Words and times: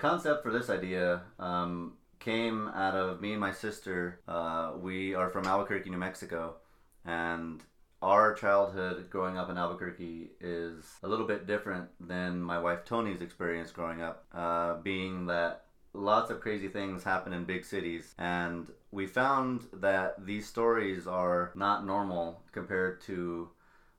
concept 0.00 0.42
for 0.42 0.50
this 0.50 0.70
idea 0.70 1.20
um, 1.38 1.92
came 2.18 2.68
out 2.68 2.94
of 2.94 3.20
me 3.20 3.32
and 3.32 3.40
my 3.40 3.52
sister. 3.52 4.20
Uh, 4.26 4.72
we 4.80 5.14
are 5.14 5.28
from 5.28 5.44
Albuquerque, 5.46 5.90
New 5.90 5.98
Mexico, 5.98 6.56
and 7.04 7.62
our 8.00 8.32
childhood 8.32 9.10
growing 9.10 9.36
up 9.36 9.50
in 9.50 9.58
Albuquerque 9.58 10.30
is 10.40 10.84
a 11.02 11.08
little 11.08 11.26
bit 11.26 11.46
different 11.46 11.90
than 12.00 12.40
my 12.40 12.58
wife 12.58 12.82
Tony's 12.86 13.20
experience 13.20 13.72
growing 13.72 14.00
up, 14.00 14.24
uh, 14.32 14.76
being 14.76 15.26
that 15.26 15.66
lots 15.92 16.30
of 16.30 16.40
crazy 16.40 16.68
things 16.68 17.04
happen 17.04 17.34
in 17.34 17.44
big 17.44 17.62
cities, 17.62 18.14
and 18.16 18.70
we 18.90 19.06
found 19.06 19.66
that 19.74 20.24
these 20.24 20.46
stories 20.46 21.06
are 21.06 21.52
not 21.54 21.84
normal 21.84 22.40
compared 22.52 23.02
to 23.02 23.50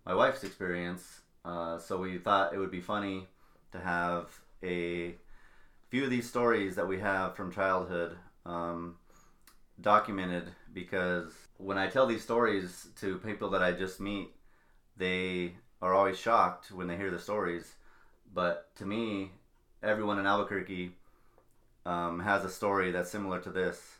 my 0.07 0.15
wife's 0.15 0.43
experience. 0.43 1.21
Uh, 1.45 1.77
so 1.77 1.99
we 1.99 2.17
thought 2.17 2.55
it 2.55 2.57
would 2.57 2.71
be 2.71 2.81
funny 2.81 3.27
to 3.71 3.79
have 3.79 4.29
a 4.63 5.15
few 5.91 6.05
of 6.05 6.09
these 6.09 6.27
stories 6.27 6.75
that 6.75 6.87
we 6.87 6.99
have 6.99 7.35
from 7.35 7.51
childhood 7.51 8.15
um, 8.45 8.95
documented 9.81 10.45
because 10.73 11.33
when 11.57 11.77
I 11.77 11.87
tell 11.87 12.07
these 12.07 12.23
stories 12.23 12.87
to 13.01 13.17
people 13.17 13.49
that 13.49 13.61
I 13.61 13.73
just 13.73 13.99
meet, 13.99 14.29
they 14.95 15.55
are 15.81 15.93
always 15.93 16.17
shocked 16.17 16.71
when 16.71 16.87
they 16.87 16.95
hear 16.95 17.11
the 17.11 17.19
stories. 17.19 17.73
But 18.33 18.73
to 18.77 18.85
me, 18.85 19.31
everyone 19.83 20.17
in 20.17 20.25
Albuquerque 20.25 20.93
um, 21.85 22.21
has 22.21 22.45
a 22.45 22.49
story 22.49 22.91
that's 22.91 23.11
similar 23.11 23.41
to 23.41 23.49
this. 23.49 23.97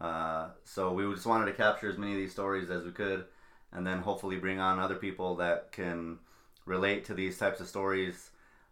Uh, 0.00 0.48
so 0.64 0.92
we 0.92 1.04
just 1.14 1.26
wanted 1.26 1.46
to 1.46 1.52
capture 1.52 1.88
as 1.88 1.96
many 1.96 2.12
of 2.12 2.18
these 2.18 2.32
stories 2.32 2.70
as 2.70 2.84
we 2.84 2.90
could, 2.90 3.24
and 3.72 3.86
then 3.86 4.00
hopefully 4.00 4.36
bring 4.36 4.58
on 4.58 4.80
other 4.80 4.96
people 4.96 5.36
that 5.36 5.70
can 5.70 6.18
relate 6.64 7.04
to 7.04 7.14
these 7.14 7.38
types 7.38 7.60
of 7.60 7.68
stories. 7.68 8.29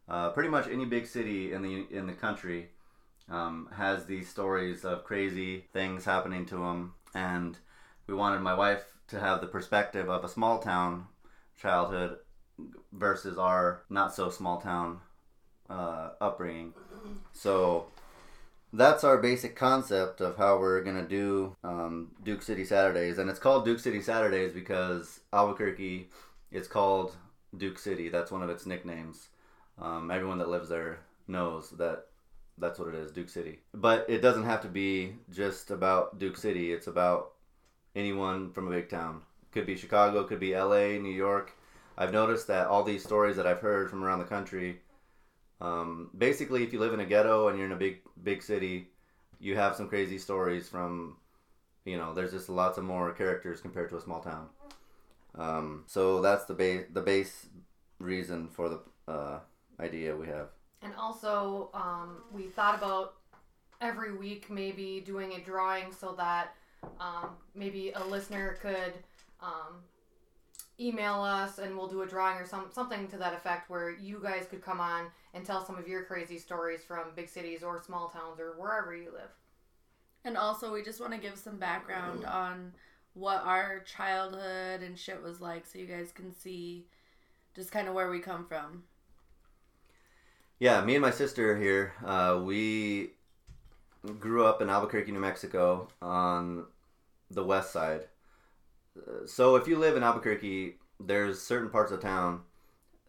Uh, 0.09 0.31
pretty 0.31 0.49
much 0.49 0.67
any 0.69 0.87
big 0.87 1.07
city 1.07 1.53
in 1.53 1.63
the 1.63 1.87
in 1.91 2.07
the 2.07 2.13
country 2.15 2.69
um, 3.31 3.69
has 3.75 4.07
these 4.07 4.29
stories 4.29 4.85
of 4.85 5.05
crazy 5.05 5.67
things 5.73 6.05
happening 6.05 6.47
to 6.47 6.57
them, 6.57 6.95
and 7.15 7.59
we 8.07 8.15
wanted 8.15 8.41
my 8.41 8.55
wife 8.55 8.85
to 9.09 9.21
have 9.21 9.41
the 9.41 9.47
perspective 9.47 10.09
of 10.09 10.25
a 10.25 10.29
small 10.29 10.59
town 10.59 11.07
childhood 11.61 12.19
versus 12.93 13.39
our 13.39 13.83
not 13.91 14.15
so 14.15 14.31
small 14.31 14.61
town 14.61 15.01
uh, 15.69 16.11
upbringing. 16.21 16.73
So 17.33 17.87
that's 18.73 19.05
our 19.05 19.19
basic 19.19 19.57
concept 19.57 20.21
of 20.21 20.37
how 20.37 20.59
we're 20.59 20.83
gonna 20.83 21.07
do 21.07 21.57
um, 21.63 22.13
Duke 22.23 22.43
City 22.43 22.65
Saturdays, 22.65 23.19
and 23.19 23.29
it's 23.29 23.39
called 23.39 23.65
Duke 23.65 23.81
City 23.81 24.01
Saturdays 24.01 24.53
because 24.53 25.21
Albuquerque 25.33 26.09
is 26.51 26.67
called 26.67 27.15
Duke 27.57 27.79
City. 27.79 28.09
That's 28.09 28.31
one 28.31 28.43
of 28.43 28.51
its 28.51 28.65
nicknames. 28.67 29.29
Um, 29.81 30.11
everyone 30.11 30.39
that 30.39 30.49
lives 30.49 30.69
there 30.69 31.01
knows 31.27 31.71
that 31.71 32.07
that's 32.59 32.79
what 32.79 32.89
it 32.89 32.95
is, 32.95 33.13
Duke 33.13 33.29
City. 33.29 33.61
But 33.73 34.07
it 34.09 34.21
doesn't 34.21 34.45
have 34.45 34.63
to 34.63 34.69
be 34.69 35.15
just 35.31 35.71
about 35.71 36.19
Duke 36.19 36.37
City. 36.37 36.73
It's 36.73 36.89
about 36.89 37.33
anyone 37.95 38.53
from 38.53 38.67
a 38.67 38.71
big 38.71 38.89
town. 38.89 39.23
Could 39.53 39.67
be 39.67 39.77
Chicago, 39.77 40.25
could 40.25 40.41
be 40.41 40.55
L.A., 40.55 40.99
New 40.99 41.15
York. 41.15 41.53
I've 41.97 42.13
noticed 42.13 42.47
that 42.49 42.67
all 42.67 42.83
these 42.83 43.03
stories 43.03 43.37
that 43.37 43.47
I've 43.47 43.61
heard 43.61 43.91
from 43.91 44.05
around 44.05 44.19
the 44.19 44.25
country 44.25 44.81
um, 45.61 46.11
basically, 46.17 46.63
if 46.63 46.73
you 46.73 46.79
live 46.79 46.95
in 46.95 47.01
a 47.01 47.07
ghetto 47.07 47.49
and 47.49 47.59
you're 47.59 47.67
in 47.67 47.73
a 47.73 47.77
big 47.77 48.01
big 48.23 48.43
city, 48.43 48.89
you 49.41 49.57
have 49.57 49.75
some 49.77 49.89
crazy 49.89 50.19
stories 50.19 50.69
from, 50.69 51.17
you 51.85 51.97
know, 51.97 52.15
there's 52.15 52.33
just 52.33 52.49
lots 52.49 52.79
of 52.79 52.85
more 52.85 53.13
characters 53.13 53.61
compared 53.61 53.91
to 53.91 53.97
a 53.97 54.01
small 54.01 54.21
town. 54.21 54.49
Um, 55.35 55.85
so 55.87 56.21
that's 56.21 56.45
the 56.45 56.55
base 56.55 56.87
the 56.93 57.01
base 57.01 57.47
reason 57.99 58.49
for 58.49 58.69
the 58.69 58.81
uh, 59.09 59.41
idea 59.81 60.15
we 60.15 60.27
have. 60.27 60.49
And 60.83 60.93
also, 60.97 61.71
um, 61.75 62.23
we 62.33 62.45
thought 62.45 62.77
about 62.77 63.15
every 63.81 64.17
week 64.17 64.51
maybe 64.51 65.03
doing 65.05 65.33
a 65.35 65.41
drawing 65.41 65.93
so 65.93 66.15
that 66.17 66.55
um, 67.01 67.31
maybe 67.55 67.93
a 67.95 68.05
listener 68.05 68.59
could 68.61 68.93
um, 69.41 69.83
email 70.81 71.21
us 71.23 71.59
and 71.59 71.77
we'll 71.77 71.89
do 71.89 72.03
a 72.03 72.07
drawing 72.07 72.37
or 72.37 72.47
some 72.47 72.67
something 72.73 73.09
to 73.09 73.17
that 73.17 73.35
effect 73.35 73.69
where 73.69 73.91
you 73.91 74.21
guys 74.23 74.47
could 74.49 74.63
come 74.63 74.81
on 74.81 75.07
and 75.35 75.45
tell 75.45 75.65
some 75.65 75.77
of 75.77 75.89
your 75.89 76.05
crazy 76.05 76.39
stories 76.39 76.83
from 76.83 77.09
big 77.17 77.29
cities 77.29 77.63
or 77.63 77.83
small 77.83 78.09
towns 78.09 78.39
or 78.39 78.55
wherever 78.57 78.95
you 78.95 79.11
live. 79.13 79.31
And 80.25 80.37
also, 80.37 80.73
we 80.73 80.83
just 80.83 81.01
want 81.01 81.13
to 81.13 81.19
give 81.19 81.39
some 81.39 81.57
background 81.57 82.25
on 82.25 82.73
what 83.15 83.43
our 83.45 83.81
childhood 83.81 84.83
and 84.83 84.99
shit 84.99 85.23
was 85.23 85.41
like 85.41 85.67
so 85.67 85.79
you 85.79 85.87
guys 85.87 86.13
can 86.13 86.33
see 86.33 86.87
just 87.55 87.73
kind 87.73 87.89
of 87.89 87.95
where 87.95 88.11
we 88.11 88.21
come 88.21 88.45
from. 88.47 88.85
Yeah, 90.61 90.85
me 90.85 90.97
and 90.97 91.03
my 91.03 91.13
sister 91.13 91.57
here, 91.57 91.93
uh, 92.05 92.41
we 92.43 93.11
grew 94.19 94.45
up 94.45 94.61
in 94.61 94.69
Albuquerque, 94.69 95.13
New 95.13 95.21
Mexico, 95.21 95.87
on 96.03 96.65
the 97.31 97.45
west 97.45 97.73
side. 97.73 98.09
Uh, 98.97 99.25
So 99.25 99.55
if 99.55 99.69
you 99.69 99.79
live 99.79 99.97
in 99.97 100.03
Albuquerque, 100.03 100.79
there's 100.99 101.41
certain 101.41 101.71
parts 101.71 101.93
of 101.93 102.01
town 102.01 102.43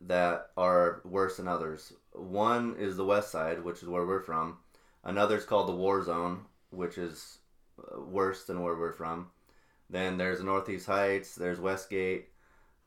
that 0.02 0.52
are 0.58 1.02
worse 1.04 1.38
than 1.38 1.48
others. 1.48 1.94
One 2.12 2.76
is 2.78 2.98
the 2.98 3.06
west 3.06 3.32
side, 3.32 3.64
which 3.64 3.82
is 3.82 3.90
where 3.90 4.06
we're 4.06 4.22
from. 4.22 4.60
Another 5.04 5.38
is 5.38 5.46
called 5.46 5.70
the 5.70 5.76
war 5.76 6.04
zone, 6.04 6.46
which 6.70 7.00
is 7.00 7.40
uh, 7.80 8.00
worse 8.00 8.46
than 8.46 8.62
where 8.62 8.76
we're 8.76 8.94
from. 8.94 9.32
Then 9.90 10.18
there's 10.18 10.44
Northeast 10.44 10.86
Heights, 10.86 11.34
there's 11.34 11.60
Westgate, 11.60 12.30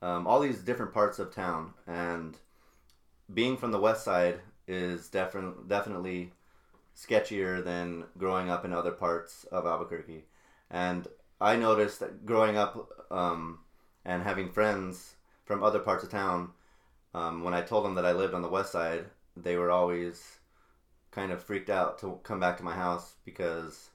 um, 0.02 0.28
all 0.28 0.38
these 0.38 0.60
different 0.60 0.94
parts 0.94 1.18
of 1.18 1.34
town. 1.34 1.74
And 1.88 2.38
being 3.32 3.56
from 3.56 3.72
the 3.72 3.80
west 3.80 4.04
side 4.04 4.40
is 4.66 5.08
definitely 5.08 5.64
definitely 5.68 6.32
sketchier 6.96 7.64
than 7.64 8.04
growing 8.18 8.50
up 8.50 8.64
in 8.64 8.72
other 8.72 8.92
parts 8.92 9.44
of 9.50 9.66
Albuquerque. 9.66 10.24
And 10.70 11.08
I 11.40 11.56
noticed 11.56 12.00
that 12.00 12.24
growing 12.24 12.56
up 12.56 13.06
um, 13.10 13.60
and 14.04 14.22
having 14.22 14.50
friends 14.50 15.16
from 15.44 15.62
other 15.62 15.78
parts 15.78 16.04
of 16.04 16.10
town, 16.10 16.50
um, 17.14 17.42
when 17.42 17.54
I 17.54 17.62
told 17.62 17.84
them 17.84 17.94
that 17.96 18.06
I 18.06 18.12
lived 18.12 18.34
on 18.34 18.42
the 18.42 18.48
west 18.48 18.72
side, 18.72 19.06
they 19.36 19.56
were 19.56 19.70
always 19.70 20.38
kind 21.10 21.32
of 21.32 21.42
freaked 21.42 21.70
out 21.70 21.98
to 21.98 22.18
come 22.22 22.40
back 22.40 22.56
to 22.56 22.62
my 22.62 22.74
house 22.74 23.14
because 23.24 23.90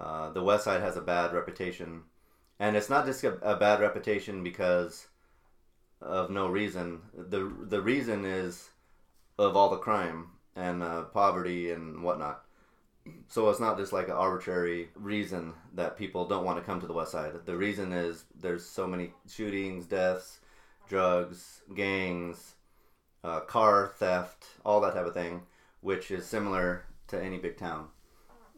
uh, 0.00 0.30
the 0.30 0.42
west 0.42 0.64
side 0.64 0.80
has 0.80 0.96
a 0.96 1.00
bad 1.00 1.32
reputation. 1.32 2.02
And 2.58 2.76
it's 2.76 2.90
not 2.90 3.06
just 3.06 3.24
a, 3.24 3.34
a 3.42 3.56
bad 3.56 3.80
reputation 3.80 4.42
because 4.42 5.06
of 6.00 6.30
no 6.30 6.48
reason. 6.48 7.00
The, 7.14 7.50
the 7.60 7.80
reason 7.80 8.24
is 8.24 8.70
of 9.38 9.56
all 9.56 9.70
the 9.70 9.76
crime 9.76 10.28
and 10.56 10.82
uh, 10.82 11.02
poverty 11.04 11.70
and 11.70 12.02
whatnot. 12.02 12.44
So 13.28 13.48
it's 13.50 13.58
not 13.60 13.78
just 13.78 13.92
like 13.92 14.06
an 14.08 14.14
arbitrary 14.14 14.90
reason 14.94 15.54
that 15.74 15.96
people 15.96 16.26
don't 16.26 16.44
want 16.44 16.58
to 16.58 16.64
come 16.64 16.80
to 16.80 16.86
the 16.86 16.92
west 16.92 17.12
side. 17.12 17.32
The 17.44 17.56
reason 17.56 17.92
is 17.92 18.24
there's 18.40 18.64
so 18.64 18.86
many 18.86 19.12
shootings, 19.28 19.86
deaths, 19.86 20.38
drugs, 20.88 21.62
gangs, 21.74 22.54
uh, 23.24 23.40
car 23.40 23.92
theft, 23.96 24.44
all 24.64 24.80
that 24.82 24.94
type 24.94 25.06
of 25.06 25.14
thing, 25.14 25.42
which 25.80 26.10
is 26.10 26.24
similar 26.26 26.84
to 27.08 27.22
any 27.22 27.38
big 27.38 27.56
town. 27.56 27.88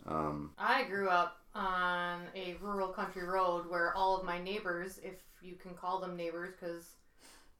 Um, 0.06 0.50
I 0.58 0.84
grew 0.84 1.08
up 1.08 1.38
on 1.54 2.22
a 2.34 2.56
rural 2.60 2.88
country 2.88 3.24
road 3.24 3.70
where 3.70 3.94
all 3.94 4.18
of 4.18 4.24
my 4.26 4.42
neighbors, 4.42 5.00
if 5.02 5.14
you 5.42 5.54
can 5.54 5.74
call 5.74 6.00
them 6.00 6.16
neighbors, 6.16 6.54
because 6.58 6.84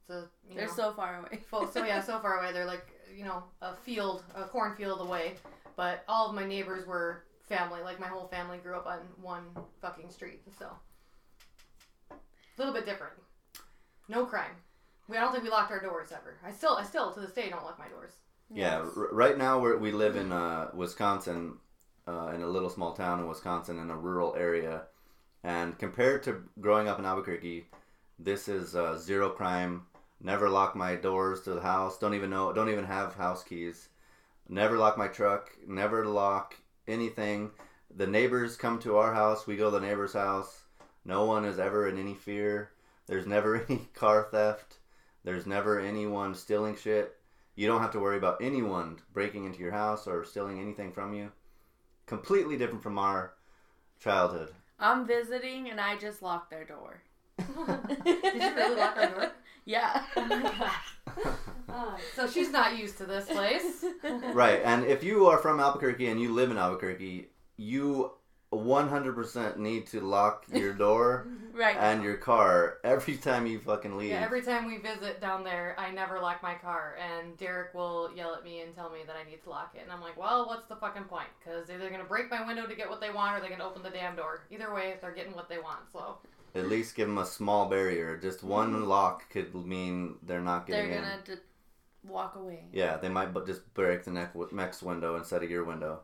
it's 0.01 0.11
a 0.11 0.29
you 0.49 0.57
They're 0.57 0.67
know, 0.67 0.73
so 0.73 0.93
far 0.93 1.21
away. 1.21 1.41
So 1.51 1.85
yeah, 1.85 2.01
so 2.03 2.19
far 2.19 2.41
away. 2.41 2.53
They're 2.53 2.67
like 2.67 2.87
you 3.15 3.25
know 3.25 3.45
a 3.63 3.75
field, 3.75 4.23
a 4.35 4.45
cornfield 4.45 5.01
away. 5.01 5.35
But 5.77 6.05
all 6.09 6.29
of 6.29 6.35
my 6.35 6.47
neighbors 6.47 6.87
were 6.87 7.25
family. 7.49 7.83
Like 7.83 7.99
my 7.99 8.07
whole 8.07 8.29
family 8.29 8.59
grew 8.59 8.77
up 8.77 8.87
on 8.87 9.01
one 9.21 9.45
fucking 9.81 10.11
street. 10.11 10.43
So 10.59 10.67
a 12.11 12.17
little 12.59 12.75
bit 12.75 12.87
different. 12.87 13.15
No 14.09 14.25
crime. 14.25 14.53
We 15.09 15.17
I 15.17 15.21
don't 15.21 15.33
think 15.33 15.45
we 15.45 15.51
locked 15.51 15.71
our 15.71 15.81
doors 15.81 16.13
ever. 16.13 16.37
I 16.45 16.53
still 16.53 16.77
I 16.77 16.85
still 16.85 17.13
to 17.13 17.21
this 17.21 17.33
day 17.33 17.51
don't 17.51 17.65
lock 17.65 17.79
my 17.79 17.89
doors. 17.89 18.13
Yeah, 18.51 18.79
r- 18.97 19.09
right 19.13 19.37
now 19.37 19.59
we're, 19.59 19.79
we 19.79 19.91
live 19.91 20.17
in 20.17 20.31
uh, 20.31 20.69
Wisconsin, 20.75 21.55
uh, 22.07 22.33
in 22.35 22.43
a 22.43 22.47
little 22.47 22.69
small 22.69 22.93
town 22.93 23.21
in 23.21 23.27
Wisconsin, 23.27 23.79
in 23.79 23.91
a 23.91 23.97
rural 23.97 24.35
area, 24.39 24.83
and 25.43 25.77
compared 25.79 26.23
to 26.25 26.45
growing 26.61 26.87
up 26.87 26.99
in 26.99 27.07
Albuquerque, 27.07 27.67
this 28.19 28.47
is 28.49 28.77
uh, 28.77 28.97
zero 28.99 29.31
crime. 29.31 29.87
Never 30.25 30.49
lock 30.49 30.75
my 30.75 30.97
doors 30.97 31.43
to 31.43 31.53
the 31.53 31.61
house. 31.61 31.99
Don't 31.99 32.15
even 32.15 32.31
know. 32.31 32.51
Don't 32.55 32.71
even 32.71 32.87
have 32.87 33.15
house 33.15 33.45
keys. 33.45 33.91
Never 34.49 34.79
lock 34.79 34.97
my 34.97 35.07
truck. 35.07 35.51
Never 35.69 36.07
lock 36.07 36.57
anything. 36.89 37.51
The 37.95 38.07
neighbors 38.07 38.57
come 38.57 38.79
to 38.81 38.97
our 38.97 39.13
house. 39.13 39.47
We 39.47 39.59
go 39.59 39.71
to 39.71 39.79
the 39.79 39.87
neighbor's 39.87 40.15
house. 40.15 40.63
No 41.05 41.27
one 41.27 41.45
is 41.45 41.59
ever 41.59 41.87
in 41.89 41.99
any 41.99 42.15
fear. 42.15 42.71
There's 43.07 43.27
never 43.27 43.65
any 43.69 43.87
car 43.93 44.29
theft. 44.31 44.79
There's 45.25 45.47
never 45.47 45.79
anyone 45.79 46.35
stealing 46.35 46.75
shit. 46.75 47.17
You 47.55 47.67
don't 47.67 47.83
have 47.83 47.93
to 47.93 48.01
worry 48.01 48.17
about 48.17 48.41
anyone 48.41 49.01
breaking 49.13 49.45
into 49.45 49.61
your 49.61 49.73
house 49.73 50.07
or 50.07 50.25
stealing 50.25 50.59
anything 50.59 50.91
from 50.91 51.13
you. 51.13 51.33
Completely 52.07 52.57
different 52.57 52.83
from 52.83 52.99
our 52.99 53.35
childhood. 54.01 54.55
I'm 54.81 55.07
visiting 55.07 55.69
and 55.69 55.79
I 55.79 55.99
just 55.99 56.23
locked 56.23 56.49
their 56.49 56.65
door. 56.65 57.03
Did 57.39 57.49
you 58.43 58.55
really 58.55 58.77
lock 58.77 58.97
our 58.97 59.11
door? 59.11 59.31
Yeah. 59.67 60.03
Oh 60.15 60.27
my 60.27 60.43
gosh. 60.43 60.75
Uh, 61.67 61.97
oh, 61.97 61.97
so 62.15 62.29
she's 62.29 62.51
not 62.51 62.77
used 62.79 62.99
to 62.99 63.05
this 63.05 63.25
place. 63.27 63.85
right, 64.33 64.61
and 64.65 64.85
if 64.85 65.03
you 65.03 65.27
are 65.27 65.39
from 65.39 65.59
Albuquerque 65.59 66.07
and 66.07 66.21
you 66.21 66.33
live 66.33 66.51
in 66.53 66.57
Albuquerque, 66.59 67.31
you 67.57 68.13
100% 68.53 69.57
need 69.57 69.87
to 69.89 70.01
lock 70.01 70.45
your 70.53 70.73
door 70.73 71.27
Right. 71.53 71.77
and 71.77 72.05
your 72.05 72.17
car 72.17 72.79
every 72.85 73.17
time 73.17 73.47
you 73.47 73.59
fucking 73.59 73.97
leave. 73.97 74.11
Yeah, 74.11 74.21
every 74.23 74.43
time 74.43 74.67
we 74.67 74.77
visit 74.79 75.21
down 75.21 75.43
there, 75.43 75.75
I 75.79 75.91
never 75.91 76.21
lock 76.21 76.43
my 76.45 76.55
car, 76.55 76.97
and 77.01 77.37
Derek 77.39 77.75
will 77.75 78.11
yell 78.15 78.35
at 78.35 78.45
me 78.45 78.61
and 78.61 78.73
tell 78.75 78.91
me 78.91 79.01
that 79.07 79.17
I 79.17 79.29
need 79.29 79.43
to 79.45 79.51
lock 79.51 79.73
it. 79.75 79.81
And 79.83 79.91
I'm 79.91 80.01
like, 80.01 80.17
well, 80.17 80.47
what's 80.47 80.67
the 80.69 80.77
fucking 80.77 81.05
point? 81.05 81.29
Because 81.43 81.67
they're 81.67 81.91
gonna 81.91 82.05
break 82.05 82.31
my 82.31 82.47
window 82.47 82.67
to 82.67 82.75
get 82.77 82.89
what 82.89 83.01
they 83.01 83.11
want, 83.11 83.37
or 83.37 83.41
they're 83.41 83.51
gonna 83.51 83.67
open 83.69 83.83
the 83.83 83.91
damn 83.91 84.15
door. 84.15 84.45
Either 84.51 84.73
way, 84.73 84.95
they're 85.01 85.15
getting 85.15 85.35
what 85.35 85.49
they 85.49 85.59
want. 85.59 85.81
So 85.93 86.19
At 86.55 86.69
least 86.69 86.95
give 86.95 87.09
them 87.09 87.19
a 87.19 87.27
small 87.27 87.69
barrier. 87.69 88.17
Just 88.17 88.45
one 88.45 88.87
lock 88.87 89.29
could 89.31 89.55
mean 89.55 90.17
they're 90.23 90.41
not 90.41 90.67
getting 90.67 90.91
They're 90.91 90.99
in. 90.99 91.05
gonna 91.05 91.23
d- 91.25 91.43
walk 92.05 92.37
away. 92.37 92.67
Yeah, 92.73 92.97
they 92.97 93.09
might 93.09 93.33
bu- 93.33 93.45
just 93.45 93.73
break 93.75 94.05
the 94.05 94.13
neck- 94.13 94.53
next 94.53 94.83
window 94.83 95.17
instead 95.17 95.43
of 95.43 95.51
your 95.51 95.65
window. 95.65 96.01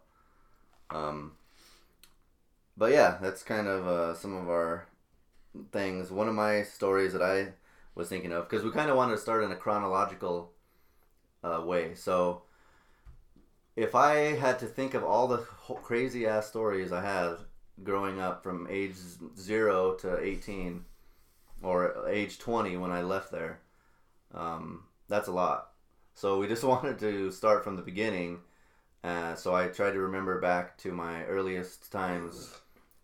Um, 0.90 1.36
but 2.76 2.90
yeah, 2.92 3.18
that's 3.22 3.42
kind 3.44 3.68
of 3.68 3.86
uh, 3.86 4.14
some 4.14 4.34
of 4.34 4.48
our 4.48 4.86
things. 5.72 6.10
One 6.10 6.28
of 6.28 6.34
my 6.34 6.62
stories 6.62 7.12
that 7.12 7.22
I 7.22 7.52
was 7.94 8.08
thinking 8.08 8.32
of 8.32 8.48
because 8.48 8.64
we 8.64 8.70
kind 8.72 8.90
of 8.90 8.96
wanted 8.96 9.12
to 9.16 9.20
start 9.20 9.44
in 9.44 9.52
a 9.52 9.56
chronological 9.56 10.52
uh, 11.44 11.62
way. 11.64 11.94
So 11.94 12.42
if 13.76 13.94
I 13.94 14.34
had 14.36 14.58
to 14.60 14.66
think 14.66 14.94
of 14.94 15.04
all 15.04 15.28
the 15.28 15.38
crazy 15.82 16.26
ass 16.26 16.46
stories 16.48 16.92
I 16.92 17.02
had 17.02 17.36
growing 17.82 18.20
up 18.20 18.42
from 18.42 18.66
age 18.70 18.94
zero 19.38 19.94
to 19.94 20.18
eighteen 20.20 20.84
or 21.62 22.08
age 22.08 22.38
twenty 22.38 22.76
when 22.76 22.90
I 22.90 23.02
left 23.02 23.30
there, 23.30 23.60
um, 24.34 24.84
that's 25.08 25.28
a 25.28 25.32
lot. 25.32 25.70
So 26.14 26.38
we 26.38 26.48
just 26.48 26.64
wanted 26.74 26.98
to 27.00 27.30
start 27.30 27.64
from 27.64 27.76
the 27.76 27.82
beginning. 27.82 28.40
Uh, 29.02 29.34
so 29.34 29.54
I 29.54 29.68
tried 29.68 29.92
to 29.92 30.00
remember 30.00 30.40
back 30.40 30.76
to 30.78 30.92
my 30.92 31.24
earliest 31.24 31.90
times 31.90 32.54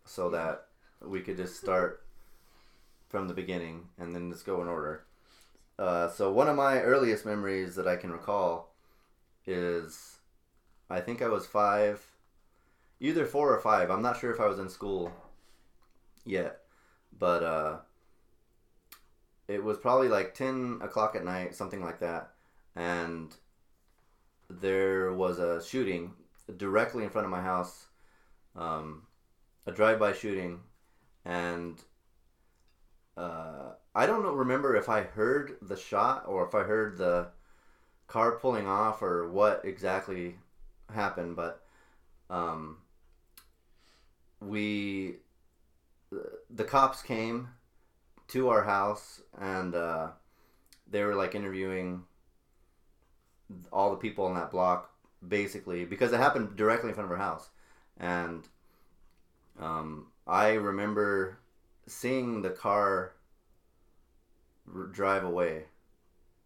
so 0.05 0.29
that 0.29 0.65
we 1.01 1.21
could 1.21 1.37
just 1.37 1.57
start 1.57 2.03
from 3.09 3.27
the 3.27 3.33
beginning 3.33 3.87
and 3.97 4.13
then 4.13 4.31
just 4.31 4.45
go 4.45 4.61
in 4.61 4.67
order. 4.67 5.05
Uh, 5.79 6.07
so 6.09 6.31
one 6.31 6.47
of 6.47 6.55
my 6.55 6.81
earliest 6.81 7.25
memories 7.25 7.75
that 7.75 7.87
I 7.87 7.95
can 7.95 8.11
recall 8.11 8.73
is 9.45 10.17
I 10.89 11.01
think 11.01 11.21
I 11.21 11.27
was 11.27 11.45
five, 11.45 12.05
either 12.99 13.25
four 13.25 13.53
or 13.53 13.59
five. 13.59 13.89
I'm 13.89 14.01
not 14.01 14.19
sure 14.19 14.31
if 14.31 14.39
I 14.39 14.47
was 14.47 14.59
in 14.59 14.69
school 14.69 15.11
yet, 16.25 16.61
but 17.17 17.43
uh, 17.43 17.77
it 19.47 19.63
was 19.63 19.77
probably 19.77 20.09
like 20.09 20.33
10 20.33 20.79
o'clock 20.81 21.15
at 21.15 21.25
night, 21.25 21.55
something 21.55 21.83
like 21.83 21.99
that. 21.99 22.31
And 22.75 23.33
there 24.49 25.13
was 25.13 25.39
a 25.39 25.63
shooting 25.63 26.13
directly 26.57 27.03
in 27.03 27.09
front 27.09 27.25
of 27.25 27.31
my 27.31 27.41
house, 27.41 27.87
um, 28.55 29.03
a 29.65 29.71
drive-by 29.71 30.13
shooting, 30.13 30.61
and 31.25 31.81
uh, 33.17 33.71
I 33.93 34.05
don't 34.05 34.23
know, 34.23 34.33
remember 34.33 34.75
if 34.75 34.89
I 34.89 35.01
heard 35.01 35.57
the 35.61 35.75
shot 35.75 36.25
or 36.27 36.45
if 36.47 36.55
I 36.55 36.63
heard 36.63 36.97
the 36.97 37.27
car 38.07 38.33
pulling 38.33 38.67
off 38.67 39.01
or 39.01 39.29
what 39.29 39.61
exactly 39.65 40.35
happened, 40.93 41.35
but 41.35 41.65
um, 42.29 42.77
we 44.39 45.17
the 46.49 46.63
cops 46.63 47.01
came 47.01 47.49
to 48.29 48.49
our 48.49 48.63
house 48.63 49.21
and 49.39 49.75
uh, 49.75 50.07
they 50.89 51.03
were 51.03 51.15
like 51.15 51.35
interviewing 51.35 52.03
all 53.71 53.91
the 53.91 53.97
people 53.97 54.25
on 54.25 54.35
that 54.35 54.51
block 54.51 54.91
basically 55.27 55.85
because 55.85 56.13
it 56.13 56.19
happened 56.19 56.55
directly 56.55 56.89
in 56.89 56.95
front 56.95 57.05
of 57.05 57.11
our 57.11 57.23
house. 57.23 57.49
And 57.97 58.47
um, 59.59 60.07
i 60.27 60.53
remember 60.53 61.39
seeing 61.87 62.41
the 62.41 62.49
car 62.49 63.13
drive 64.91 65.23
away 65.23 65.63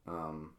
um, 0.08 0.52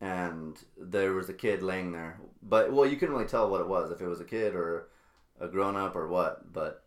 and 0.00 0.58
there 0.76 1.12
was 1.14 1.28
a 1.28 1.34
kid 1.34 1.62
laying 1.62 1.92
there 1.92 2.20
but 2.42 2.72
well 2.72 2.86
you 2.86 2.96
couldn't 2.96 3.14
really 3.14 3.26
tell 3.26 3.48
what 3.48 3.60
it 3.60 3.68
was 3.68 3.90
if 3.90 4.00
it 4.00 4.06
was 4.06 4.20
a 4.20 4.24
kid 4.24 4.54
or 4.54 4.88
a 5.40 5.48
grown-up 5.48 5.96
or 5.96 6.06
what 6.08 6.52
but 6.52 6.82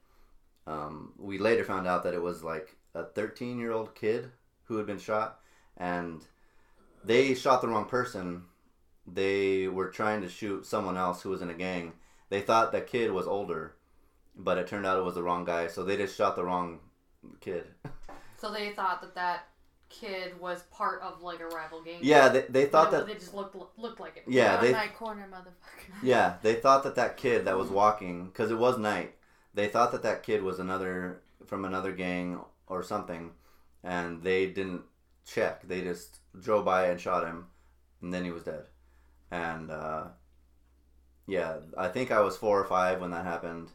um, 0.68 1.14
we 1.18 1.40
later 1.40 1.64
found 1.64 1.88
out 1.88 2.04
that 2.04 2.14
it 2.14 2.22
was 2.22 2.44
like 2.44 2.76
a 2.94 3.04
13 3.04 3.58
year 3.58 3.72
old 3.72 3.96
kid 3.96 4.30
who 4.66 4.78
had 4.78 4.86
been 4.86 5.00
shot 5.00 5.40
and 5.78 6.26
they 7.04 7.34
shot 7.34 7.62
the 7.62 7.68
wrong 7.68 7.86
person. 7.86 8.44
They 9.08 9.68
were 9.68 9.90
trying 9.90 10.22
to 10.22 10.30
shoot 10.30 10.66
someone 10.66 10.98
else 10.98 11.22
who 11.22 11.30
was 11.30 11.42
in 11.42 11.50
a 11.50 11.56
gang. 11.56 11.94
They 12.30 12.42
thought 12.42 12.72
that 12.72 12.88
kid 12.88 13.12
was 13.12 13.26
older, 13.26 13.76
but 14.36 14.58
it 14.58 14.68
turned 14.68 14.86
out 14.86 15.00
it 15.00 15.04
was 15.04 15.16
the 15.16 15.24
wrong 15.24 15.46
guy. 15.46 15.68
So 15.68 15.84
they 15.84 15.98
just 15.98 16.16
shot 16.16 16.36
the 16.36 16.44
wrong 16.44 16.80
kid. 17.42 17.66
so 18.38 18.52
they 18.52 18.72
thought 18.72 19.02
that 19.02 19.16
that 19.16 19.48
kid 19.90 20.40
was 20.40 20.64
part 20.72 21.02
of 21.02 21.22
like 21.22 21.40
a 21.40 21.48
rival 21.48 21.82
gang. 21.82 22.00
yeah, 22.02 22.30
they, 22.30 22.42
they 22.50 22.66
thought 22.66 22.92
No, 22.92 23.00
that. 23.00 23.08
they 23.08 23.16
just 23.16 23.34
looked 23.34 23.56
looked 23.78 24.00
like 24.00 24.18
it. 24.18 24.24
Yeah, 24.28 24.58
they 24.62 24.72
my 24.72 24.88
corner, 24.88 25.28
motherfucker. 25.32 25.94
yeah 26.04 26.36
they 26.42 26.56
thought 26.56 26.84
that 26.84 26.96
that 26.96 27.18
kid 27.18 27.46
that 27.46 27.58
was 27.58 27.70
walking 27.70 28.28
because 28.28 28.52
it 28.52 28.58
was 28.58 28.78
night. 28.78 29.16
They 29.54 29.68
thought 29.68 29.92
that 29.92 30.04
that 30.04 30.24
kid 30.24 30.44
was 30.44 30.60
another 30.60 31.22
from 31.46 31.66
another 31.66 31.92
gang 31.92 32.40
or 32.68 32.84
something, 32.84 33.32
and 33.84 34.22
they 34.24 34.46
didn't 34.48 34.84
check. 35.26 35.68
They 35.68 35.82
just 35.82 36.20
drove 36.40 36.66
by 36.66 36.86
and 36.88 37.00
shot 37.02 37.26
him, 37.26 37.48
and 38.02 38.14
then 38.14 38.24
he 38.24 38.32
was 38.32 38.44
dead. 38.44 38.66
And 39.32 39.72
uh, 39.72 40.04
yeah, 41.28 41.58
I 41.78 41.88
think 41.88 42.12
I 42.12 42.22
was 42.22 42.38
four 42.38 42.60
or 42.60 42.66
five 42.66 43.02
when 43.02 43.12
that 43.12 43.26
happened. 43.26 43.70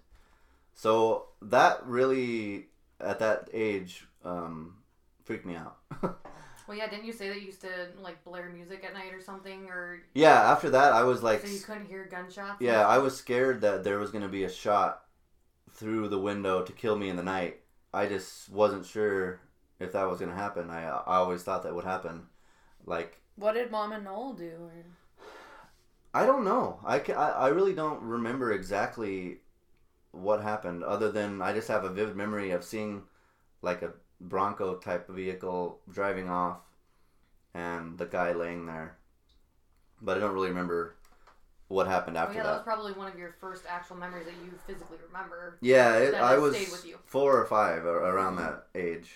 So 0.75 1.27
that 1.43 1.85
really, 1.87 2.67
at 3.01 3.19
that 3.21 3.49
age, 3.53 4.07
um, 4.25 4.77
freaked 5.25 5.47
me 5.47 5.57
out. 5.57 5.79
Well, 6.67 6.79
yeah. 6.79 6.89
Didn't 6.89 7.05
you 7.05 7.13
say 7.13 7.29
that 7.29 7.41
you 7.41 7.49
used 7.49 7.61
to 7.61 7.89
like 8.01 8.25
blare 8.25 8.49
music 8.49 8.85
at 8.85 8.95
night 8.95 9.13
or 9.13 9.21
something, 9.21 9.67
or 9.69 10.01
yeah, 10.15 10.51
after 10.51 10.71
that, 10.71 10.93
I 10.93 11.03
was 11.03 11.23
like, 11.23 11.43
so 11.43 11.49
you 11.49 11.61
couldn't 11.61 11.87
hear 11.87 12.07
gunshots? 12.11 12.61
yeah, 12.61 12.87
I 12.87 12.99
was 12.99 13.17
scared 13.17 13.61
that 13.61 13.85
there 13.85 13.99
was 13.99 14.11
going 14.11 14.23
to 14.23 14.31
be 14.31 14.45
a 14.45 14.51
shot 14.51 15.03
through 15.73 16.09
the 16.09 16.19
window 16.19 16.63
to 16.63 16.73
kill 16.73 16.97
me 16.97 17.09
in 17.09 17.17
the 17.17 17.23
night. 17.23 17.61
I 17.93 18.07
just 18.07 18.49
wasn't 18.49 18.87
sure 18.87 19.41
if 19.79 19.93
that 19.93 20.09
was 20.09 20.21
going 20.21 20.31
to 20.31 20.37
happen. 20.37 20.71
I, 20.71 20.85
I 20.85 21.17
always 21.17 21.43
thought 21.43 21.65
that 21.65 21.75
would 21.75 21.85
happen. 21.85 22.27
Like, 22.87 23.21
What 23.37 23.55
did 23.55 23.71
Mom 23.71 23.93
and 23.93 24.05
Noel 24.05 24.33
do? 24.33 24.53
Or... 24.61 24.85
I 26.13 26.27
don't 26.27 26.45
know. 26.45 26.81
I, 26.85 27.01
I, 27.01 27.31
I 27.31 27.49
really 27.49 27.75
don't 27.75 28.03
remember 28.03 28.53
exactly 28.53 29.39
what 30.13 30.43
happened, 30.43 30.85
other 30.85 31.11
than 31.11 31.43
I 31.43 31.53
just 31.53 31.69
have 31.69 31.85
a 31.85 31.91
vivid 31.91 32.17
memory 32.17 32.53
of 32.53 32.65
seeing 32.65 33.03
like 33.63 33.83
a 33.83 33.93
Bronco 34.29 34.77
type 34.77 35.09
vehicle 35.09 35.81
driving 35.91 36.29
off 36.31 36.59
and 37.55 37.97
the 37.99 38.07
guy 38.07 38.33
laying 38.33 38.67
there. 38.67 38.97
But 40.01 40.17
I 40.17 40.21
don't 40.21 40.35
really 40.35 40.49
remember 40.49 40.97
what 41.69 41.87
happened 41.87 42.17
Oh, 42.17 42.21
after 42.21 42.35
yeah, 42.35 42.43
that 42.43 42.49
was 42.51 42.59
that. 42.59 42.65
probably 42.65 42.93
one 42.93 43.11
of 43.11 43.19
your 43.19 43.35
first 43.41 43.65
actual 43.69 43.97
memories 43.97 44.27
that 44.27 44.35
you 44.45 44.53
physically 44.67 44.99
remember. 45.07 45.59
Yeah, 45.61 45.97
it, 45.97 46.15
I 46.15 46.37
was 46.37 46.53
with 46.55 46.85
you. 46.87 46.99
four 47.07 47.41
or 47.41 47.47
five 47.47 47.85
around 47.85 48.37
that 48.37 48.67
age. 48.75 49.11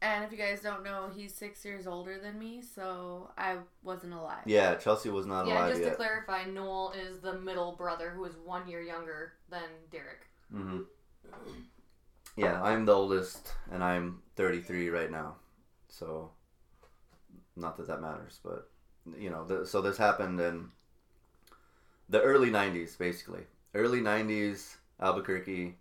And 0.00 0.24
if 0.24 0.30
you 0.30 0.38
guys 0.38 0.60
don't 0.60 0.84
know, 0.84 1.10
he's 1.14 1.34
six 1.34 1.64
years 1.64 1.86
older 1.86 2.20
than 2.20 2.38
me, 2.38 2.62
so 2.62 3.30
I 3.36 3.56
wasn't 3.82 4.12
alive. 4.14 4.42
Yeah, 4.46 4.76
Chelsea 4.76 5.10
was 5.10 5.26
not 5.26 5.46
yeah, 5.46 5.54
alive 5.54 5.68
Yeah, 5.68 5.70
just 5.70 5.82
yet. 5.82 5.90
to 5.90 5.96
clarify, 5.96 6.44
Noel 6.44 6.92
is 6.92 7.18
the 7.18 7.36
middle 7.38 7.72
brother 7.72 8.10
who 8.10 8.24
is 8.24 8.34
one 8.44 8.68
year 8.68 8.80
younger 8.80 9.32
than 9.50 9.64
Derek. 9.90 10.26
hmm 10.52 10.82
Yeah, 12.38 12.62
I'm 12.62 12.84
the 12.84 12.94
oldest, 12.94 13.52
and 13.70 13.82
I'm 13.82 14.22
33 14.36 14.90
right 14.90 15.10
now. 15.10 15.36
So, 15.88 16.30
not 17.56 17.76
that 17.76 17.88
that 17.88 18.00
matters, 18.00 18.38
but 18.44 18.70
you 19.18 19.30
know, 19.30 19.44
the, 19.44 19.66
so 19.66 19.80
this 19.80 19.96
happened 19.96 20.40
in 20.40 20.68
the 22.08 22.20
early 22.22 22.50
90s, 22.50 22.96
basically. 22.96 23.42
Early 23.74 24.00
90s, 24.00 24.76
Albuquerque, 25.00 25.76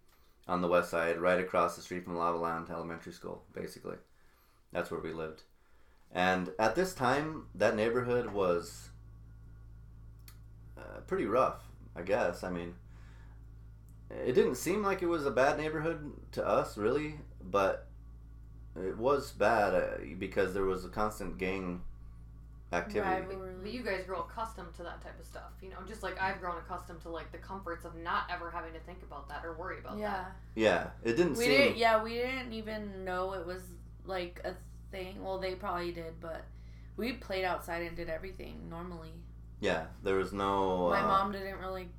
on 0.47 0.61
the 0.61 0.67
west 0.67 0.89
side, 0.89 1.19
right 1.19 1.39
across 1.39 1.75
the 1.75 1.81
street 1.81 2.03
from 2.03 2.17
Lava 2.17 2.37
Land 2.37 2.69
Elementary 2.71 3.13
School, 3.13 3.43
basically. 3.53 3.97
That's 4.71 4.89
where 4.89 4.99
we 4.99 5.13
lived. 5.13 5.43
And 6.11 6.51
at 6.57 6.75
this 6.75 6.95
time, 6.95 7.47
that 7.53 7.75
neighborhood 7.75 8.31
was 8.33 8.89
uh, 10.77 11.01
pretty 11.05 11.25
rough, 11.25 11.61
I 11.95 12.01
guess. 12.01 12.43
I 12.43 12.49
mean, 12.49 12.75
it 14.09 14.33
didn't 14.33 14.55
seem 14.55 14.83
like 14.83 15.01
it 15.01 15.07
was 15.07 15.25
a 15.25 15.31
bad 15.31 15.57
neighborhood 15.57 16.11
to 16.33 16.45
us, 16.45 16.77
really, 16.77 17.15
but 17.43 17.87
it 18.75 18.97
was 18.97 19.31
bad 19.31 19.73
uh, 19.73 19.87
because 20.19 20.53
there 20.53 20.63
was 20.63 20.85
a 20.85 20.89
constant 20.89 21.37
gang 21.37 21.81
activity. 22.71 23.09
Rivalry. 23.09 23.53
But 23.61 23.71
you 23.71 23.81
guys 23.83 24.03
grow 24.05 24.21
accustomed 24.21 24.73
to 24.75 24.83
that 24.83 25.01
type 25.01 25.19
of 25.19 25.25
stuff, 25.25 25.51
you 25.61 25.69
know. 25.69 25.77
Just 25.87 26.03
like 26.03 26.21
I've 26.21 26.39
grown 26.39 26.57
accustomed 26.57 27.01
to 27.01 27.09
like 27.09 27.31
the 27.31 27.37
comforts 27.37 27.85
of 27.85 27.95
not 27.95 28.23
ever 28.29 28.51
having 28.51 28.73
to 28.73 28.79
think 28.79 28.99
about 29.03 29.29
that 29.29 29.43
or 29.45 29.53
worry 29.53 29.79
about 29.79 29.97
Yeah. 29.97 30.11
that. 30.11 30.35
Yeah, 30.55 30.87
it 31.03 31.15
didn't 31.15 31.37
We 31.37 31.45
seem. 31.45 31.51
didn't. 31.51 31.77
Yeah, 31.77 32.03
we 32.03 32.13
didn't 32.13 32.53
even 32.53 33.03
know 33.05 33.33
it 33.33 33.45
was 33.45 33.63
like 34.05 34.41
a 34.43 34.53
thing. 34.91 35.23
Well, 35.23 35.39
they 35.39 35.55
probably 35.55 35.91
did, 35.91 36.19
but 36.19 36.43
we 36.97 37.13
played 37.13 37.45
outside 37.45 37.83
and 37.83 37.95
did 37.95 38.09
everything 38.09 38.69
normally. 38.69 39.13
Yeah, 39.59 39.85
there 40.03 40.15
was 40.15 40.33
no. 40.33 40.89
My 40.89 41.01
uh, 41.01 41.07
mom 41.07 41.31
didn't 41.31 41.59
really 41.59 41.89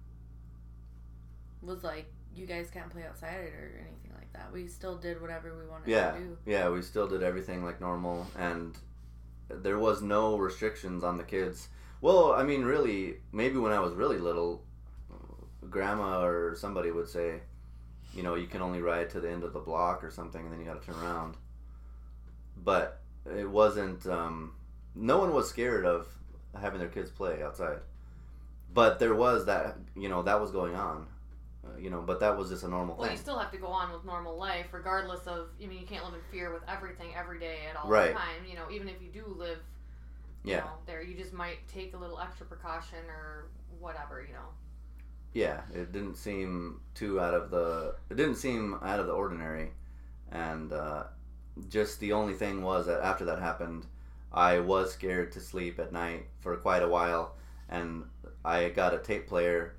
was 1.62 1.82
like, 1.84 2.12
"You 2.34 2.46
guys 2.46 2.70
can't 2.70 2.90
play 2.90 3.04
outside 3.04 3.34
or 3.36 3.80
anything 3.80 4.12
like 4.14 4.32
that." 4.32 4.52
We 4.52 4.66
still 4.68 4.96
did 4.96 5.20
whatever 5.20 5.56
we 5.56 5.66
wanted 5.66 5.88
Yeah. 5.88 6.12
to 6.12 6.18
do. 6.18 6.38
Yeah, 6.46 6.68
we 6.70 6.82
still 6.82 7.06
did 7.08 7.22
everything 7.22 7.64
like 7.64 7.80
normal, 7.80 8.26
and 8.36 8.76
there 9.48 9.78
was 9.78 10.02
no 10.02 10.36
restrictions 10.38 11.02
on 11.02 11.16
the 11.16 11.24
kids. 11.24 11.68
Well, 12.00 12.32
I 12.32 12.42
mean, 12.44 12.64
really, 12.64 13.20
maybe 13.32 13.56
when 13.58 13.72
I 13.72 13.80
was 13.80 13.94
really 13.94 14.18
little, 14.18 14.62
grandma 15.68 16.22
or 16.24 16.54
somebody 16.54 16.90
would 16.90 17.08
say, 17.08 17.40
you 18.14 18.22
know, 18.22 18.34
you 18.36 18.46
can 18.46 18.62
only 18.62 18.80
ride 18.80 19.10
to 19.10 19.20
the 19.20 19.30
end 19.30 19.42
of 19.44 19.52
the 19.52 19.58
block 19.60 20.02
or 20.04 20.10
something, 20.10 20.42
and 20.42 20.52
then 20.52 20.60
you 20.60 20.66
got 20.66 20.80
to 20.80 20.86
turn 20.92 21.02
around. 21.02 21.36
But 22.56 23.00
it 23.26 23.48
wasn't. 23.48 24.06
Um, 24.06 24.54
no 24.94 25.18
one 25.18 25.32
was 25.34 25.48
scared 25.48 25.84
of 25.84 26.06
having 26.58 26.78
their 26.80 26.88
kids 26.88 27.10
play 27.10 27.42
outside. 27.42 27.80
But 28.72 28.98
there 28.98 29.14
was 29.14 29.46
that, 29.46 29.76
you 29.96 30.08
know, 30.08 30.22
that 30.22 30.40
was 30.40 30.50
going 30.50 30.74
on. 30.74 31.06
Uh, 31.64 31.76
you 31.78 31.90
know, 31.90 32.00
but 32.00 32.20
that 32.20 32.36
was 32.36 32.48
just 32.50 32.62
a 32.62 32.68
normal 32.68 32.94
Well, 32.96 33.06
thing. 33.08 33.16
you 33.16 33.20
still 33.22 33.38
have 33.38 33.50
to 33.50 33.58
go 33.58 33.66
on 33.66 33.92
with 33.92 34.04
normal 34.04 34.36
life, 34.38 34.72
regardless 34.72 35.26
of. 35.26 35.48
I 35.62 35.66
mean, 35.66 35.78
you 35.80 35.86
can't 35.86 36.04
live 36.04 36.14
in 36.14 36.20
fear 36.30 36.52
with 36.52 36.62
everything 36.68 37.10
every 37.16 37.38
day 37.40 37.58
at 37.68 37.76
all 37.76 37.90
Right. 37.90 38.08
the 38.08 38.14
time. 38.14 38.44
You 38.48 38.54
know, 38.56 38.70
even 38.70 38.88
if 38.88 39.02
you 39.02 39.08
do 39.08 39.26
live, 39.36 39.58
you 40.44 40.52
Yeah. 40.52 40.60
know, 40.60 40.72
there, 40.86 41.02
you 41.02 41.16
just 41.16 41.32
might 41.32 41.66
take 41.68 41.94
a 41.94 41.96
little 41.96 42.18
extra 42.20 42.46
precaution 42.46 43.04
or 43.08 43.46
whatever. 43.80 44.22
You 44.22 44.34
know. 44.34 44.48
yeah, 45.34 45.62
it 45.72 45.92
didn't 45.92 46.14
seem 46.16 46.80
too 46.94 47.20
out 47.20 47.34
of 47.34 47.50
the. 47.50 47.96
It 48.08 48.16
didn't 48.16 48.36
seem 48.36 48.74
out 48.82 49.00
of 49.00 49.06
the 49.06 49.12
ordinary, 49.12 49.72
and 50.30 50.72
uh, 50.72 51.04
just 51.68 51.98
the 52.00 52.12
only 52.12 52.34
thing 52.34 52.62
was 52.62 52.86
that 52.86 53.00
after 53.02 53.24
that 53.26 53.40
happened, 53.40 53.86
I 54.32 54.60
was 54.60 54.92
scared 54.92 55.32
to 55.32 55.40
sleep 55.40 55.78
at 55.80 55.92
night 55.92 56.26
for 56.38 56.56
quite 56.56 56.82
a 56.84 56.88
while, 56.88 57.34
and 57.68 58.04
I 58.44 58.68
got 58.70 58.94
a 58.94 58.98
tape 58.98 59.26
player, 59.26 59.74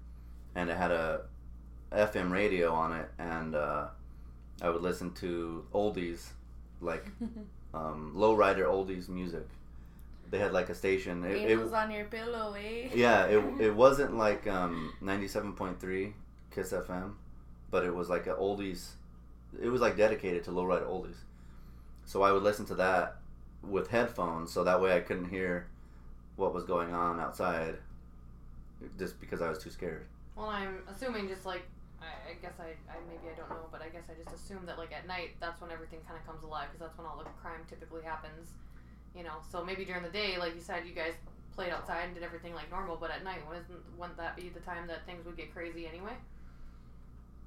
and 0.55 0.69
it 0.69 0.77
had 0.77 0.91
a 0.91 1.21
FM 1.91 2.31
radio 2.31 2.71
on 2.73 2.93
it, 2.93 3.09
and 3.17 3.55
uh, 3.55 3.87
I 4.61 4.69
would 4.69 4.81
listen 4.81 5.11
to 5.15 5.65
oldies, 5.73 6.29
like 6.81 7.05
um, 7.73 8.13
lowrider 8.15 8.65
oldies 8.65 9.09
music. 9.09 9.47
They 10.29 10.37
had 10.37 10.53
like 10.53 10.69
a 10.69 10.75
station. 10.75 11.23
It, 11.23 11.35
it, 11.35 11.51
Angels 11.51 11.73
on 11.73 11.89
your 11.91 12.05
pillow, 12.05 12.53
eh? 12.53 12.89
yeah, 12.93 13.25
it, 13.25 13.43
it 13.61 13.75
wasn't 13.75 14.15
like 14.15 14.45
um, 14.47 14.93
97.3 15.01 16.13
Kiss 16.51 16.71
FM, 16.71 17.13
but 17.71 17.83
it 17.83 17.93
was 17.93 18.09
like 18.09 18.27
a 18.27 18.35
oldies. 18.35 18.89
It 19.61 19.69
was 19.69 19.81
like 19.81 19.97
dedicated 19.97 20.43
to 20.43 20.51
lowrider 20.51 20.87
oldies. 20.87 21.17
So 22.05 22.21
I 22.21 22.31
would 22.31 22.43
listen 22.43 22.65
to 22.67 22.75
that 22.75 23.17
with 23.63 23.89
headphones, 23.89 24.51
so 24.51 24.63
that 24.63 24.81
way 24.81 24.95
I 24.95 24.99
couldn't 24.99 25.29
hear 25.29 25.67
what 26.35 26.53
was 26.53 26.63
going 26.63 26.93
on 26.93 27.19
outside, 27.19 27.75
just 28.97 29.19
because 29.19 29.41
I 29.41 29.49
was 29.49 29.59
too 29.59 29.69
scared. 29.69 30.05
Well, 30.35 30.47
I'm 30.47 30.79
assuming 30.87 31.27
just 31.27 31.45
like 31.45 31.63
I, 32.01 32.31
I 32.31 32.33
guess 32.41 32.55
I, 32.59 32.75
I 32.89 32.95
maybe 33.07 33.27
I 33.31 33.35
don't 33.37 33.49
know, 33.49 33.67
but 33.71 33.81
I 33.81 33.89
guess 33.89 34.03
I 34.09 34.15
just 34.21 34.33
assume 34.35 34.65
that 34.65 34.77
like 34.77 34.91
at 34.93 35.07
night 35.07 35.35
that's 35.39 35.59
when 35.61 35.71
everything 35.71 35.99
kind 36.07 36.19
of 36.19 36.25
comes 36.25 36.43
alive 36.43 36.67
because 36.71 36.87
that's 36.87 36.97
when 36.97 37.05
all 37.07 37.17
the 37.17 37.27
crime 37.41 37.61
typically 37.69 38.03
happens. 38.03 38.51
You 39.15 39.23
know, 39.23 39.41
so 39.51 39.65
maybe 39.65 39.83
during 39.85 40.03
the 40.03 40.09
day, 40.13 40.37
like 40.37 40.55
you 40.55 40.61
said, 40.61 40.85
you 40.87 40.93
guys 40.93 41.13
played 41.55 41.71
outside 41.71 42.05
and 42.05 42.13
did 42.13 42.23
everything 42.23 42.53
like 42.55 42.69
normal, 42.71 42.95
but 42.95 43.11
at 43.11 43.23
night, 43.23 43.41
wouldn't 43.47 43.65
wouldn't 43.97 44.17
that 44.17 44.35
be 44.37 44.49
the 44.49 44.61
time 44.61 44.87
that 44.87 45.05
things 45.05 45.25
would 45.25 45.35
get 45.35 45.51
crazy 45.53 45.87
anyway? 45.87 46.13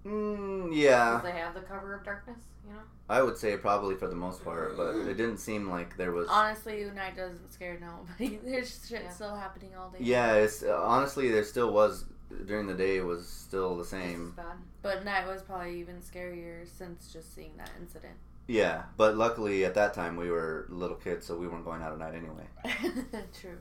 Mm, 0.04 0.64
Because 0.70 0.76
yeah, 0.76 1.20
they 1.22 1.30
have 1.38 1.54
the 1.54 1.60
cover 1.60 1.94
of 1.94 2.04
darkness, 2.04 2.38
you 2.66 2.72
know. 2.72 2.80
I 3.08 3.22
would 3.22 3.36
say 3.36 3.56
probably 3.56 3.94
for 3.94 4.08
the 4.08 4.16
most 4.16 4.42
part, 4.44 4.76
but 4.76 4.96
it 5.08 5.14
didn't 5.16 5.38
seem 5.38 5.70
like 5.70 5.96
there 5.96 6.10
was. 6.12 6.28
Honestly, 6.28 6.84
night 6.94 7.16
doesn't 7.16 7.52
scare 7.52 7.78
nobody. 7.80 8.40
There's 8.44 8.84
shit 8.88 9.02
Yeah. 9.04 9.10
still 9.10 9.36
happening 9.36 9.70
all 9.78 9.90
day. 9.90 9.98
Yeah, 10.00 10.34
it's 10.34 10.64
honestly 10.64 11.30
there 11.30 11.44
still 11.44 11.72
was 11.72 12.04
during 12.46 12.66
the 12.66 12.74
day 12.74 12.96
it 12.98 13.04
was 13.04 13.26
still 13.26 13.76
the 13.76 13.84
same. 13.84 14.32
bad. 14.36 14.56
But 14.82 15.04
night 15.04 15.26
was 15.26 15.42
probably 15.42 15.78
even 15.80 16.00
scarier 16.00 16.66
since 16.66 17.12
just 17.12 17.34
seeing 17.34 17.56
that 17.56 17.70
incident. 17.80 18.14
Yeah, 18.46 18.82
but 18.96 19.16
luckily 19.16 19.64
at 19.64 19.74
that 19.74 19.94
time 19.94 20.16
we 20.16 20.30
were 20.30 20.66
little 20.68 20.96
kids, 20.96 21.26
so 21.26 21.36
we 21.36 21.46
weren't 21.46 21.64
going 21.64 21.82
out 21.82 21.92
at 21.92 21.98
night 21.98 22.14
anyway. 22.14 23.24
True. 23.40 23.58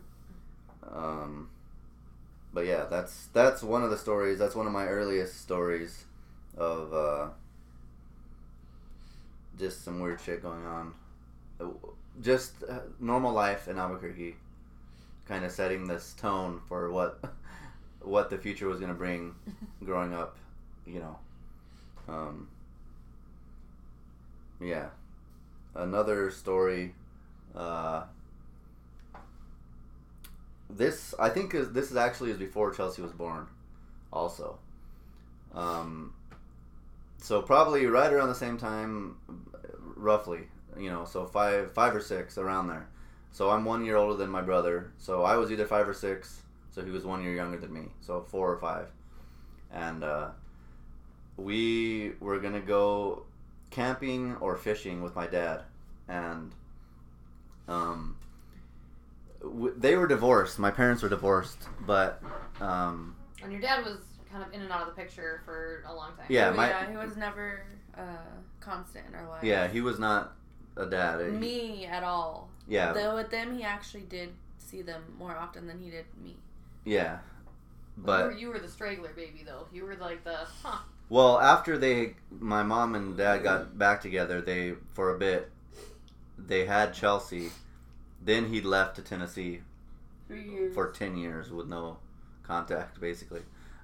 Um, 0.92 1.50
but 2.54 2.66
yeah, 2.66 2.86
that's 2.90 3.28
that's 3.28 3.62
one 3.64 3.84
of 3.84 3.90
the 3.90 3.98
stories. 3.98 4.40
That's 4.40 4.56
one 4.56 4.66
of 4.66 4.74
my 4.74 4.88
earliest 4.88 5.40
stories 5.42 6.06
of 6.58 6.94
uh, 6.94 7.28
just 9.58 9.84
some 9.84 10.00
weird 10.00 10.20
shit 10.20 10.42
going 10.42 10.66
on. 10.66 10.94
Just 12.22 12.64
uh, 12.68 12.80
normal 13.00 13.32
life 13.32 13.68
in 13.68 13.78
Albuquerque, 13.78 14.36
kind 15.28 15.46
of 15.46 15.52
setting 15.52 15.88
this 15.88 16.14
tone 16.14 16.60
for 16.68 16.92
what 16.92 17.20
what 18.02 18.30
the 18.30 18.38
future 18.38 18.68
was 18.68 18.80
gonna 18.80 18.94
bring 18.94 19.36
growing 19.84 20.14
up. 20.14 20.38
You 20.86 21.00
know. 21.00 21.18
Um, 22.08 22.48
yeah. 24.60 24.90
Another 25.76 26.32
story. 26.32 26.94
Uh, 27.56 28.04
this 30.70 31.14
I 31.20 31.30
think 31.30 31.54
is 31.54 31.72
this 31.72 31.92
is 31.92 31.98
actually 31.98 32.32
is 32.32 32.38
before 32.38 32.74
Chelsea 32.74 33.02
was 33.02 33.12
born, 33.12 33.48
also. 34.12 34.58
Um, 35.54 36.14
so 37.18 37.42
probably 37.42 37.86
right 37.86 38.12
around 38.12 38.30
the 38.30 38.36
same 38.36 38.58
time, 38.58 39.18
roughly. 39.96 40.48
You 40.78 40.90
know, 40.90 41.06
so 41.06 41.26
five 41.26 41.74
five 41.74 41.96
or 41.96 42.02
six 42.02 42.38
around 42.38 42.68
there. 42.68 42.88
So 43.32 43.50
I'm 43.50 43.66
one 43.66 43.86
year 43.86 43.98
older 43.98 44.16
than 44.16 44.30
my 44.30 44.42
brother. 44.42 44.92
So 44.98 45.24
I 45.24 45.36
was 45.36 45.52
either 45.52 45.66
five 45.66 45.88
or 45.88 45.94
six. 45.94 46.42
So 46.72 46.84
he 46.84 46.92
was 46.92 47.06
one 47.06 47.22
year 47.24 47.34
younger 47.36 47.58
than 47.58 47.74
me. 47.74 47.88
So 48.02 48.22
four 48.22 48.52
or 48.52 48.58
five, 48.58 48.90
and 49.72 50.04
uh, 50.04 50.30
we 51.38 52.14
were 52.20 52.40
gonna 52.40 52.62
go 52.62 53.24
camping 53.70 54.36
or 54.38 54.56
fishing 54.58 55.02
with 55.02 55.16
my 55.16 55.28
dad, 55.28 55.62
and 56.08 56.52
um, 57.68 58.16
w- 59.42 59.74
they 59.78 59.96
were 59.96 60.08
divorced. 60.08 60.60
My 60.60 60.72
parents 60.72 61.04
were 61.04 61.10
divorced, 61.10 61.68
but 61.86 62.22
um, 62.60 63.16
And 63.44 63.52
your 63.52 63.62
dad 63.62 63.84
was 63.86 63.98
kind 64.32 64.44
of 64.44 64.54
in 64.54 64.62
and 64.62 64.72
out 64.72 64.88
of 64.88 64.96
the 64.96 65.02
picture 65.02 65.42
for 65.46 65.84
a 65.88 65.94
long 65.94 66.12
time. 66.16 66.26
Yeah, 66.30 66.52
my- 66.52 66.70
yeah, 66.70 66.90
he 66.90 66.96
was 66.98 67.18
never 67.18 67.64
uh, 67.98 68.02
constant 68.60 69.06
in 69.08 69.16
our 69.16 69.28
lives. 69.28 69.44
yeah, 69.44 69.68
he 69.68 69.82
was 69.82 70.00
not 70.00 70.34
a 70.78 70.86
dad. 70.86 71.20
He- 71.22 71.32
me 71.38 71.86
at 71.86 72.04
all. 72.04 72.50
yeah, 72.68 72.94
Though 72.94 73.16
with 73.16 73.30
them, 73.30 73.56
he 73.58 73.64
actually 73.64 74.04
did 74.04 74.30
see 74.58 74.82
them 74.82 75.04
more 75.18 75.36
often 75.36 75.68
than 75.68 75.80
he 75.80 75.90
did 75.90 76.06
me. 76.24 76.38
Yeah, 76.86 77.20
you, 77.98 78.04
but 78.04 78.26
were, 78.26 78.32
you 78.32 78.50
were 78.50 78.60
the 78.60 78.70
straggler 78.70 79.14
baby, 79.14 79.44
though. 79.46 79.68
You 79.74 79.86
were 79.86 79.96
like 79.96 80.24
the 80.24 80.38
huh. 80.64 80.80
well, 81.10 81.40
after 81.40 81.78
they, 81.78 82.16
my 82.40 82.64
mom 82.64 82.96
and 82.96 83.18
dad 83.18 83.44
got 83.44 83.78
back 83.78 84.02
together, 84.02 84.42
they 84.42 84.74
for 84.94 85.16
a 85.16 85.18
bit, 85.18 85.52
they 86.38 86.66
had 86.66 86.94
Chelsea. 86.94 87.50
Then 88.24 88.54
he 88.54 88.62
left 88.62 88.96
to 88.98 89.02
Tennessee 89.02 89.62
Three 90.32 90.50
years. 90.50 90.74
for 90.74 90.90
10 90.90 91.18
years 91.18 91.52
with 91.52 91.68
no 91.68 91.98
contact 92.44 93.02
basically 93.02 93.42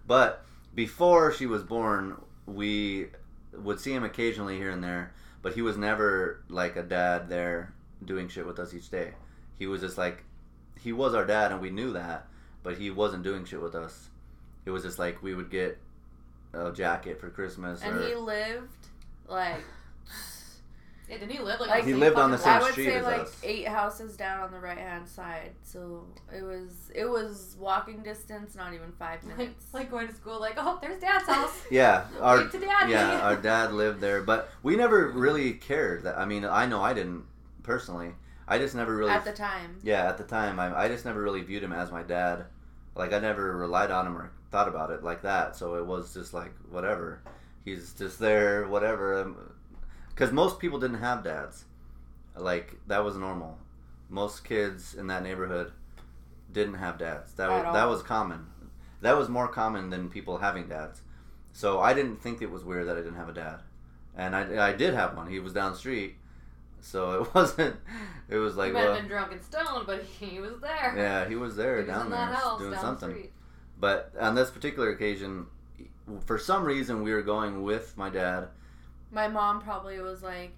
but 0.08 0.46
before 0.74 1.34
she 1.34 1.46
was 1.46 1.62
born 1.62 2.22
we 2.46 3.08
would 3.52 3.82
see 3.82 3.92
him 3.92 4.06
occasionally 4.06 4.56
here 4.56 4.70
and 4.70 4.82
there 4.82 5.12
but 5.42 5.56
he 5.56 5.62
was 5.62 5.76
never 5.76 6.42
like 6.48 6.78
a 6.78 6.84
dad 6.84 7.28
there 7.28 7.74
doing 8.06 8.30
shit 8.30 8.48
with 8.48 8.60
us 8.60 8.74
each 8.74 8.90
day 8.90 9.12
he 9.60 9.68
was 9.68 9.82
just 9.82 9.98
like 9.98 10.24
he 10.80 10.94
was 10.94 11.14
our 11.14 11.26
dad 11.26 11.52
and 11.52 11.60
we 11.60 11.70
knew 11.70 11.92
that 11.92 12.26
but 12.64 12.78
he 12.78 12.90
wasn't 12.90 13.24
doing 13.24 13.46
shit 13.46 13.62
with 13.62 13.76
us 13.76 14.10
it 14.66 14.72
was 14.72 14.84
just 14.84 15.00
like 15.00 15.22
we 15.24 15.34
would 15.36 15.50
get 15.50 15.78
a 16.54 16.72
jacket 16.72 17.20
for 17.20 17.30
christmas 17.30 17.82
and 17.84 17.96
or 17.98 18.08
he 18.08 18.16
lived 18.16 18.88
like 19.28 19.62
Yeah, 21.10 21.20
didn't 21.20 21.32
he 21.32 21.40
live 21.40 21.62
like 21.62 21.70
Like, 21.70 21.86
He 21.86 21.94
lived 21.94 22.18
on 22.18 22.32
the 22.32 22.38
fucking 22.38 22.52
same 22.52 22.62
I 22.62 22.64
would 22.64 22.72
street 22.74 22.86
say 22.88 22.96
as 22.98 23.06
like 23.06 23.22
us. 23.22 23.40
eight 23.44 23.68
houses 23.68 24.18
down 24.18 24.42
on 24.42 24.52
the 24.52 24.60
right 24.60 24.78
hand 24.78 25.08
side. 25.08 25.52
So 25.64 26.04
it 26.36 26.44
was 26.44 26.92
it 26.94 27.06
was 27.06 27.56
walking 27.58 28.04
distance, 28.04 28.56
not 28.56 28.74
even 28.74 28.92
five 29.00 29.24
minutes. 29.24 29.74
like 29.74 29.90
going 29.90 30.10
to 30.10 30.14
school, 30.14 30.38
like, 30.42 30.56
oh, 30.58 30.78
there's 30.82 31.00
dad's 31.00 31.26
house. 31.26 31.62
yeah 31.72 32.08
our 32.20 32.40
Wave 32.40 32.52
to 32.52 32.60
daddy. 32.60 32.92
yeah, 32.92 33.22
our 33.22 33.38
dad 33.38 33.72
lived 33.72 34.02
there, 34.02 34.22
but 34.22 34.50
we 34.64 34.76
never 34.76 35.08
really 35.12 35.54
cared. 35.54 36.04
That 36.04 36.18
I 36.18 36.26
mean, 36.26 36.44
I 36.44 36.66
know 36.66 36.82
I 36.84 36.94
didn't 36.94 37.24
personally. 37.64 38.12
I 38.48 38.58
just 38.58 38.76
never 38.76 38.96
really. 38.96 39.12
at 39.12 39.26
the 39.26 39.34
time. 39.34 39.80
yeah, 39.84 40.08
at 40.08 40.18
the 40.18 40.24
time, 40.24 40.60
I, 40.60 40.76
I 40.84 40.88
just 40.88 41.06
never 41.06 41.22
really 41.22 41.42
viewed 41.42 41.64
him 41.64 41.74
as 41.74 41.92
my 41.92 42.04
dad. 42.04 42.46
Like 42.96 43.14
I 43.14 43.20
never 43.20 43.56
relied 43.56 43.92
on 43.92 44.08
him 44.08 44.18
or 44.18 44.32
thought 44.52 44.68
about 44.68 44.92
it 44.92 45.04
like 45.04 45.22
that. 45.24 45.56
So 45.56 45.76
it 45.76 45.86
was 45.86 46.14
just 46.14 46.34
like 46.34 46.54
whatever. 46.70 47.22
He's 47.66 47.94
just 47.94 48.20
there, 48.20 48.68
whatever. 48.68 49.22
Um, 49.22 49.54
because 50.10 50.32
most 50.32 50.60
people 50.60 50.80
didn't 50.80 51.00
have 51.00 51.24
dads. 51.24 51.66
Like 52.36 52.76
that 52.88 53.04
was 53.04 53.18
normal. 53.18 53.58
Most 54.10 54.44
kids 54.46 54.94
in 54.96 55.08
that 55.08 55.22
neighborhood 55.24 55.74
didn't 56.52 56.76
have 56.76 56.98
dads. 56.98 57.34
That 57.34 57.50
was 57.50 57.74
that 57.74 57.90
was 57.90 58.02
common. 58.04 58.48
That 59.02 59.18
was 59.18 59.30
more 59.30 59.48
common 59.48 59.90
than 59.90 60.10
people 60.10 60.38
having 60.38 60.68
dads. 60.68 61.02
So 61.52 61.80
I 61.80 61.94
didn't 61.94 62.22
think 62.22 62.42
it 62.42 62.50
was 62.50 62.64
weird 62.64 62.88
that 62.88 62.98
I 62.98 63.02
didn't 63.02 63.16
have 63.16 63.30
a 63.30 63.34
dad, 63.34 63.62
and 64.16 64.36
I, 64.36 64.70
I 64.70 64.74
did 64.74 64.94
have 64.94 65.16
one. 65.16 65.28
He 65.30 65.40
was 65.40 65.54
down 65.54 65.72
the 65.74 65.78
street, 65.78 66.16
so 66.88 67.22
it 67.22 67.34
wasn't. 67.36 67.76
It 68.30 68.38
was 68.38 68.54
He 68.54 68.60
like 68.60 68.74
might 68.74 68.82
have 68.84 68.96
been 68.96 69.08
drunk 69.08 69.32
and 69.34 69.44
stoned, 69.44 69.86
but 69.86 70.04
he 70.20 70.40
was 70.40 70.60
there. 70.62 70.94
yeah, 70.96 71.28
he 71.28 71.36
was 71.36 71.56
there 71.56 71.82
he 71.82 71.84
was 71.84 71.88
down 71.96 72.06
in 72.06 72.12
there 72.12 72.20
house 72.26 72.60
doing 72.60 72.72
down 72.72 72.82
something. 72.82 73.14
the. 73.14 73.30
But 73.80 74.14
on 74.20 74.36
this 74.36 74.50
particular 74.50 74.90
occasion, 74.90 75.46
for 76.26 76.38
some 76.40 76.64
reason, 76.64 77.04
we 77.04 77.14
were 77.14 77.22
going 77.22 77.64
with 77.64 77.96
my 77.98 78.10
dad. 78.10 78.48
My 79.12 79.28
mom 79.28 79.62
probably 79.62 80.00
was 80.00 80.24
like, 80.24 80.52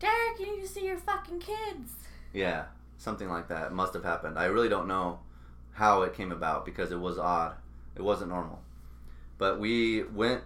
Derek, 0.00 0.40
you 0.40 0.56
need 0.56 0.62
to 0.62 0.68
see 0.68 0.84
your 0.84 0.96
fucking 0.98 1.38
kids. 1.40 1.92
Yeah, 2.32 2.64
something 2.98 3.28
like 3.28 3.48
that 3.48 3.72
must 3.72 3.94
have 3.94 4.02
happened. 4.04 4.38
I 4.38 4.46
really 4.46 4.68
don't 4.68 4.88
know 4.88 5.20
how 5.72 6.02
it 6.02 6.14
came 6.14 6.32
about 6.32 6.64
because 6.64 6.90
it 6.90 6.98
was 6.98 7.18
odd. 7.18 7.54
It 7.94 8.02
wasn't 8.02 8.30
normal. 8.30 8.60
But 9.38 9.60
we 9.60 10.02
went. 10.02 10.42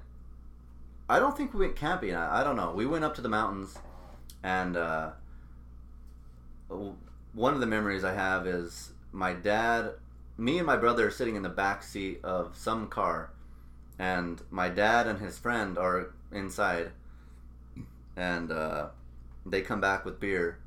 I 1.08 1.18
don't 1.18 1.36
think 1.36 1.54
we 1.54 1.60
went 1.60 1.76
camping. 1.76 2.14
I, 2.14 2.40
I 2.40 2.44
don't 2.44 2.56
know. 2.56 2.72
We 2.72 2.86
went 2.86 3.04
up 3.04 3.14
to 3.16 3.20
the 3.22 3.28
mountains, 3.28 3.78
and 4.42 4.76
uh, 4.76 5.10
one 7.32 7.54
of 7.54 7.60
the 7.60 7.66
memories 7.66 8.04
I 8.04 8.14
have 8.14 8.46
is 8.46 8.92
my 9.12 9.32
dad, 9.32 9.92
me 10.36 10.58
and 10.58 10.66
my 10.66 10.76
brother 10.76 11.08
are 11.08 11.10
sitting 11.10 11.36
in 11.36 11.42
the 11.42 11.48
back 11.48 11.82
seat 11.82 12.20
of 12.24 12.56
some 12.56 12.86
car, 12.88 13.30
and 13.98 14.40
my 14.50 14.68
dad 14.68 15.06
and 15.06 15.18
his 15.20 15.38
friend 15.38 15.76
are 15.78 16.12
inside, 16.32 16.90
and 18.16 18.50
uh, 18.50 18.88
they 19.46 19.62
come 19.62 19.80
back 19.80 20.04
with 20.04 20.20
beer, 20.20 20.58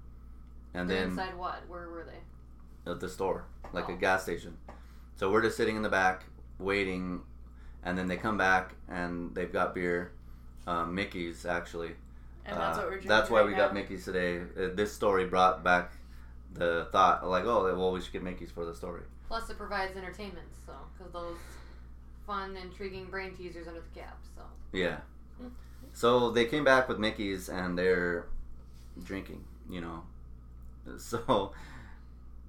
and 0.74 0.90
They're 0.90 1.00
then 1.00 1.10
inside 1.10 1.38
what? 1.38 1.64
Where 1.68 1.90
were 1.90 2.06
they? 2.06 2.92
at 2.92 3.00
the 3.00 3.10
store, 3.10 3.46
like 3.72 3.88
a 3.90 3.94
Oh. 3.94 3.98
gas 3.98 4.24
station. 4.24 4.58
So 5.16 5.32
we're 5.32 5.42
just 5.42 5.56
sitting 5.58 5.76
in 5.78 5.82
the 5.84 5.90
back 5.90 6.26
waiting, 6.60 7.22
and 7.84 7.98
then 7.98 8.08
they 8.08 8.18
come 8.18 8.38
back 8.38 8.76
and 8.90 9.34
they've 9.36 9.52
got 9.52 9.74
beer, 9.74 10.12
um, 10.68 10.94
Mickey's 10.96 11.46
actually. 11.46 11.96
And 12.46 12.58
that's 12.58 12.78
Uh, 12.78 12.82
what 12.82 12.86
we're 12.86 12.90
drinking. 12.92 13.10
That's 13.10 13.30
why 13.30 13.40
right 13.40 13.46
we 13.48 13.52
now. 13.54 13.58
got 13.60 13.74
Mickey's 13.74 14.06
today. 14.06 14.42
Uh, 14.42 14.70
this 14.74 14.92
story 14.94 15.26
brought 15.26 15.64
back 15.64 15.94
the 16.54 16.88
thought, 16.92 17.28
like, 17.28 17.46
oh, 17.46 17.64
well, 17.78 17.92
we 17.92 18.02
should 18.02 18.12
get 18.14 18.24
Mickey's 18.24 18.52
for 18.52 18.66
the 18.66 18.76
story. 18.76 19.02
Plus, 19.28 19.50
it 19.50 19.58
provides 19.58 19.96
entertainment, 19.98 20.48
so 20.66 20.74
because 20.98 21.12
those 21.14 21.38
fun, 22.28 22.56
intriguing 22.58 23.06
brain 23.06 23.34
teasers 23.36 23.68
under 23.68 23.82
the 23.82 24.00
cap. 24.00 24.18
So 24.36 24.44
Yeah. 24.72 24.98
Mm. 25.42 25.52
So 25.94 26.30
they 26.32 26.46
came 26.46 26.64
back 26.64 26.88
with 26.88 27.00
Mickey's 27.00 27.50
and 27.50 27.78
they're 27.78 28.28
drinking, 29.04 29.44
you 29.70 29.82
know. 29.82 30.04
So 30.98 31.54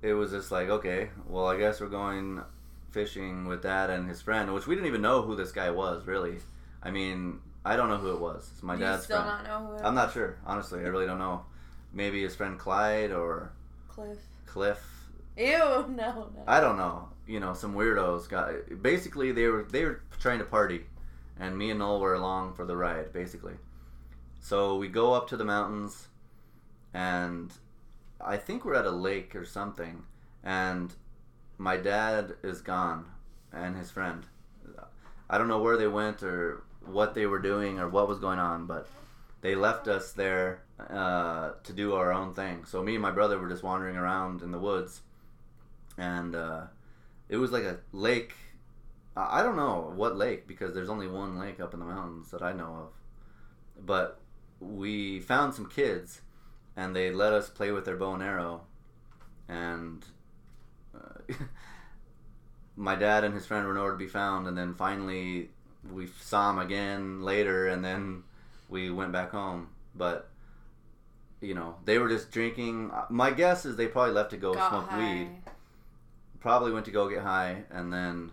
it 0.02 0.12
was 0.14 0.32
just 0.32 0.50
like, 0.50 0.68
okay, 0.68 1.10
well, 1.28 1.46
I 1.46 1.56
guess 1.56 1.80
we're 1.80 1.88
going 1.88 2.42
fishing 2.90 3.46
with 3.46 3.62
dad 3.62 3.90
and 3.90 4.08
his 4.08 4.20
friend, 4.22 4.52
which 4.52 4.66
we 4.66 4.74
didn't 4.74 4.88
even 4.88 5.02
know 5.02 5.22
who 5.22 5.34
this 5.36 5.52
guy 5.52 5.70
was, 5.70 6.04
really. 6.06 6.38
I 6.82 6.90
mean, 6.90 7.40
I 7.64 7.76
don't 7.76 7.88
know 7.88 7.96
who 7.96 8.12
it 8.12 8.20
was. 8.20 8.50
It's 8.52 8.62
my 8.62 8.74
Do 8.76 8.82
dad's 8.82 9.04
still 9.04 9.22
friend. 9.22 9.44
not 9.44 9.44
know 9.44 9.66
who 9.68 9.76
it 9.76 9.82
I'm 9.84 9.94
not 9.94 10.12
sure, 10.12 10.38
honestly. 10.44 10.80
I 10.80 10.88
really 10.88 11.06
don't 11.06 11.18
know. 11.18 11.44
Maybe 11.92 12.22
his 12.22 12.34
friend 12.36 12.58
Clyde 12.58 13.10
or 13.10 13.52
Cliff. 13.88 14.18
Cliff. 14.46 14.82
Ew, 15.36 15.46
no, 15.88 15.88
no. 15.88 16.28
I 16.46 16.60
don't 16.60 16.76
know. 16.76 17.08
You 17.26 17.40
know, 17.40 17.54
some 17.54 17.74
weirdos 17.74 18.28
got. 18.28 18.82
Basically, 18.82 19.32
they 19.32 19.46
were 19.46 19.62
they 19.62 19.84
were 19.84 20.02
trying 20.20 20.38
to 20.40 20.44
party, 20.44 20.82
and 21.40 21.56
me 21.56 21.70
and 21.70 21.78
Noel 21.78 22.00
were 22.00 22.14
along 22.14 22.54
for 22.54 22.66
the 22.66 22.76
ride. 22.76 23.12
Basically, 23.12 23.54
so 24.40 24.76
we 24.76 24.88
go 24.88 25.14
up 25.14 25.28
to 25.28 25.36
the 25.38 25.44
mountains, 25.44 26.08
and 26.92 27.50
I 28.20 28.36
think 28.36 28.64
we're 28.64 28.74
at 28.74 28.84
a 28.84 28.90
lake 28.90 29.34
or 29.34 29.46
something, 29.46 30.04
and 30.42 30.92
my 31.56 31.78
dad 31.78 32.34
is 32.42 32.60
gone, 32.60 33.06
and 33.52 33.76
his 33.76 33.90
friend. 33.90 34.26
I 35.30 35.38
don't 35.38 35.48
know 35.48 35.62
where 35.62 35.78
they 35.78 35.88
went 35.88 36.22
or 36.22 36.62
what 36.86 37.14
they 37.14 37.26
were 37.26 37.38
doing 37.38 37.78
or 37.78 37.88
what 37.88 38.08
was 38.08 38.18
going 38.18 38.38
on, 38.38 38.66
but 38.66 38.88
they 39.40 39.54
left 39.54 39.88
us 39.88 40.12
there 40.12 40.62
uh, 40.80 41.52
to 41.62 41.72
do 41.72 41.94
our 41.94 42.12
own 42.12 42.32
thing. 42.32 42.64
So 42.64 42.82
me 42.82 42.94
and 42.94 43.02
my 43.02 43.10
brother 43.10 43.38
were 43.38 43.48
just 43.48 43.62
wandering 43.62 43.96
around 43.96 44.42
in 44.42 44.50
the 44.50 44.58
woods, 44.58 45.02
and 45.98 46.34
uh, 46.34 46.62
it 47.28 47.36
was 47.36 47.52
like 47.52 47.64
a 47.64 47.78
lake. 47.92 48.34
I 49.16 49.42
don't 49.42 49.56
know 49.56 49.92
what 49.94 50.16
lake 50.16 50.48
because 50.48 50.74
there's 50.74 50.88
only 50.88 51.06
one 51.06 51.38
lake 51.38 51.60
up 51.60 51.72
in 51.72 51.80
the 51.80 51.86
mountains 51.86 52.30
that 52.32 52.42
I 52.42 52.52
know 52.52 52.88
of. 52.88 53.84
But 53.86 54.18
we 54.60 55.20
found 55.20 55.54
some 55.54 55.68
kids, 55.68 56.22
and 56.76 56.96
they 56.96 57.12
let 57.12 57.32
us 57.32 57.48
play 57.48 57.70
with 57.70 57.84
their 57.84 57.96
bow 57.96 58.14
and 58.14 58.22
arrow, 58.22 58.62
and 59.48 60.04
uh, 60.94 61.34
my 62.76 62.94
dad 62.94 63.24
and 63.24 63.34
his 63.34 63.46
friend 63.46 63.66
were 63.66 63.74
nowhere 63.74 63.92
to 63.92 63.98
be 63.98 64.06
found. 64.06 64.46
And 64.48 64.56
then 64.56 64.74
finally, 64.74 65.50
we 65.92 66.08
saw 66.20 66.50
him 66.50 66.58
again 66.58 67.22
later, 67.22 67.68
and 67.68 67.84
then 67.84 68.22
we 68.68 68.90
went 68.90 69.12
back 69.12 69.30
home. 69.30 69.68
But 69.94 70.28
you 71.40 71.54
know, 71.54 71.76
they 71.84 71.98
were 71.98 72.08
just 72.08 72.30
drinking. 72.30 72.90
My 73.10 73.30
guess 73.30 73.64
is 73.64 73.76
they 73.76 73.86
probably 73.88 74.14
left 74.14 74.30
to 74.30 74.36
go 74.36 74.54
Got 74.54 74.70
smoke 74.70 74.88
high. 74.88 74.98
weed 74.98 75.28
probably 76.44 76.70
went 76.72 76.84
to 76.84 76.90
go 76.90 77.08
get 77.08 77.22
high 77.22 77.62
and 77.70 77.90
then 77.90 78.30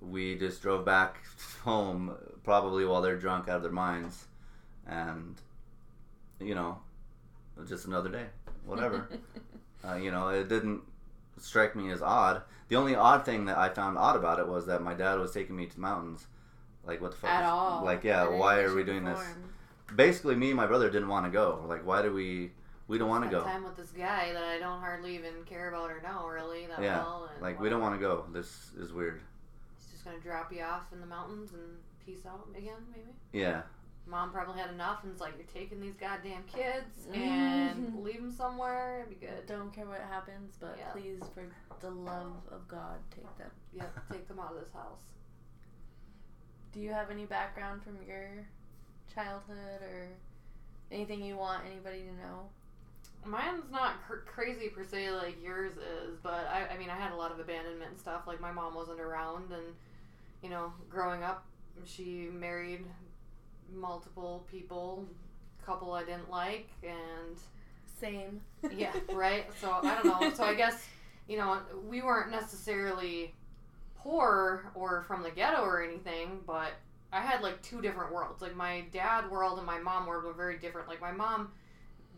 we 0.00 0.34
just 0.34 0.62
drove 0.62 0.82
back 0.82 1.18
home 1.62 2.16
probably 2.42 2.86
while 2.86 3.02
they're 3.02 3.18
drunk 3.18 3.50
out 3.50 3.56
of 3.56 3.62
their 3.62 3.70
minds 3.70 4.24
and 4.86 5.34
you 6.40 6.54
know 6.54 6.78
just 7.68 7.84
another 7.84 8.08
day 8.08 8.24
whatever 8.64 9.10
uh, 9.86 9.94
you 9.94 10.10
know 10.10 10.28
it 10.28 10.48
didn't 10.48 10.80
strike 11.36 11.76
me 11.76 11.90
as 11.90 12.00
odd 12.00 12.40
the 12.68 12.76
only 12.76 12.94
odd 12.94 13.26
thing 13.26 13.44
that 13.44 13.58
i 13.58 13.68
found 13.68 13.98
odd 13.98 14.16
about 14.16 14.38
it 14.38 14.48
was 14.48 14.64
that 14.64 14.80
my 14.80 14.94
dad 14.94 15.18
was 15.18 15.32
taking 15.32 15.54
me 15.54 15.66
to 15.66 15.74
the 15.74 15.80
mountains 15.82 16.26
like 16.84 17.00
what 17.00 17.10
the 17.12 17.16
fuck 17.16 17.30
At 17.30 17.44
is- 17.44 17.50
all. 17.50 17.84
like 17.84 18.04
yeah 18.04 18.26
why 18.28 18.60
are 18.60 18.74
we 18.74 18.80
shape 18.82 18.88
or 18.88 18.92
doing 18.92 19.04
this 19.04 19.20
basically 19.94 20.34
me 20.36 20.48
and 20.48 20.56
my 20.56 20.66
brother 20.66 20.90
didn't 20.90 21.08
want 21.08 21.26
to 21.26 21.30
go 21.30 21.64
like 21.68 21.84
why 21.86 22.02
do 22.02 22.12
we 22.12 22.50
we 22.88 22.98
don't 22.98 23.08
want 23.08 23.24
to 23.24 23.30
go 23.30 23.42
time 23.42 23.64
with 23.64 23.76
this 23.76 23.90
guy 23.90 24.32
that 24.32 24.42
I 24.44 24.58
don't 24.58 24.80
hardly 24.80 25.14
even 25.14 25.44
care 25.46 25.68
about 25.68 25.90
or 25.90 26.00
know 26.02 26.26
really 26.26 26.66
that 26.66 26.82
Yeah, 26.82 26.98
well. 26.98 27.30
And 27.32 27.42
like 27.42 27.60
we 27.60 27.68
don't 27.68 27.80
want 27.80 27.94
to 27.94 28.00
go 28.00 28.24
this 28.32 28.70
is 28.78 28.92
weird 28.92 29.20
He's 29.78 29.90
just 29.92 30.04
gonna 30.04 30.18
drop 30.18 30.52
you 30.52 30.62
off 30.62 30.92
in 30.92 31.00
the 31.00 31.06
mountains 31.06 31.52
and 31.52 31.62
peace 32.04 32.26
out 32.26 32.46
again, 32.56 32.80
maybe. 32.90 33.10
yeah 33.32 33.62
Mom 34.04 34.32
probably 34.32 34.58
had 34.60 34.70
enough 34.70 35.04
and 35.04 35.12
it's 35.12 35.20
like 35.20 35.34
you're 35.38 35.46
taking 35.46 35.80
these 35.80 35.94
goddamn 35.94 36.42
kids 36.52 37.06
and 37.14 38.02
leave 38.02 38.16
them 38.16 38.32
somewhere. 38.32 39.06
It'd 39.06 39.20
be 39.20 39.24
good. 39.26 39.46
Don't 39.46 39.72
care 39.72 39.86
what 39.86 40.00
happens, 40.00 40.56
but 40.58 40.74
Yeah. 40.76 40.90
please, 40.90 41.20
for 41.32 41.44
the 41.80 41.90
love 41.90 42.32
of 42.50 42.66
God, 42.66 42.96
take 43.14 43.38
them. 43.38 43.50
Yep, 43.72 43.96
take 44.10 44.26
them 44.26 44.40
out 44.40 44.54
of 44.54 44.58
this 44.60 44.72
house. 44.72 45.02
Do 46.72 46.80
you 46.80 46.90
have 46.90 47.10
any 47.10 47.26
background 47.26 47.82
from 47.82 47.98
your 48.06 48.46
childhood 49.14 49.82
or 49.82 50.08
anything 50.90 51.22
you 51.22 51.36
want 51.36 51.62
anybody 51.70 52.00
to 52.00 52.12
know? 52.14 52.48
Mine's 53.24 53.70
not 53.70 54.02
cr- 54.06 54.24
crazy 54.26 54.68
per 54.68 54.84
se 54.84 55.10
like 55.12 55.42
yours 55.42 55.72
is, 55.74 56.16
but 56.22 56.48
I, 56.50 56.74
I 56.74 56.78
mean, 56.78 56.90
I 56.90 56.96
had 56.96 57.12
a 57.12 57.16
lot 57.16 57.30
of 57.30 57.38
abandonment 57.38 57.90
and 57.90 58.00
stuff. 58.00 58.22
Like, 58.26 58.40
my 58.40 58.50
mom 58.50 58.74
wasn't 58.74 59.00
around, 59.00 59.52
and, 59.52 59.62
you 60.42 60.50
know, 60.50 60.72
growing 60.88 61.22
up, 61.22 61.44
she 61.84 62.28
married 62.32 62.84
multiple 63.72 64.44
people, 64.50 65.06
couple 65.64 65.92
I 65.92 66.04
didn't 66.04 66.30
like, 66.30 66.68
and 66.82 67.36
Same. 68.00 68.40
yeah, 68.76 68.92
right? 69.12 69.46
So, 69.60 69.70
I 69.70 69.94
don't 70.02 70.06
know. 70.06 70.32
So, 70.34 70.42
I 70.42 70.54
guess, 70.54 70.84
you 71.28 71.36
know, 71.36 71.58
we 71.86 72.02
weren't 72.02 72.30
necessarily 72.32 73.34
poor 74.02 74.70
or 74.74 75.02
from 75.02 75.22
the 75.22 75.30
ghetto 75.30 75.62
or 75.62 75.82
anything, 75.82 76.40
but 76.46 76.72
I 77.12 77.20
had 77.20 77.42
like 77.42 77.60
two 77.62 77.80
different 77.80 78.12
worlds. 78.12 78.42
Like, 78.42 78.56
my 78.56 78.84
dad 78.92 79.30
world 79.30 79.58
and 79.58 79.66
my 79.66 79.78
mom 79.78 80.06
world 80.06 80.24
were 80.24 80.32
very 80.32 80.58
different. 80.58 80.88
Like, 80.88 81.00
my 81.00 81.12
mom 81.12 81.52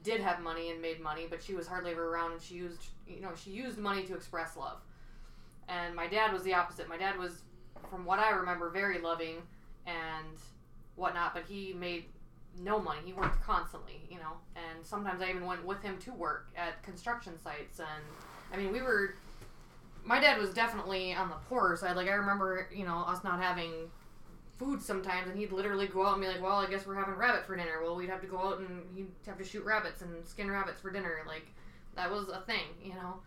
did 0.03 0.21
have 0.21 0.41
money 0.41 0.71
and 0.71 0.81
made 0.81 1.01
money, 1.01 1.27
but 1.29 1.43
she 1.43 1.55
was 1.55 1.67
hardly 1.67 1.91
ever 1.93 2.13
around 2.13 2.33
and 2.33 2.41
she 2.41 2.55
used, 2.55 2.87
you 3.07 3.21
know, 3.21 3.31
she 3.35 3.51
used 3.51 3.79
money 3.79 4.05
to 4.05 4.15
express 4.15 4.57
love. 4.57 4.79
And 5.69 5.95
my 5.95 6.07
dad 6.07 6.33
was 6.33 6.43
the 6.43 6.55
opposite. 6.55 6.89
My 6.89 6.99
dad 6.99 7.19
was, 7.19 7.43
from 7.91 8.05
what 8.05 8.19
I 8.19 8.31
remember, 8.31 8.71
very 8.71 9.01
loving 9.01 9.37
and 9.87 10.37
whatnot, 10.97 11.35
but 11.35 11.45
he 11.49 11.73
made 11.73 12.05
no 12.61 12.79
money. 12.79 13.01
He 13.05 13.13
worked 13.13 13.43
constantly, 13.43 14.03
you 14.11 14.19
know, 14.19 14.35
and 14.55 14.85
sometimes 14.85 15.21
I 15.23 15.31
even 15.31 15.47
went 15.47 15.65
with 15.65 15.83
him 15.83 15.99
to 15.99 16.13
work 16.13 16.49
at 16.57 16.83
construction 16.83 17.39
sites. 17.43 17.81
And 17.81 18.05
I 18.53 18.57
mean, 18.57 18.73
we 18.73 18.83
were, 18.83 19.15
my 20.05 20.21
dad 20.21 20.39
was 20.39 20.51
definitely 20.51 21.15
on 21.15 21.29
the 21.29 21.37
poorer 21.49 21.77
side. 21.77 21.97
Like, 21.97 22.09
I 22.09 22.15
remember, 22.15 22.69
you 22.75 22.85
know, 22.85 22.99
us 23.07 23.25
not 23.25 23.41
having 23.41 23.91
food 24.59 24.81
sometimes, 24.81 25.29
and 25.29 25.39
he'd 25.39 25.53
literally 25.53 25.87
go 25.87 26.07
out 26.07 26.15
and 26.15 26.23
be 26.23 26.29
like, 26.29 26.43
"Well, 26.43 26.57
I 26.57 26.69
guess 26.69 26.87
we're 26.87 26.95
having 26.95 27.15
rabbit 27.15 27.47
for 27.47 27.57
dinner." 27.57 27.81
Well, 27.83 27.97
we'd 27.97 28.11
have 28.11 28.21
to 28.21 28.27
go 28.27 28.39
out 28.39 28.59
and 28.59 28.85
he'd 28.95 29.11
have 29.27 29.39
to 29.39 29.45
shoot 29.45 29.65
rabbits 29.65 30.03
and 30.03 30.27
skin 30.27 30.51
rabbits 30.51 30.81
for 30.81 30.91
dinner. 30.91 31.23
Like 31.27 31.47
that 31.97 32.11
was 32.11 32.29
a 32.29 32.41
thing, 32.41 32.67
you 32.83 32.95
know. 32.95 33.21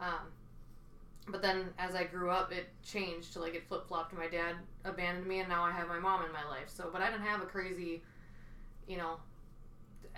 Um, 0.00 0.32
but 1.28 1.40
then 1.40 1.70
as 1.78 1.94
I 1.94 2.04
grew 2.04 2.30
up, 2.30 2.52
it 2.52 2.66
changed 2.82 3.32
to 3.34 3.40
like 3.40 3.54
it 3.54 3.66
flip 3.68 3.86
flopped. 3.86 4.12
My 4.12 4.28
dad 4.28 4.56
abandoned 4.84 5.26
me, 5.26 5.40
and 5.40 5.48
now 5.48 5.62
I 5.62 5.70
have 5.70 5.88
my 5.88 5.98
mom 5.98 6.24
in 6.24 6.32
my 6.32 6.44
life. 6.48 6.68
So, 6.68 6.90
but 6.92 7.02
I 7.02 7.10
didn't 7.10 7.26
have 7.26 7.42
a 7.42 7.46
crazy, 7.46 8.02
you 8.86 8.96
know, 8.96 9.16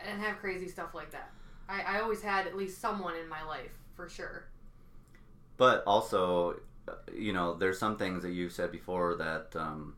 I 0.01 0.07
didn't 0.07 0.21
have 0.21 0.39
crazy 0.39 0.69
stuff 0.69 0.95
like 0.95 1.11
that. 1.13 1.31
I, 1.69 1.83
I 1.83 2.01
always 2.01 2.23
had 2.23 2.47
at 2.47 2.57
least 2.57 2.81
someone 2.81 3.15
in 3.17 3.29
my 3.29 3.43
life 3.45 3.73
for 3.95 4.09
sure. 4.09 4.47
But 5.57 5.83
also, 5.87 6.61
you 7.15 7.33
know, 7.33 7.55
there's 7.55 7.79
some 7.79 7.97
things 7.97 8.23
that 8.23 8.33
you've 8.33 8.53
said 8.53 8.71
before 8.71 9.17
that 9.17 9.55
um, 9.55 9.95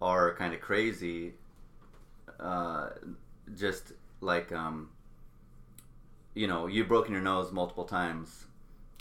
are 0.00 0.34
kind 0.34 0.54
of 0.54 0.60
crazy. 0.60 1.34
Uh, 2.38 2.90
just 3.56 3.92
like, 4.20 4.52
um, 4.52 4.90
you 6.34 6.46
know, 6.46 6.66
you've 6.66 6.88
broken 6.88 7.12
your 7.12 7.22
nose 7.22 7.50
multiple 7.52 7.84
times. 7.84 8.46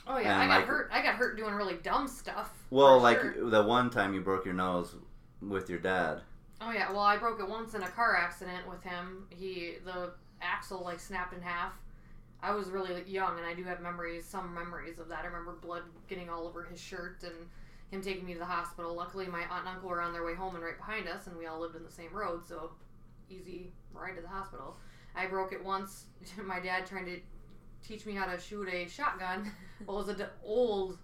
Oh 0.08 0.18
yeah, 0.18 0.40
I 0.40 0.48
got 0.48 0.60
like- 0.60 0.66
hurt. 0.66 0.90
I 0.92 1.02
got 1.02 1.16
hurt 1.16 1.36
doing 1.38 1.54
really 1.54 1.76
dumb 1.76 2.08
stuff. 2.08 2.52
Well, 2.70 3.00
like 3.00 3.22
sure. 3.22 3.50
the 3.50 3.64
one 3.64 3.90
time 3.90 4.14
you 4.14 4.22
broke 4.22 4.46
your 4.46 4.54
nose 4.54 4.96
with 5.42 5.70
your 5.70 5.80
dad. 5.80 6.22
Oh 6.62 6.72
yeah, 6.72 6.92
well 6.92 7.02
I 7.02 7.18
broke 7.18 7.40
it 7.40 7.48
once 7.48 7.74
in 7.74 7.84
a 7.84 7.90
car 7.90 8.16
accident 8.16 8.68
with 8.70 8.84
him. 8.84 9.26
He 9.30 9.76
the 9.84 10.12
axle 10.42 10.84
like 10.84 11.00
snapped 11.00 11.34
in 11.34 11.42
half. 11.42 11.74
I 12.46 12.54
was 12.54 12.70
really 12.70 13.02
young 13.08 13.40
and 13.40 13.46
I 13.46 13.56
do 13.56 13.64
have 13.64 13.82
memories, 13.82 14.24
some 14.24 14.54
memories 14.54 15.00
of 15.00 15.08
that. 15.10 15.24
I 15.24 15.26
remember 15.26 15.54
blood 15.54 15.82
getting 16.08 16.30
all 16.30 16.46
over 16.46 16.64
his 16.64 16.80
shirt 16.80 17.24
and 17.24 17.34
him 17.90 18.04
taking 18.04 18.24
me 18.24 18.34
to 18.34 18.40
the 18.40 18.46
hospital. 18.46 18.94
Luckily 18.94 19.26
my 19.26 19.42
aunt 19.42 19.66
and 19.66 19.70
uncle 19.70 19.90
were 19.90 20.00
on 20.00 20.14
their 20.14 20.24
way 20.24 20.36
home 20.36 20.54
and 20.54 20.64
right 20.64 20.78
behind 20.78 21.08
us 21.08 21.26
and 21.26 21.36
we 21.36 21.48
all 21.48 21.60
lived 21.60 21.76
in 21.76 21.84
the 21.84 21.92
same 21.92 22.14
road, 22.14 22.46
so 22.48 22.70
easy 23.32 23.72
ride 23.94 24.16
to 24.16 24.22
the 24.22 24.28
hospital. 24.28 24.78
I 25.16 25.26
broke 25.26 25.54
it 25.54 25.64
once. 25.66 26.06
my 26.46 26.60
dad 26.60 26.86
trying 26.86 27.06
to 27.06 27.20
teach 27.84 28.06
me 28.06 28.14
how 28.14 28.28
to 28.28 28.40
shoot 28.40 28.70
a 28.70 28.88
shotgun. 28.88 29.52
Well, 29.86 30.00
it 30.00 30.08
was 30.08 30.20
an 30.20 30.28
old, 30.42 30.98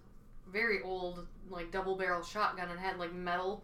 very 0.50 0.80
old, 0.82 1.26
like 1.50 1.70
double 1.70 1.94
barrel 1.94 2.22
shotgun 2.22 2.70
and 2.70 2.80
had 2.80 2.98
like 2.98 3.12
metal 3.12 3.62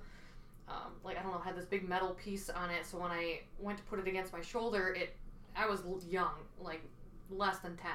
um, 0.69 0.93
like 1.03 1.19
I 1.19 1.23
don't 1.23 1.33
know, 1.33 1.38
had 1.38 1.57
this 1.57 1.64
big 1.64 1.88
metal 1.88 2.11
piece 2.23 2.51
on 2.51 2.71
it. 2.71 2.85
So 2.85 2.99
when 2.99 3.11
I 3.11 3.41
went 3.59 3.79
to 3.79 3.85
put 3.85 3.99
it 3.99 4.07
against 4.07 4.33
my 4.33 4.43
shoulder, 4.43 4.95
it 4.95 5.17
I 5.57 5.67
was 5.67 5.83
young, 6.07 6.35
like 6.61 6.83
less 7.31 7.59
than 7.59 7.77
ten, 7.77 7.93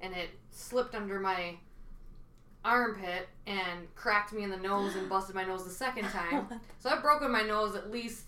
and 0.00 0.14
it 0.14 0.30
slipped 0.50 0.94
under 0.94 1.18
my 1.20 1.56
armpit 2.64 3.28
and 3.46 3.94
cracked 3.94 4.32
me 4.32 4.42
in 4.42 4.50
the 4.50 4.56
nose 4.56 4.96
and 4.96 5.08
busted 5.08 5.34
my 5.34 5.44
nose 5.44 5.64
the 5.64 5.70
second 5.70 6.04
time. 6.10 6.48
So 6.78 6.88
I've 6.90 7.02
broken 7.02 7.30
my 7.30 7.42
nose 7.42 7.74
at 7.74 7.90
least 7.90 8.24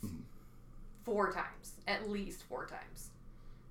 four 1.04 1.32
times, 1.32 1.72
at 1.86 2.10
least 2.10 2.42
four 2.42 2.66
times. 2.66 3.10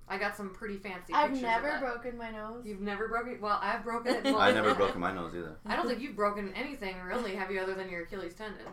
I 0.08 0.18
got 0.18 0.36
some 0.36 0.50
pretty 0.50 0.76
fancy. 0.76 1.12
I've 1.12 1.30
pictures 1.30 1.42
never 1.42 1.66
of 1.68 1.72
that. 1.74 1.80
broken 1.80 2.16
my 2.16 2.30
nose. 2.30 2.64
You've 2.64 2.80
never 2.80 3.08
broken? 3.08 3.40
Well, 3.40 3.58
I've 3.60 3.82
broken 3.82 4.14
it. 4.14 4.26
I've 4.36 4.54
never 4.54 4.74
broken 4.74 5.00
my 5.00 5.12
nose 5.12 5.34
either. 5.34 5.56
I 5.66 5.74
don't 5.74 5.88
think 5.88 6.00
you've 6.00 6.14
broken 6.14 6.52
anything 6.54 6.96
really, 7.04 7.34
have 7.34 7.50
you, 7.50 7.60
other 7.60 7.74
than 7.74 7.88
your 7.90 8.02
Achilles 8.02 8.34
tendon? 8.34 8.66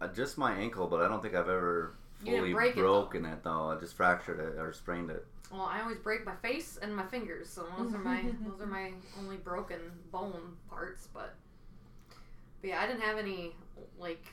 Uh, 0.00 0.08
just 0.08 0.38
my 0.38 0.52
ankle, 0.54 0.86
but 0.86 1.00
I 1.00 1.08
don't 1.08 1.20
think 1.22 1.34
I've 1.34 1.48
ever 1.48 1.50
You 1.50 1.88
didn't 1.88 2.03
fully 2.22 2.52
break 2.52 2.72
it, 2.72 2.76
though. 2.76 2.82
broken 2.82 3.24
it, 3.24 3.42
though. 3.42 3.70
I 3.70 3.80
just 3.80 3.94
fractured 3.94 4.40
it 4.40 4.58
or 4.58 4.72
sprained 4.72 5.10
it. 5.10 5.26
Well, 5.50 5.62
I 5.62 5.80
always 5.82 5.98
break 5.98 6.24
my 6.24 6.34
face 6.36 6.78
and 6.80 6.94
my 6.94 7.06
fingers, 7.06 7.48
so 7.48 7.66
those 7.78 7.94
are 7.94 7.98
my 7.98 8.22
those 8.46 8.60
are 8.60 8.66
my 8.66 8.92
only 9.18 9.36
broken 9.36 9.78
bone 10.10 10.56
parts. 10.68 11.08
But, 11.12 11.34
but 12.60 12.68
yeah, 12.68 12.80
I 12.82 12.86
didn't 12.86 13.02
have 13.02 13.18
any 13.18 13.52
like 13.98 14.24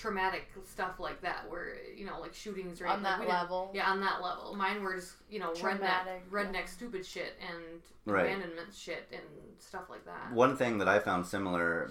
traumatic 0.00 0.48
stuff 0.64 0.98
like 0.98 1.20
that, 1.22 1.48
where 1.50 1.76
you 1.96 2.06
know, 2.06 2.18
like 2.20 2.34
shootings 2.34 2.80
or 2.80 2.86
on 2.86 3.04
anything. 3.04 3.04
that 3.04 3.20
We 3.20 3.26
level. 3.26 3.70
Yeah, 3.74 3.90
on 3.90 4.00
that 4.00 4.22
level. 4.22 4.54
Mine 4.56 4.82
were 4.82 4.94
just 4.94 5.14
you 5.28 5.38
know 5.38 5.52
Traumatic, 5.54 6.28
redneck, 6.30 6.48
redneck, 6.48 6.54
yeah. 6.54 6.64
stupid 6.66 7.04
shit 7.06 7.34
and 7.48 7.82
Right. 8.06 8.24
abandonment 8.26 8.74
shit 8.74 9.06
and 9.12 9.22
stuff 9.58 9.90
like 9.90 10.04
that. 10.06 10.32
One 10.32 10.56
thing 10.56 10.78
that 10.78 10.88
I 10.88 10.98
found 10.98 11.26
similar 11.26 11.90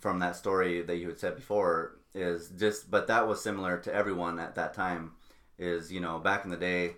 from 0.00 0.18
that 0.18 0.34
story 0.36 0.82
that 0.82 0.96
you 0.96 1.06
had 1.08 1.18
said 1.18 1.36
before 1.36 1.98
is 2.14 2.48
just, 2.50 2.90
but 2.90 3.06
that 3.06 3.28
was 3.28 3.42
similar 3.42 3.78
to 3.78 3.94
everyone 3.94 4.38
at 4.40 4.54
that 4.56 4.74
time. 4.74 5.12
Is 5.58 5.90
you 5.90 6.00
know 6.00 6.18
back 6.18 6.44
in 6.44 6.50
the 6.50 6.56
day, 6.56 6.96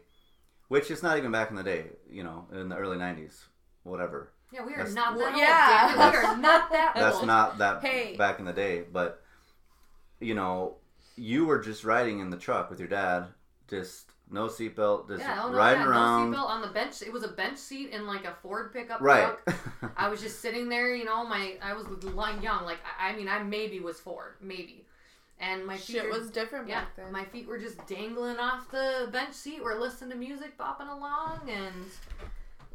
which 0.68 0.90
is 0.90 1.02
not 1.02 1.16
even 1.18 1.30
back 1.30 1.50
in 1.50 1.56
the 1.56 1.62
day. 1.62 1.86
You 2.10 2.24
know, 2.24 2.46
in 2.52 2.68
the 2.70 2.76
early 2.76 2.96
'90s, 2.96 3.44
whatever. 3.84 4.32
Yeah, 4.50 4.64
we 4.64 4.72
are 4.72 4.78
That's- 4.78 4.94
not 4.94 5.12
that 5.12 5.18
Well, 5.18 5.28
old. 5.32 5.38
yeah. 5.38 6.10
We 6.10 6.16
are 6.16 6.36
not 6.38 6.70
that 6.72 6.92
That's 6.96 7.16
old. 7.18 7.26
not 7.26 7.58
that 7.58 7.82
Hey. 7.84 8.16
back 8.16 8.38
in 8.38 8.46
the 8.46 8.52
day, 8.54 8.80
but 8.90 9.22
you 10.20 10.34
know, 10.34 10.76
you 11.16 11.46
were 11.46 11.58
just 11.58 11.84
riding 11.84 12.20
in 12.20 12.30
the 12.30 12.36
truck 12.36 12.70
with 12.70 12.78
your 12.78 12.88
dad, 12.88 13.26
just 13.68 14.10
no 14.30 14.46
seatbelt, 14.46 15.08
just 15.08 15.22
yeah, 15.22 15.42
oh, 15.44 15.50
no, 15.50 15.56
riding 15.56 15.82
yeah, 15.82 15.88
around. 15.88 16.30
No 16.30 16.38
seatbelt 16.38 16.46
on 16.48 16.60
the 16.62 16.68
bench. 16.68 17.02
It 17.02 17.12
was 17.12 17.22
a 17.24 17.28
bench 17.28 17.58
seat 17.58 17.90
in 17.90 18.06
like 18.06 18.24
a 18.24 18.34
Ford 18.42 18.72
pickup 18.72 19.00
right. 19.00 19.34
truck. 19.44 19.92
I 19.96 20.08
was 20.08 20.20
just 20.20 20.40
sitting 20.40 20.68
there, 20.68 20.94
you 20.94 21.04
know. 21.04 21.26
My 21.26 21.54
I 21.62 21.72
was 21.74 21.86
li- 21.88 22.42
young, 22.42 22.64
like 22.64 22.78
I 23.00 23.10
I 23.10 23.16
mean, 23.16 23.28
I 23.28 23.42
maybe 23.42 23.80
was 23.80 23.98
four, 24.00 24.36
maybe, 24.40 24.84
and 25.40 25.66
my 25.66 25.76
feet 25.76 25.96
Shit 25.96 26.04
were- 26.04 26.18
was 26.18 26.30
different 26.30 26.68
yeah, 26.68 26.80
back 26.80 26.96
then. 26.96 27.12
my 27.12 27.24
feet 27.24 27.46
were 27.46 27.58
just 27.58 27.84
dangling 27.86 28.38
off 28.38 28.70
the 28.70 29.08
bench 29.12 29.34
seat. 29.34 29.62
We're 29.62 29.80
listening 29.80 30.10
to 30.10 30.16
music, 30.16 30.58
bopping 30.58 30.90
along, 30.92 31.48
and 31.48 31.86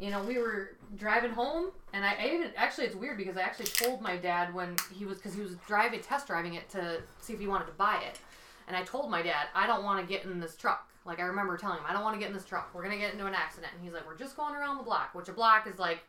you 0.03 0.11
know 0.11 0.21
we 0.23 0.37
were 0.37 0.77
driving 0.95 1.31
home. 1.31 1.71
And 1.93 2.03
I, 2.05 2.13
I 2.19 2.25
even 2.33 2.49
actually 2.55 2.85
it's 2.85 2.95
weird 2.95 3.17
because 3.17 3.37
I 3.37 3.41
actually 3.41 3.67
told 3.67 4.01
my 4.01 4.17
dad 4.17 4.53
when 4.53 4.75
he 4.93 5.05
was 5.05 5.17
because 5.17 5.33
he 5.33 5.41
was 5.41 5.55
driving 5.67 6.01
test 6.01 6.27
driving 6.27 6.55
it 6.55 6.69
to 6.71 7.01
see 7.19 7.33
if 7.33 7.39
he 7.39 7.47
wanted 7.47 7.65
to 7.65 7.73
buy 7.73 8.03
it, 8.07 8.19
and 8.67 8.75
I 8.75 8.83
told 8.83 9.09
my 9.09 9.21
dad 9.21 9.47
I 9.55 9.67
don't 9.67 9.83
want 9.83 9.99
to 10.01 10.05
get 10.13 10.25
in 10.25 10.39
this 10.39 10.55
truck. 10.55 10.89
Like 11.05 11.19
I 11.19 11.23
remember 11.23 11.57
telling 11.57 11.77
him 11.77 11.85
I 11.87 11.93
don't 11.93 12.03
want 12.03 12.15
to 12.15 12.19
get 12.19 12.29
in 12.29 12.35
this 12.35 12.45
truck. 12.45 12.71
We're 12.73 12.83
gonna 12.83 12.97
get 12.97 13.13
into 13.13 13.25
an 13.25 13.35
accident. 13.35 13.73
And 13.73 13.83
he's 13.83 13.93
like, 13.93 14.05
we're 14.05 14.17
just 14.17 14.35
going 14.35 14.55
around 14.55 14.77
the 14.77 14.83
block, 14.83 15.15
which 15.15 15.29
a 15.29 15.33
block 15.33 15.67
is 15.67 15.79
like 15.79 15.99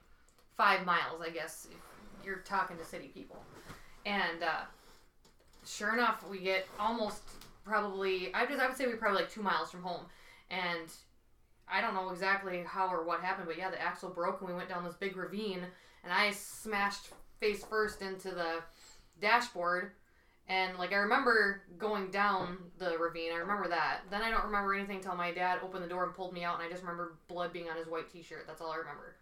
five 0.56 0.84
miles, 0.84 1.20
I 1.24 1.30
guess. 1.30 1.68
If 1.70 2.26
you're 2.26 2.38
talking 2.38 2.76
to 2.78 2.84
city 2.84 3.10
people, 3.14 3.42
and. 4.04 4.42
uh 4.42 4.64
sure 5.66 5.94
enough, 5.94 6.22
we 6.30 6.38
get 6.40 6.66
almost 6.78 7.22
probably 7.64 8.32
I 8.34 8.46
just 8.46 8.60
I 8.60 8.66
would 8.68 8.76
say 8.76 8.86
we're 8.86 8.96
probably 8.96 9.22
like 9.22 9.30
two 9.30 9.42
miles 9.42 9.70
from 9.70 9.82
home, 9.82 10.02
and 10.50 10.88
I 11.68 11.80
don't 11.80 11.94
know 11.94 12.10
exactly 12.10 12.62
how 12.66 12.88
or 12.88 13.04
what 13.04 13.20
happened, 13.20 13.46
but 13.46 13.58
yeah, 13.58 13.70
the 13.70 13.80
axle 13.80 14.10
broke 14.10 14.40
and 14.40 14.48
we 14.48 14.54
went 14.54 14.68
down 14.68 14.84
this 14.84 14.94
big 14.94 15.16
ravine, 15.16 15.60
and 16.02 16.12
I 16.12 16.30
smashed 16.30 17.08
face 17.40 17.64
first 17.64 18.02
into 18.02 18.30
the 18.30 18.62
dashboard. 19.20 19.92
And 20.46 20.76
like 20.78 20.92
I 20.92 20.96
remember 20.96 21.62
going 21.78 22.10
down 22.10 22.58
the 22.78 22.98
ravine, 22.98 23.32
I 23.32 23.36
remember 23.36 23.68
that. 23.68 24.00
Then 24.10 24.20
I 24.20 24.30
don't 24.30 24.44
remember 24.44 24.74
anything 24.74 24.96
until 24.96 25.14
my 25.14 25.32
dad 25.32 25.60
opened 25.62 25.82
the 25.82 25.88
door 25.88 26.04
and 26.04 26.14
pulled 26.14 26.34
me 26.34 26.44
out, 26.44 26.56
and 26.56 26.62
I 26.62 26.68
just 26.68 26.82
remember 26.82 27.16
blood 27.28 27.52
being 27.52 27.70
on 27.70 27.76
his 27.76 27.86
white 27.86 28.12
T-shirt. 28.12 28.44
That's 28.46 28.60
all 28.60 28.70
I 28.70 28.76
remember. 28.76 29.16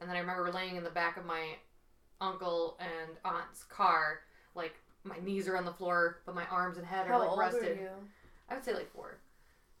And 0.00 0.10
then 0.10 0.16
I 0.16 0.20
remember 0.20 0.50
laying 0.52 0.76
in 0.76 0.82
the 0.82 0.90
back 0.90 1.16
of 1.16 1.24
my 1.24 1.54
uncle 2.20 2.78
and 2.80 3.16
aunt's 3.24 3.62
car, 3.64 4.20
like 4.54 4.74
my 5.04 5.16
knees 5.22 5.46
are 5.46 5.56
on 5.56 5.64
the 5.64 5.72
floor, 5.72 6.18
but 6.26 6.34
my 6.34 6.46
arms 6.46 6.78
and 6.78 6.86
head 6.86 7.06
How 7.06 7.14
are 7.14 7.18
like 7.20 7.30
old 7.30 7.38
rested. 7.38 7.62
were 7.76 7.82
you? 7.82 7.90
I 8.50 8.54
would 8.54 8.64
say 8.64 8.74
like 8.74 8.92
four, 8.92 9.18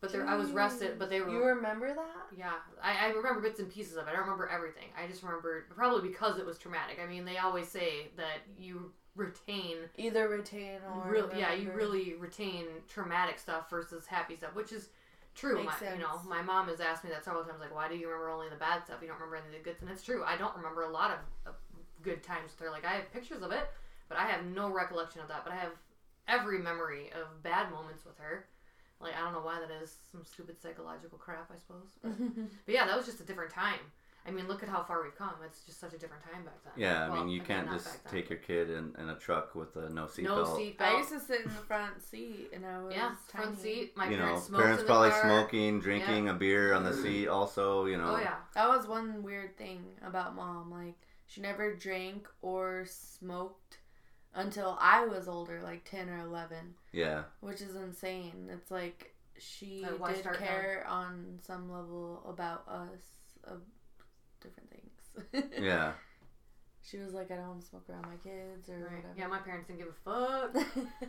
but 0.00 0.12
there, 0.12 0.26
I 0.26 0.36
was 0.36 0.50
rested. 0.50 0.98
But 0.98 1.10
they 1.10 1.20
were 1.20 1.30
You 1.30 1.44
remember 1.44 1.94
that? 1.94 2.26
yeah, 2.36 2.52
I, 2.82 3.06
I 3.06 3.08
remember 3.10 3.40
bits 3.40 3.60
and 3.60 3.70
pieces 3.72 3.96
of 3.96 4.06
it. 4.06 4.10
I 4.10 4.12
don't 4.12 4.22
remember 4.22 4.48
everything. 4.48 4.88
I 5.00 5.06
just 5.06 5.22
remember 5.22 5.66
probably 5.74 6.08
because 6.08 6.38
it 6.38 6.46
was 6.46 6.58
traumatic. 6.58 6.98
I 7.02 7.06
mean, 7.06 7.24
they 7.24 7.38
always 7.38 7.68
say 7.68 8.08
that 8.16 8.38
you 8.58 8.92
retain, 9.14 9.76
Either 9.96 10.28
retain 10.28 10.78
or 10.94 11.10
real, 11.10 11.30
yeah, 11.36 11.54
you 11.54 11.70
really 11.72 12.14
retain 12.14 12.66
traumatic 12.88 13.38
stuff 13.38 13.70
versus 13.70 14.06
happy 14.06 14.36
stuff, 14.36 14.54
which 14.54 14.72
is 14.72 14.90
true. 15.34 15.64
Makes 15.64 15.80
my, 15.80 15.92
You 15.94 15.98
know, 16.00 16.20
my 16.28 16.42
mom 16.42 16.68
has 16.68 16.80
asked 16.80 17.02
me 17.04 17.10
that 17.10 17.24
several 17.24 17.44
times, 17.44 17.60
like, 17.60 17.74
why 17.74 17.88
do 17.88 17.94
you 17.96 18.06
remember 18.08 18.30
only 18.30 18.48
the 18.50 18.56
bad 18.56 18.84
stuff? 18.84 18.98
You 19.00 19.08
don't 19.08 19.16
remember 19.16 19.36
any 19.36 19.46
of 19.46 19.52
the 19.52 19.64
good, 19.64 19.76
stuff 19.76 19.88
and 19.88 19.90
it's 19.90 20.02
true. 20.02 20.22
I 20.24 20.36
don't 20.36 20.54
remember 20.56 20.82
a 20.82 20.90
lot 20.90 21.10
of, 21.12 21.18
of 21.52 21.54
good 22.02 22.22
times 22.22 22.50
with 22.52 22.66
her. 22.66 22.70
Like, 22.70 22.84
I 22.84 22.92
have 22.92 23.12
pictures 23.12 23.42
of 23.42 23.52
it, 23.52 23.66
but 24.08 24.18
I 24.18 24.26
have 24.26 24.44
no 24.44 24.70
recollection 24.70 25.22
of 25.22 25.28
that. 25.28 25.42
But 25.44 25.54
I 25.54 25.56
have 25.56 25.72
every 26.28 26.58
memory 26.58 27.10
of 27.12 27.42
bad 27.42 27.70
moments 27.70 28.04
with 28.04 28.18
her. 28.18 28.46
Like, 29.00 29.14
I 29.14 29.20
don't 29.20 29.32
know 29.32 29.40
why 29.40 29.60
that 29.60 29.70
is. 29.82 29.96
Some 30.10 30.24
stupid 30.24 30.60
psychological 30.60 31.18
crap, 31.18 31.50
I 31.50 31.58
suppose. 31.58 31.90
But 32.02 32.18
but 32.66 32.74
yeah, 32.74 32.86
that 32.86 32.96
was 32.96 33.06
just 33.06 33.20
a 33.20 33.24
different 33.24 33.50
time. 33.52 33.80
I 34.26 34.32
mean, 34.32 34.48
look 34.48 34.62
at 34.64 34.68
how 34.68 34.82
far 34.82 35.02
we've 35.04 35.16
come. 35.16 35.34
It's 35.44 35.60
just 35.60 35.78
such 35.78 35.94
a 35.94 35.98
different 35.98 36.24
time 36.24 36.42
back 36.44 36.54
then. 36.64 36.72
Yeah, 36.76 37.08
I 37.08 37.14
mean, 37.16 37.28
you 37.28 37.40
again, 37.40 37.58
can't 37.58 37.66
not 37.70 37.76
just 37.78 38.04
take 38.06 38.28
your 38.28 38.40
kid 38.40 38.70
in, 38.70 38.92
in 38.98 39.08
a 39.08 39.14
truck 39.14 39.54
with 39.54 39.76
a 39.76 39.88
no 39.88 40.06
seatbelt. 40.06 40.24
no 40.24 40.44
seatbelt. 40.44 40.80
I 40.80 40.96
used 40.98 41.10
to 41.10 41.20
sit 41.20 41.42
in 41.42 41.50
the 41.50 41.62
front 41.62 42.02
seat 42.02 42.50
and 42.52 42.66
I 42.66 42.82
was 42.82 42.92
yeah, 42.92 43.12
tiny. 43.30 43.44
front 43.44 43.60
seat. 43.60 43.96
My 43.96 44.08
you 44.10 44.16
know, 44.16 44.24
parents 44.24 44.46
smoked 44.46 44.62
parents 44.62 44.80
in 44.80 44.86
the 44.86 44.92
probably 44.92 45.10
car. 45.10 45.22
smoking, 45.22 45.80
drinking 45.80 46.28
a 46.28 46.34
beer 46.34 46.74
on 46.74 46.82
the 46.82 46.92
seat. 46.92 47.28
Also, 47.36 47.84
you 47.86 47.96
know, 47.98 48.16
Oh 48.16 48.20
yeah, 48.20 48.36
That 48.54 48.68
was 48.68 48.88
one 48.88 49.22
weird 49.22 49.56
thing 49.56 49.84
about 50.04 50.34
mom. 50.34 50.72
Like 50.72 50.96
she 51.26 51.40
never 51.40 51.74
drank 51.74 52.26
or 52.42 52.84
smoked 52.88 53.78
until 54.36 54.76
I 54.80 55.04
was 55.06 55.26
older, 55.28 55.60
like 55.62 55.84
ten 55.84 56.08
or 56.08 56.20
eleven, 56.20 56.74
yeah, 56.92 57.24
which 57.40 57.60
is 57.60 57.74
insane. 57.74 58.48
It's 58.52 58.70
like 58.70 59.14
she 59.38 59.84
Like, 60.00 60.14
did 60.14 60.20
start 60.22 60.40
young? 60.40 60.48
care 60.48 60.86
on 60.88 61.38
some 61.42 61.70
level 61.70 62.22
about 62.28 62.66
us 62.68 63.00
of 63.44 63.60
different 64.40 64.70
things. 64.70 65.44
yeah. 65.60 65.92
She 66.88 66.98
was 66.98 67.12
like, 67.14 67.32
I 67.32 67.36
don't 67.36 67.48
want 67.48 67.60
to 67.62 67.66
smoke 67.66 67.84
around 67.90 68.02
my 68.02 68.14
kids 68.22 68.68
or 68.68 68.74
right. 68.74 68.82
whatever. 68.82 69.08
Yeah, 69.18 69.26
my 69.26 69.38
parents 69.38 69.66
didn't 69.66 69.80
give 69.80 69.88
a 69.88 70.50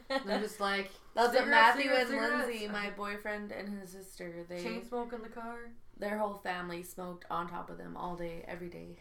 fuck. 0.09 0.25
They're 0.25 0.39
just 0.39 0.59
like 0.59 0.89
That's 1.13 1.35
what 1.35 1.47
Matthew 1.47 1.83
cigarettes, 1.83 2.09
and 2.09 2.19
cigarettes. 2.19 2.47
Lindsay, 2.47 2.67
my 2.67 2.89
boyfriend 2.97 3.51
and 3.51 3.69
his 3.79 3.91
sister, 3.91 4.43
they 4.49 4.63
chain 4.63 4.83
smoke 4.87 5.13
in 5.13 5.21
the 5.21 5.29
car. 5.29 5.69
their 5.95 6.17
whole 6.17 6.33
family 6.33 6.81
smoked 6.81 7.25
on 7.29 7.47
top 7.47 7.69
of 7.69 7.77
them 7.77 7.95
all 7.95 8.15
day, 8.15 8.43
every 8.47 8.69
day. 8.69 8.97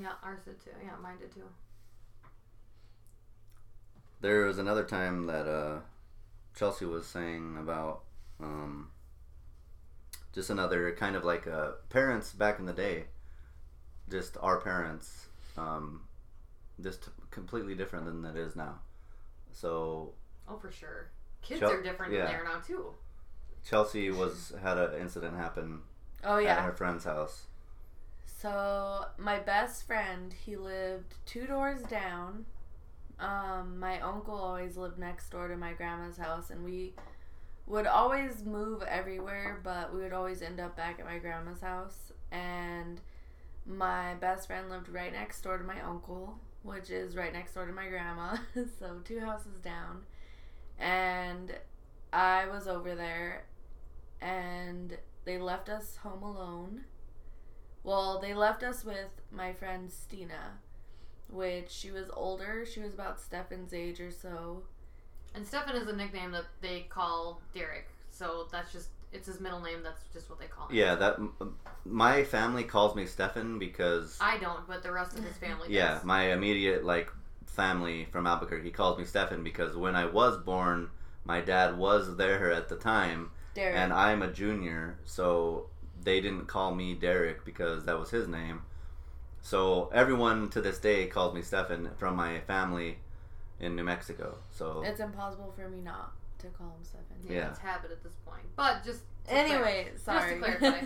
Yeah, 0.00 0.12
ours 0.22 0.38
did 0.44 0.60
too. 0.62 0.70
Yeah, 0.84 0.92
mine 1.02 1.18
did 1.18 1.32
too. 1.34 1.42
There 4.22 4.46
was 4.46 4.58
another 4.58 4.84
time 4.84 5.26
that 5.26 5.46
uh, 5.46 5.80
Chelsea 6.56 6.86
was 6.86 7.06
saying 7.06 7.58
about 7.60 8.02
um, 8.40 8.90
just 10.32 10.48
another 10.50 10.92
kind 10.94 11.14
of 11.16 11.24
like 11.24 11.46
uh, 11.46 11.72
parents 11.90 12.32
back 12.32 12.58
in 12.58 12.64
the 12.64 12.72
day, 12.72 13.04
just 14.10 14.36
our 14.40 14.60
parents, 14.60 15.26
um, 15.58 16.02
just 16.82 17.08
completely 17.30 17.74
different 17.74 18.06
than 18.06 18.24
it 18.24 18.36
is 18.36 18.56
now. 18.56 18.78
So 19.52 20.14
Oh, 20.48 20.56
for 20.56 20.70
sure. 20.72 21.10
Kids 21.42 21.60
Chel- 21.60 21.72
are 21.72 21.82
different 21.82 22.12
yeah. 22.12 22.20
than 22.22 22.28
they 22.28 22.34
are 22.38 22.44
now 22.44 22.60
too. 22.66 22.94
Chelsea 23.68 24.10
was 24.10 24.52
had 24.62 24.78
an 24.78 25.00
incident 25.00 25.36
happen 25.36 25.80
Oh 26.24 26.38
yeah. 26.38 26.56
at 26.56 26.64
her 26.64 26.72
friend's 26.72 27.04
house. 27.04 27.46
So 28.26 29.04
my 29.18 29.38
best 29.38 29.86
friend, 29.86 30.32
he 30.44 30.56
lived 30.56 31.14
two 31.26 31.46
doors 31.46 31.82
down. 31.82 32.46
Um, 33.22 33.78
my 33.78 34.00
uncle 34.00 34.34
always 34.34 34.76
lived 34.76 34.98
next 34.98 35.30
door 35.30 35.48
to 35.48 35.56
my 35.56 35.72
grandma's 35.74 36.18
house, 36.18 36.50
and 36.50 36.64
we 36.64 36.94
would 37.66 37.86
always 37.86 38.44
move 38.44 38.82
everywhere, 38.82 39.60
but 39.62 39.94
we 39.94 40.02
would 40.02 40.12
always 40.12 40.42
end 40.42 40.60
up 40.60 40.76
back 40.76 40.98
at 40.98 41.06
my 41.06 41.18
grandma's 41.18 41.60
house. 41.60 42.12
And 42.32 43.00
my 43.66 44.14
best 44.14 44.48
friend 44.48 44.68
lived 44.70 44.88
right 44.88 45.12
next 45.12 45.42
door 45.42 45.58
to 45.58 45.64
my 45.64 45.80
uncle, 45.82 46.38
which 46.64 46.90
is 46.90 47.16
right 47.16 47.32
next 47.32 47.54
door 47.54 47.66
to 47.66 47.72
my 47.72 47.88
grandma. 47.88 48.36
so 48.78 49.00
two 49.04 49.20
houses 49.20 49.60
down. 49.62 50.02
And 50.78 51.54
I 52.12 52.46
was 52.48 52.66
over 52.66 52.94
there, 52.96 53.44
and 54.20 54.98
they 55.24 55.38
left 55.38 55.68
us 55.68 55.96
home 55.98 56.22
alone. 56.24 56.84
Well, 57.84 58.20
they 58.20 58.34
left 58.34 58.62
us 58.64 58.84
with 58.84 59.10
my 59.30 59.52
friend 59.52 59.90
Stina, 59.92 60.58
which 61.32 61.70
she 61.70 61.90
was 61.90 62.08
older. 62.14 62.64
She 62.66 62.80
was 62.80 62.92
about 62.94 63.20
Stefan's 63.20 63.72
age 63.72 64.00
or 64.00 64.10
so. 64.10 64.62
And 65.34 65.46
Stefan 65.46 65.76
is 65.76 65.88
a 65.88 65.96
nickname 65.96 66.32
that 66.32 66.44
they 66.60 66.86
call 66.88 67.40
Derek. 67.54 67.88
So 68.10 68.46
that's 68.52 68.72
just 68.72 68.88
it's 69.12 69.26
his 69.26 69.40
middle 69.40 69.60
name. 69.60 69.82
That's 69.82 70.02
just 70.12 70.28
what 70.30 70.38
they 70.38 70.46
call 70.46 70.68
him. 70.68 70.76
Yeah, 70.76 70.94
that 70.94 71.18
my 71.84 72.24
family 72.24 72.64
calls 72.64 72.94
me 72.94 73.06
Stefan 73.06 73.58
because 73.58 74.18
I 74.20 74.38
don't, 74.38 74.66
but 74.66 74.82
the 74.82 74.92
rest 74.92 75.18
of 75.18 75.24
his 75.24 75.36
family. 75.36 75.68
yeah, 75.70 75.94
does. 75.94 76.04
my 76.04 76.32
immediate 76.32 76.84
like 76.84 77.10
family 77.46 78.06
from 78.10 78.26
Albuquerque 78.26 78.70
calls 78.70 78.98
me 78.98 79.04
Stefan 79.04 79.42
because 79.42 79.76
when 79.76 79.96
I 79.96 80.06
was 80.06 80.38
born, 80.38 80.90
my 81.24 81.40
dad 81.40 81.76
was 81.76 82.16
there 82.16 82.52
at 82.52 82.68
the 82.68 82.76
time, 82.76 83.30
Derek. 83.54 83.76
and 83.76 83.92
I'm 83.92 84.22
a 84.22 84.32
junior, 84.32 84.98
so 85.04 85.66
they 86.02 86.20
didn't 86.20 86.46
call 86.46 86.74
me 86.74 86.94
Derek 86.94 87.44
because 87.44 87.84
that 87.84 87.98
was 87.98 88.10
his 88.10 88.28
name. 88.28 88.62
So 89.42 89.90
everyone 89.92 90.48
to 90.50 90.60
this 90.60 90.78
day 90.78 91.06
calls 91.06 91.34
me 91.34 91.42
Stefan 91.42 91.90
from 91.98 92.16
my 92.16 92.40
family 92.40 92.98
in 93.60 93.74
New 93.76 93.84
Mexico. 93.84 94.38
So 94.50 94.82
it's 94.86 95.00
impossible 95.00 95.52
for 95.56 95.68
me 95.68 95.80
not 95.80 96.12
to 96.38 96.46
call 96.48 96.68
him 96.68 96.84
Stefan. 96.84 97.16
yeah, 97.28 97.32
Yeah. 97.32 97.48
it's 97.50 97.58
habit 97.58 97.90
at 97.90 98.02
this 98.02 98.14
point. 98.24 98.44
But 98.56 98.84
just 98.84 99.00
to 99.26 99.32
Anyway, 99.34 99.88
sorry. 99.96 100.40
to 100.40 100.56
clarify. 100.56 100.80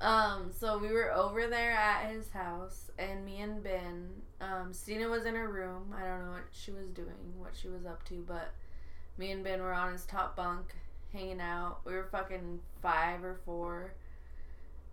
um, 0.00 0.50
so 0.58 0.78
we 0.78 0.88
were 0.88 1.12
over 1.14 1.46
there 1.46 1.72
at 1.72 2.10
his 2.10 2.30
house, 2.30 2.90
and 2.98 3.24
me 3.24 3.40
and 3.40 3.62
Ben, 3.62 4.08
um, 4.40 4.72
Stina 4.72 5.08
was 5.08 5.24
in 5.24 5.34
her 5.34 5.48
room. 5.48 5.94
I 5.96 6.04
don't 6.04 6.24
know 6.26 6.32
what 6.32 6.44
she 6.52 6.70
was 6.70 6.88
doing, 6.88 7.34
what 7.38 7.52
she 7.54 7.68
was 7.68 7.86
up 7.86 8.04
to, 8.08 8.24
but 8.26 8.52
me 9.16 9.30
and 9.30 9.42
Ben 9.44 9.60
were 9.60 9.72
on 9.74 9.92
his 9.92 10.04
top 10.04 10.36
bunk, 10.36 10.74
hanging 11.12 11.40
out. 11.40 11.80
We 11.84 11.92
were 11.94 12.08
fucking 12.10 12.60
five 12.82 13.24
or 13.24 13.36
four. 13.44 13.92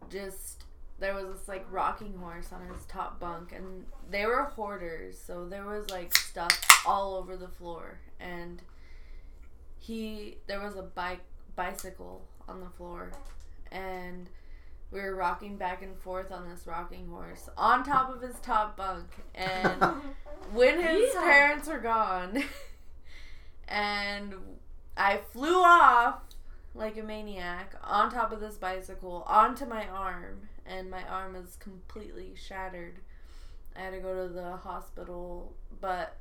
Just 0.09 0.63
there 0.99 1.13
was 1.13 1.25
this 1.37 1.47
like 1.47 1.65
rocking 1.71 2.13
horse 2.17 2.51
on 2.53 2.67
his 2.73 2.85
top 2.85 3.19
bunk, 3.19 3.51
and 3.55 3.85
they 4.09 4.25
were 4.25 4.43
hoarders, 4.55 5.19
so 5.19 5.45
there 5.47 5.65
was 5.65 5.89
like 5.89 6.15
stuff 6.15 6.83
all 6.85 7.15
over 7.15 7.35
the 7.37 7.47
floor, 7.49 7.99
and 8.19 8.61
he 9.77 10.37
there 10.47 10.61
was 10.61 10.75
a 10.75 10.81
bike 10.81 11.21
bicycle 11.55 12.21
on 12.49 12.59
the 12.59 12.69
floor 12.71 13.11
and 13.71 14.27
we 14.91 14.99
were 14.99 15.15
rocking 15.15 15.57
back 15.57 15.81
and 15.83 15.97
forth 15.99 16.31
on 16.31 16.47
this 16.49 16.65
rocking 16.67 17.07
horse 17.07 17.49
on 17.57 17.83
top 17.83 18.13
of 18.13 18.21
his 18.21 18.35
top 18.41 18.75
bunk 18.77 19.05
and 19.35 19.81
when 20.53 20.81
his 20.81 21.13
Yeah. 21.13 21.21
parents 21.21 21.67
were 21.67 21.79
gone 21.79 22.43
and 23.67 24.33
I 24.97 25.17
flew 25.31 25.61
off 25.61 26.19
like 26.73 26.97
a 26.97 27.03
maniac 27.03 27.73
on 27.83 28.11
top 28.11 28.31
of 28.31 28.39
this 28.39 28.55
bicycle 28.55 29.23
onto 29.27 29.65
my 29.65 29.87
arm 29.87 30.49
and 30.65 30.89
my 30.89 31.03
arm 31.03 31.35
is 31.35 31.55
completely 31.57 32.33
shattered. 32.35 32.99
I 33.75 33.81
had 33.81 33.93
to 33.93 33.99
go 33.99 34.27
to 34.27 34.33
the 34.33 34.55
hospital, 34.57 35.53
but 35.81 36.15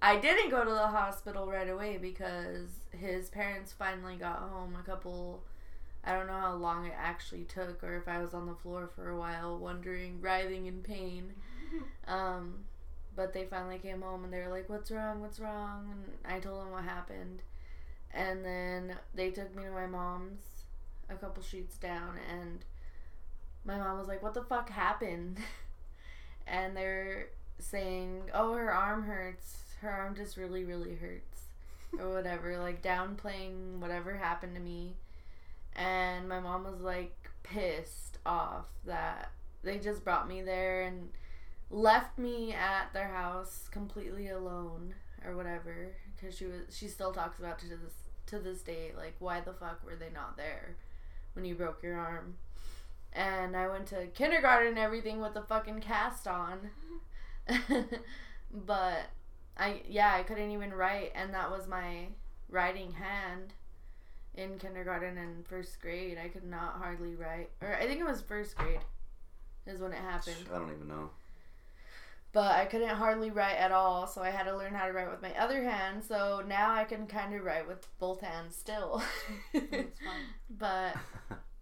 I 0.00 0.16
didn't 0.16 0.50
go 0.50 0.64
to 0.64 0.70
the 0.70 0.88
hospital 0.88 1.46
right 1.46 1.68
away 1.68 1.98
because 1.98 2.68
his 2.90 3.28
parents 3.30 3.72
finally 3.72 4.16
got 4.16 4.38
home 4.38 4.76
a 4.78 4.82
couple 4.82 5.42
I 6.06 6.12
don't 6.12 6.26
know 6.26 6.38
how 6.38 6.54
long 6.54 6.84
it 6.84 6.92
actually 6.98 7.44
took 7.44 7.82
or 7.82 7.96
if 7.96 8.06
I 8.08 8.20
was 8.20 8.34
on 8.34 8.46
the 8.46 8.54
floor 8.54 8.90
for 8.94 9.08
a 9.08 9.18
while 9.18 9.56
wondering, 9.56 10.20
writhing 10.20 10.66
in 10.66 10.82
pain. 10.82 11.34
Um 12.06 12.64
but 13.16 13.32
they 13.32 13.44
finally 13.44 13.78
came 13.78 14.02
home 14.02 14.24
and 14.24 14.32
they 14.32 14.40
were 14.40 14.48
like, 14.48 14.68
"What's 14.68 14.90
wrong? 14.90 15.20
What's 15.20 15.40
wrong?" 15.40 15.88
And 15.90 16.32
I 16.32 16.38
told 16.40 16.60
them 16.60 16.72
what 16.72 16.84
happened. 16.84 17.42
And 18.12 18.44
then 18.44 18.96
they 19.14 19.30
took 19.30 19.54
me 19.56 19.64
to 19.64 19.70
my 19.70 19.86
mom's 19.86 20.42
a 21.08 21.14
couple 21.14 21.42
sheets 21.42 21.76
down 21.76 22.18
and 22.30 22.64
my 23.64 23.78
mom 23.78 23.98
was 23.98 24.08
like, 24.08 24.22
"What 24.22 24.34
the 24.34 24.42
fuck 24.42 24.70
happened?" 24.70 25.38
and 26.46 26.76
they're 26.76 27.28
saying, 27.58 28.30
"Oh, 28.32 28.54
her 28.54 28.72
arm 28.72 29.04
hurts. 29.04 29.58
Her 29.80 29.90
arm 29.90 30.14
just 30.14 30.36
really 30.36 30.64
really 30.64 30.94
hurts." 30.96 31.34
or 31.98 32.12
whatever, 32.12 32.58
like 32.58 32.82
downplaying 32.82 33.78
whatever 33.78 34.16
happened 34.16 34.54
to 34.54 34.60
me. 34.60 34.94
And 35.76 36.28
my 36.28 36.40
mom 36.40 36.64
was 36.64 36.80
like 36.80 37.30
pissed 37.42 38.18
off 38.24 38.66
that 38.86 39.30
they 39.62 39.78
just 39.78 40.04
brought 40.04 40.28
me 40.28 40.42
there 40.42 40.82
and 40.82 41.10
left 41.70 42.18
me 42.18 42.52
at 42.52 42.92
their 42.92 43.08
house 43.08 43.68
completely 43.70 44.28
alone 44.28 44.94
or 45.26 45.36
whatever 45.36 45.88
because 46.14 46.36
she 46.36 46.44
was 46.46 46.62
she 46.70 46.86
still 46.86 47.12
talks 47.12 47.38
about 47.38 47.58
to 47.58 47.66
this 47.66 47.94
to 48.26 48.38
this 48.38 48.60
day 48.60 48.92
like 48.96 49.14
why 49.18 49.40
the 49.40 49.52
fuck 49.52 49.84
were 49.84 49.96
they 49.96 50.10
not 50.14 50.36
there 50.36 50.76
when 51.32 51.44
you 51.44 51.54
broke 51.54 51.82
your 51.82 51.96
arm 51.98 52.34
and 53.14 53.56
i 53.56 53.68
went 53.68 53.86
to 53.86 54.06
kindergarten 54.08 54.68
and 54.68 54.78
everything 54.78 55.20
with 55.20 55.34
the 55.34 55.42
fucking 55.42 55.80
cast 55.80 56.26
on 56.26 56.70
but 58.52 59.00
i 59.56 59.80
yeah 59.88 60.14
i 60.14 60.22
couldn't 60.22 60.50
even 60.50 60.72
write 60.72 61.12
and 61.14 61.32
that 61.32 61.50
was 61.50 61.66
my 61.68 62.06
writing 62.48 62.92
hand 62.92 63.52
in 64.34 64.58
kindergarten 64.58 65.16
and 65.18 65.46
first 65.46 65.80
grade 65.80 66.18
i 66.22 66.28
could 66.28 66.44
not 66.44 66.74
hardly 66.78 67.14
write 67.14 67.50
or 67.60 67.74
i 67.76 67.86
think 67.86 68.00
it 68.00 68.06
was 68.06 68.20
first 68.20 68.56
grade 68.56 68.80
is 69.66 69.80
when 69.80 69.92
it 69.92 69.98
happened 69.98 70.36
I 70.52 70.58
don't 70.58 70.72
even 70.72 70.88
know. 70.88 71.10
but 72.32 72.50
I 72.56 72.64
couldn't 72.66 72.88
hardly 72.96 73.30
write 73.30 73.56
at 73.56 73.72
all, 73.72 74.06
so 74.06 74.22
I 74.22 74.30
had 74.30 74.44
to 74.44 74.56
learn 74.56 74.74
how 74.74 74.86
to 74.86 74.92
write 74.92 75.10
with 75.10 75.22
my 75.22 75.32
other 75.38 75.62
hand. 75.62 76.02
So 76.04 76.42
now 76.46 76.74
I 76.74 76.84
can 76.84 77.06
kind 77.06 77.34
of 77.34 77.44
write 77.44 77.66
with 77.66 77.86
both 77.98 78.20
hands 78.20 78.56
still. 78.56 79.02
It's 79.52 79.98
fun. 80.00 80.26
but 80.50 80.96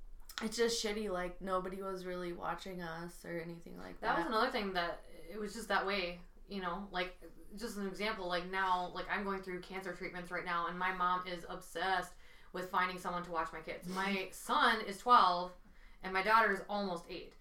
it's 0.44 0.56
just 0.56 0.84
shitty. 0.84 1.10
Like 1.10 1.40
nobody 1.40 1.82
was 1.82 2.04
really 2.04 2.32
watching 2.32 2.82
us 2.82 3.24
or 3.24 3.38
anything 3.38 3.76
like 3.78 4.00
that. 4.00 4.16
That 4.16 4.18
was 4.18 4.26
another 4.26 4.50
thing 4.50 4.72
that 4.74 5.00
it 5.32 5.38
was 5.38 5.54
just 5.54 5.68
that 5.68 5.86
way, 5.86 6.18
you 6.48 6.60
know, 6.60 6.86
like 6.90 7.14
just 7.58 7.76
an 7.76 7.86
example, 7.86 8.28
like 8.28 8.50
now, 8.50 8.90
like 8.94 9.06
I'm 9.14 9.24
going 9.24 9.42
through 9.42 9.60
cancer 9.60 9.92
treatments 9.92 10.30
right 10.30 10.44
now, 10.44 10.66
and 10.68 10.78
my 10.78 10.92
mom 10.92 11.22
is 11.26 11.44
obsessed 11.48 12.12
with 12.52 12.70
finding 12.70 12.98
someone 12.98 13.22
to 13.24 13.30
watch 13.30 13.48
my 13.52 13.60
kids. 13.60 13.88
My 13.88 14.28
son 14.32 14.76
is 14.86 14.98
12, 14.98 15.50
and 16.02 16.12
my 16.12 16.22
daughter 16.22 16.52
is 16.52 16.60
almost 16.68 17.04
8. 17.10 17.32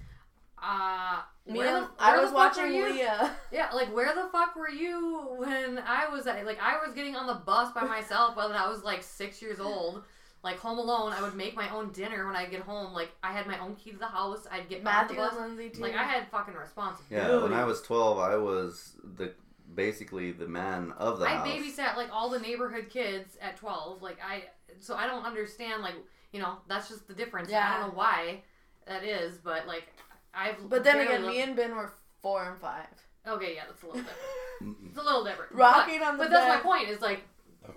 Uh, 0.64 1.22
Me 1.48 1.58
where 1.58 1.82
the- 1.82 1.88
I 2.00 2.18
was 2.18 2.30
the 2.30 2.36
fuck 2.38 2.56
were 2.56 2.62
watching 2.64 2.74
you? 2.76 2.94
Leah. 2.94 3.36
Yeah, 3.52 3.72
like 3.74 3.94
where 3.94 4.14
the 4.14 4.30
fuck 4.32 4.56
were 4.56 4.70
you 4.70 5.28
when 5.38 5.80
I 5.80 6.08
was 6.08 6.28
at, 6.28 6.46
like 6.46 6.60
I 6.62 6.78
was 6.86 6.94
getting 6.94 7.16
on 7.16 7.26
the 7.28 7.34
bus 7.34 7.72
by 7.74 7.82
myself 7.84 8.36
when 8.38 8.52
I 8.52 8.68
was 8.70 8.84
like 8.84 9.02
six 9.04 9.42
years 9.42 9.60
old, 9.60 10.04
like 10.44 10.58
home 10.58 10.80
alone. 10.80 11.14
I 11.14 11.22
would 11.22 11.36
make 11.36 11.56
my 11.56 11.70
own 11.70 11.92
dinner 11.92 12.26
when 12.26 12.36
I 12.36 12.46
get 12.46 12.62
home. 12.62 12.94
Like 12.94 13.12
I 13.24 13.32
had 13.32 13.48
my 13.48 13.60
own 13.60 13.76
key 13.76 13.92
to 13.92 13.98
the 13.98 14.08
house. 14.08 14.48
I'd 14.52 14.70
get 14.70 14.80
on 14.80 14.84
the 14.84 14.90
Matthew 14.90 15.18
bus. 15.18 15.34
and 15.34 15.58
Lindsay 15.58 15.70
too. 15.70 15.82
Like 15.82 15.96
I 15.96 16.04
had 16.04 16.28
fucking 16.30 16.54
responsibility. 16.54 17.32
Yeah, 17.32 17.42
when 17.42 17.54
I 17.54 17.66
was 17.66 17.82
12, 17.82 18.20
I 18.20 18.36
was 18.38 18.96
the 19.18 19.34
basically 19.74 20.32
the 20.32 20.48
man 20.48 20.94
of 20.98 21.20
the 21.20 21.26
I 21.26 21.36
house. 21.36 21.48
I 21.48 21.52
babysat 21.52 21.98
like 21.98 22.10
all 22.12 22.30
the 22.30 22.40
neighborhood 22.40 22.90
kids 22.90 23.38
at 23.42 23.58
12. 23.58 24.02
Like 24.02 24.18
I, 24.26 24.46
so 24.80 24.96
I 24.96 25.08
don't 25.08 25.26
understand. 25.26 25.84
Like 25.84 25.96
you 26.32 26.40
know, 26.40 26.58
that's 26.68 26.90
just 26.90 27.08
the 27.08 27.14
difference. 27.14 27.52
I 27.52 27.80
don't 27.80 27.90
know 27.90 27.96
why 27.96 28.42
that 28.88 29.04
is, 29.04 29.38
but 29.38 29.68
like 29.68 29.88
I've. 30.34 30.70
but 30.70 30.84
then 30.84 31.00
again, 31.00 31.22
looked- 31.22 31.36
me 31.36 31.42
and 31.42 31.56
Ben 31.56 31.76
were 31.76 31.92
four 32.22 32.44
and 32.50 32.60
five. 32.60 32.88
Okay, 33.28 33.54
yeah, 33.56 33.64
that's 33.68 33.84
a 33.84 33.86
little 33.86 34.02
different. 34.02 34.78
It's 34.90 34.98
a 34.98 35.04
little 35.04 35.24
different. 35.24 35.52
Rocking 35.54 36.00
but, 36.00 36.08
on 36.08 36.18
the 36.18 36.24
But 36.24 36.32
that's 36.32 36.48
my 36.48 36.62
point. 36.62 36.90
Is 36.90 37.02
like, 37.02 37.22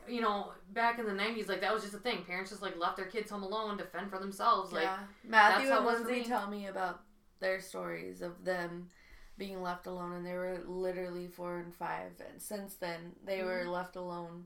you 0.08 0.20
know, 0.20 0.52
back 0.72 0.98
in 0.98 1.06
the 1.06 1.12
'90s, 1.12 1.48
like 1.48 1.60
that 1.60 1.72
was 1.72 1.82
just 1.82 1.94
a 1.94 1.98
thing. 1.98 2.24
Parents 2.24 2.50
just 2.50 2.62
like 2.62 2.78
left 2.78 2.96
their 2.96 3.06
kids 3.06 3.30
home 3.30 3.42
alone 3.42 3.78
to 3.78 3.84
fend 3.84 4.10
for 4.10 4.18
themselves. 4.18 4.72
Like, 4.72 4.84
yeah, 4.84 4.98
Matthew 5.26 5.70
and 5.70 5.78
it 5.78 5.84
was 5.84 5.98
for 5.98 6.04
Lindsay 6.04 6.20
me. 6.20 6.26
tell 6.26 6.48
me 6.48 6.66
about 6.66 7.00
their 7.40 7.60
stories 7.60 8.22
of 8.22 8.44
them 8.44 8.88
being 9.36 9.62
left 9.62 9.86
alone, 9.86 10.12
and 10.12 10.26
they 10.26 10.34
were 10.34 10.60
literally 10.66 11.26
four 11.26 11.58
and 11.58 11.74
five. 11.74 12.12
And 12.30 12.40
since 12.40 12.74
then, 12.74 13.12
they 13.24 13.42
were 13.42 13.60
mm-hmm. 13.60 13.70
left 13.70 13.96
alone, 13.96 14.44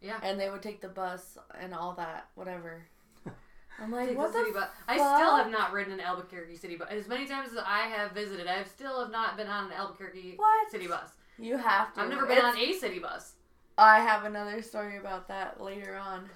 Yeah. 0.00 0.18
and 0.22 0.38
they 0.38 0.50
would 0.50 0.62
take 0.62 0.80
the 0.80 0.88
bus 0.88 1.38
and 1.60 1.72
all 1.72 1.94
that, 1.94 2.28
whatever. 2.34 2.86
I'm 3.80 3.92
like, 3.92 4.08
Take 4.08 4.18
what 4.18 4.32
the 4.32 4.50
bus. 4.52 4.68
I 4.88 4.96
still 4.96 5.36
have 5.36 5.50
not 5.50 5.72
ridden 5.72 5.92
an 5.92 6.00
Albuquerque 6.00 6.56
city 6.56 6.76
bus. 6.76 6.88
As 6.90 7.08
many 7.08 7.26
times 7.26 7.52
as 7.52 7.58
I 7.64 7.82
have 7.82 8.12
visited, 8.12 8.46
I 8.46 8.54
have 8.54 8.68
still 8.68 9.00
have 9.00 9.12
not 9.12 9.36
been 9.36 9.46
on 9.46 9.66
an 9.66 9.72
Albuquerque 9.72 10.34
What? 10.36 10.70
city 10.70 10.86
bus. 10.86 11.10
You 11.38 11.56
have 11.56 11.94
to. 11.94 12.00
I've 12.00 12.08
never 12.10 12.26
been 12.26 12.38
It's- 12.38 12.54
on 12.54 12.58
a 12.58 12.72
city 12.72 12.98
bus. 12.98 13.34
I 13.76 14.00
have 14.00 14.24
another 14.24 14.62
story 14.62 14.98
about 14.98 15.28
that 15.28 15.60
later 15.60 15.96
on. 15.96 16.28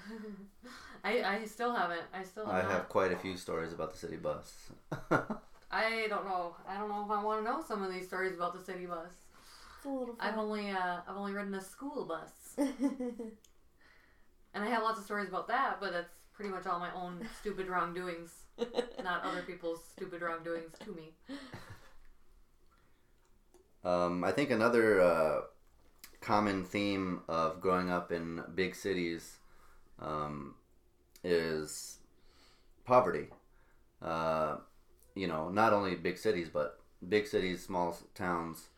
I, 1.05 1.22
I 1.22 1.44
still 1.44 1.72
haven't. 1.74 2.03
I 2.12 2.24
still 2.24 2.46
have 2.46 2.55
I 2.55 2.62
not. 2.62 2.70
have 2.70 2.88
quite 2.88 3.12
a 3.12 3.16
few 3.16 3.37
stories 3.37 3.72
about 3.72 3.92
the 3.92 3.98
city 3.98 4.16
bus. 4.16 4.70
I 5.70 6.07
don't 6.09 6.24
know. 6.24 6.57
I 6.68 6.77
don't 6.77 6.88
know 6.88 7.05
if 7.05 7.11
I 7.11 7.22
want 7.22 7.44
to 7.44 7.51
know 7.51 7.62
some 7.66 7.83
of 7.85 7.92
these 7.92 8.07
stories 8.07 8.35
about 8.35 8.59
the 8.59 8.64
city 8.64 8.87
bus. 8.87 9.12
It's 9.77 9.87
a 9.87 9.88
little 9.88 10.16
I've 10.18 10.37
only 10.37 10.70
uh, 10.70 10.98
I've 11.09 11.16
only 11.16 11.33
ridden 11.33 11.55
a 11.55 11.61
school 11.61 12.05
bus, 12.05 12.33
and 12.59 13.05
I 14.55 14.66
have 14.66 14.83
lots 14.83 14.98
of 14.98 15.05
stories 15.05 15.29
about 15.29 15.46
that. 15.48 15.77
But 15.81 15.92
that's 15.92 16.12
pretty 16.33 16.51
much 16.51 16.66
all 16.66 16.81
my 16.81 16.92
own 16.94 17.24
stupid 17.40 17.68
wrongdoings, 17.68 18.31
not 19.05 19.22
other 19.24 19.42
people's 19.42 19.85
stupid 19.85 20.22
wrongdoings 20.22 20.72
to 20.85 20.90
me. 20.92 21.12
Um, 23.85 24.24
I 24.24 24.33
think 24.33 24.51
another 24.51 25.01
uh, 25.01 25.40
common 26.20 26.64
theme 26.64 27.20
of 27.28 27.61
growing 27.61 27.90
up 27.90 28.12
in 28.12 28.42
big 28.54 28.74
cities 28.74 29.38
um, 30.00 30.54
is 31.24 31.98
poverty. 32.85 33.28
Uh, 34.02 34.57
you 35.14 35.26
know, 35.26 35.48
not 35.48 35.72
only 35.72 35.94
big 35.94 36.18
cities, 36.18 36.48
but 36.52 36.81
big 37.09 37.26
cities, 37.26 37.64
small 37.64 37.96
towns. 38.14 38.68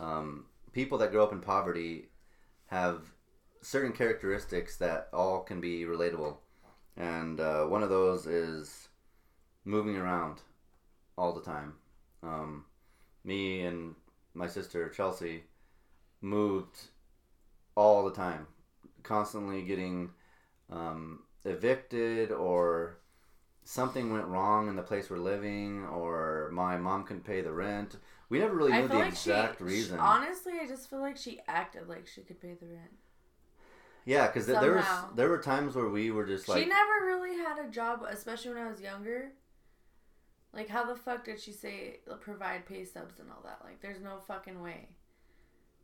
Um, 0.00 0.46
people 0.72 0.98
that 0.98 1.10
grow 1.10 1.24
up 1.24 1.32
in 1.32 1.40
poverty 1.40 2.08
have 2.66 3.02
certain 3.62 3.92
characteristics 3.92 4.76
that 4.76 5.08
all 5.12 5.40
can 5.40 5.60
be 5.60 5.84
relatable. 5.84 6.36
And 6.96 7.40
uh, 7.40 7.64
one 7.64 7.82
of 7.82 7.90
those 7.90 8.26
is 8.26 8.88
moving 9.64 9.96
around 9.96 10.40
all 11.16 11.32
the 11.32 11.42
time. 11.42 11.74
Um, 12.22 12.64
me 13.24 13.62
and 13.62 13.94
my 14.34 14.46
sister 14.46 14.88
Chelsea 14.88 15.44
moved 16.20 16.78
all 17.76 18.04
the 18.04 18.14
time, 18.14 18.46
constantly 19.02 19.62
getting 19.62 20.10
um, 20.70 21.20
evicted 21.44 22.32
or 22.32 22.98
something 23.64 24.12
went 24.12 24.26
wrong 24.26 24.68
in 24.68 24.76
the 24.76 24.82
place 24.82 25.10
we're 25.10 25.18
living 25.18 25.84
or 25.86 26.50
my 26.52 26.76
mom 26.76 27.04
couldn't 27.04 27.24
pay 27.24 27.40
the 27.40 27.52
rent. 27.52 27.96
We 28.30 28.38
never 28.38 28.54
really 28.54 28.72
knew 28.72 28.88
the 28.88 28.94
like 28.94 29.08
exact 29.08 29.58
she, 29.58 29.64
reason. 29.64 29.96
she- 29.96 30.00
honestly, 30.00 30.54
I 30.60 30.66
just 30.66 30.88
feel 30.90 31.00
like 31.00 31.16
she 31.16 31.40
acted 31.46 31.88
like 31.88 32.06
she 32.06 32.22
could 32.22 32.40
pay 32.40 32.54
the 32.60 32.66
rent. 32.66 32.92
yeah, 34.04 34.26
because 34.26 34.46
there 34.46 34.74
was 34.74 34.86
there 35.14 35.28
were 35.28 35.38
times 35.38 35.74
where 35.74 35.88
we 35.88 36.10
were 36.10 36.26
just 36.26 36.48
like 36.48 36.62
she 36.62 36.68
never 36.68 37.06
really 37.06 37.36
had 37.36 37.58
a 37.58 37.70
job, 37.70 38.04
especially 38.08 38.54
when 38.54 38.62
I 38.62 38.70
was 38.70 38.80
younger. 38.80 39.32
Like, 40.52 40.68
how 40.68 40.84
the 40.86 40.96
fuck 40.96 41.24
did 41.24 41.38
she 41.40 41.52
say 41.52 42.00
provide 42.20 42.66
pay 42.66 42.84
stubs 42.84 43.20
and 43.20 43.30
all 43.30 43.42
that? 43.44 43.60
Like, 43.64 43.80
there's 43.82 44.00
no 44.00 44.18
fucking 44.26 44.62
way. 44.62 44.88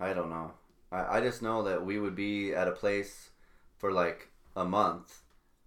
I 0.01 0.13
don't 0.13 0.31
know. 0.31 0.53
I, 0.91 1.19
I 1.19 1.21
just 1.21 1.43
know 1.43 1.63
that 1.65 1.85
we 1.85 1.99
would 1.99 2.15
be 2.15 2.55
at 2.55 2.69
a 2.69 2.73
place 2.73 3.31
for 3.77 3.93
like 3.93 4.29
a 4.57 4.65
month 4.65 5.23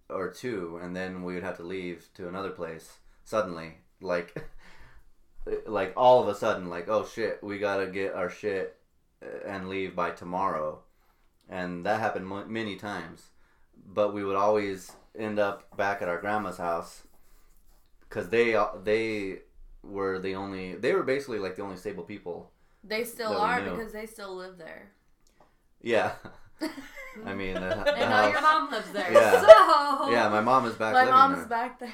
or 0.09 0.29
two, 0.29 0.79
and 0.81 0.95
then 0.95 1.23
we 1.23 1.33
would 1.33 1.43
have 1.43 1.57
to 1.57 1.63
leave 1.63 2.07
to 2.15 2.27
another 2.27 2.51
place 2.51 2.99
suddenly. 3.23 3.75
Like, 4.01 4.35
like 5.65 5.93
all 5.95 6.21
of 6.21 6.27
a 6.27 6.35
sudden, 6.35 6.69
like, 6.69 6.87
oh 6.87 7.05
shit, 7.05 7.43
we 7.43 7.59
gotta 7.59 7.87
get 7.87 8.13
our 8.13 8.29
shit 8.29 8.77
uh, 9.23 9.47
and 9.47 9.69
leave 9.69 9.95
by 9.95 10.11
tomorrow. 10.11 10.79
And 11.49 11.85
that 11.85 11.99
happened 11.99 12.31
m- 12.31 12.51
many 12.51 12.75
times. 12.75 13.29
But 13.85 14.13
we 14.13 14.23
would 14.23 14.35
always 14.35 14.91
end 15.17 15.39
up 15.39 15.75
back 15.77 16.01
at 16.01 16.09
our 16.09 16.19
grandma's 16.19 16.57
house 16.57 17.03
because 18.01 18.29
they, 18.29 18.61
they 18.83 19.39
were 19.83 20.19
the 20.19 20.35
only, 20.35 20.75
they 20.75 20.93
were 20.93 21.03
basically 21.03 21.39
like 21.39 21.55
the 21.55 21.61
only 21.61 21.77
stable 21.77 22.03
people. 22.03 22.51
They 22.83 23.03
still 23.03 23.31
That 23.31 23.39
are 23.39 23.61
because 23.61 23.91
they 23.93 24.05
still 24.05 24.35
live 24.35 24.57
there. 24.57 24.91
Yeah. 25.81 26.13
I 27.25 27.33
mean, 27.33 27.55
the, 27.55 27.59
the 27.59 27.95
And 27.95 28.09
now 28.09 28.27
your 28.27 28.41
mom 28.41 28.71
lives 28.71 28.91
there. 28.91 29.11
Yeah. 29.11 29.41
So 30.01 30.11
Yeah, 30.11 30.29
my 30.29 30.41
mom 30.41 30.65
is 30.65 30.75
back 30.75 30.93
My 30.93 30.99
living 31.01 31.13
mom 31.13 31.31
there. 31.33 31.41
is 31.41 31.47
back 31.47 31.79
there. 31.79 31.93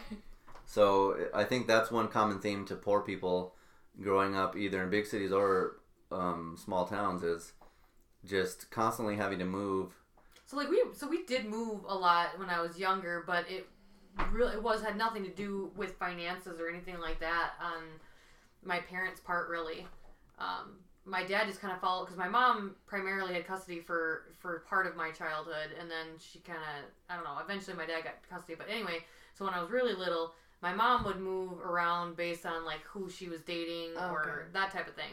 So 0.66 1.18
I 1.34 1.44
think 1.44 1.68
that's 1.68 1.92
one 1.92 2.08
common 2.08 2.40
theme 2.40 2.66
to 2.66 2.76
poor 2.76 3.02
people 3.02 3.54
growing 4.02 4.36
up 4.36 4.56
either 4.58 4.82
in 4.84 4.90
big 4.90 5.06
cities 5.06 5.32
or 5.32 5.78
um, 6.12 6.58
small 6.58 6.86
towns 6.86 7.24
is 7.24 7.54
just 8.26 8.72
constantly 8.72 9.16
having 9.16 9.40
to 9.40 9.46
move. 9.46 9.94
So 10.46 10.58
like 10.58 10.70
we 10.70 10.84
so 10.94 11.08
we 11.08 11.26
did 11.26 11.46
move 11.46 11.82
a 11.88 11.96
lot 11.96 12.38
when 12.40 12.50
I 12.50 12.62
was 12.62 12.78
younger, 12.78 13.24
but 13.26 13.46
it 13.50 13.68
really 14.32 14.54
it 14.54 14.64
was 14.64 14.82
had 14.82 14.98
nothing 14.98 15.24
to 15.24 15.30
do 15.30 15.72
with 15.76 15.94
finances 15.96 16.60
or 16.60 16.70
anything 16.70 17.00
like 17.00 17.20
that 17.20 17.52
on 17.62 17.84
my 18.64 18.80
parents' 18.80 19.20
part 19.20 19.50
really. 19.50 19.88
Um, 20.40 20.78
my 21.06 21.24
dad 21.24 21.48
just 21.48 21.60
kind 21.60 21.74
of 21.74 21.82
followed 21.82 22.06
because 22.06 22.18
my 22.18 22.30
mom 22.30 22.76
primarily 22.88 23.34
had 23.34 23.46
custody 23.46 23.80
for 23.80 24.24
for 24.40 24.60
part 24.70 24.88
of 24.88 24.96
my 24.96 25.12
childhood, 25.12 25.72
and 25.80 25.90
then 25.92 26.08
she 26.20 26.40
kind 26.40 26.60
of 26.60 26.86
I 27.10 27.16
don't 27.16 27.26
know. 27.26 27.38
Eventually, 27.44 27.76
my 27.76 27.86
dad 27.86 28.04
got 28.04 28.16
custody, 28.30 28.56
but 28.58 28.68
anyway. 28.70 29.04
So 29.34 29.46
when 29.46 29.54
I 29.54 29.62
was 29.62 29.70
really 29.72 29.94
little, 29.96 30.34
my 30.62 30.74
mom 30.74 31.04
would 31.06 31.20
move 31.20 31.60
around 31.60 32.16
based 32.16 32.46
on 32.46 32.66
like 32.66 32.82
who 32.84 33.10
she 33.10 33.28
was 33.28 33.42
dating 33.42 33.92
or 33.98 34.22
Okay. 34.22 34.52
that 34.54 34.72
type 34.72 34.88
of 34.88 34.96
thing. 34.96 35.12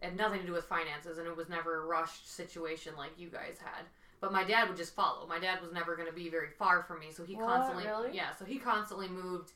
It 0.00 0.04
had 0.10 0.16
nothing 0.16 0.40
to 0.40 0.46
do 0.46 0.52
with 0.52 0.64
finances, 0.66 1.18
and 1.18 1.26
it 1.26 1.36
was 1.36 1.48
never 1.48 1.82
a 1.82 1.86
rushed 1.86 2.32
situation 2.32 2.92
like 2.96 3.18
you 3.18 3.28
guys 3.28 3.56
had. 3.58 3.84
But 4.20 4.32
my 4.32 4.44
dad 4.44 4.68
would 4.68 4.76
just 4.76 4.94
follow. 4.94 5.26
My 5.26 5.38
dad 5.40 5.60
was 5.60 5.72
never 5.72 5.96
going 5.96 6.08
to 6.08 6.14
be 6.14 6.28
very 6.28 6.50
far 6.50 6.82
from 6.84 7.00
me, 7.00 7.06
so 7.10 7.24
he 7.24 7.34
What? 7.34 7.46
constantly, 7.46 7.84
Really? 7.86 8.10
yeah, 8.14 8.34
so 8.36 8.44
he 8.44 8.58
constantly 8.58 9.08
moved 9.08 9.52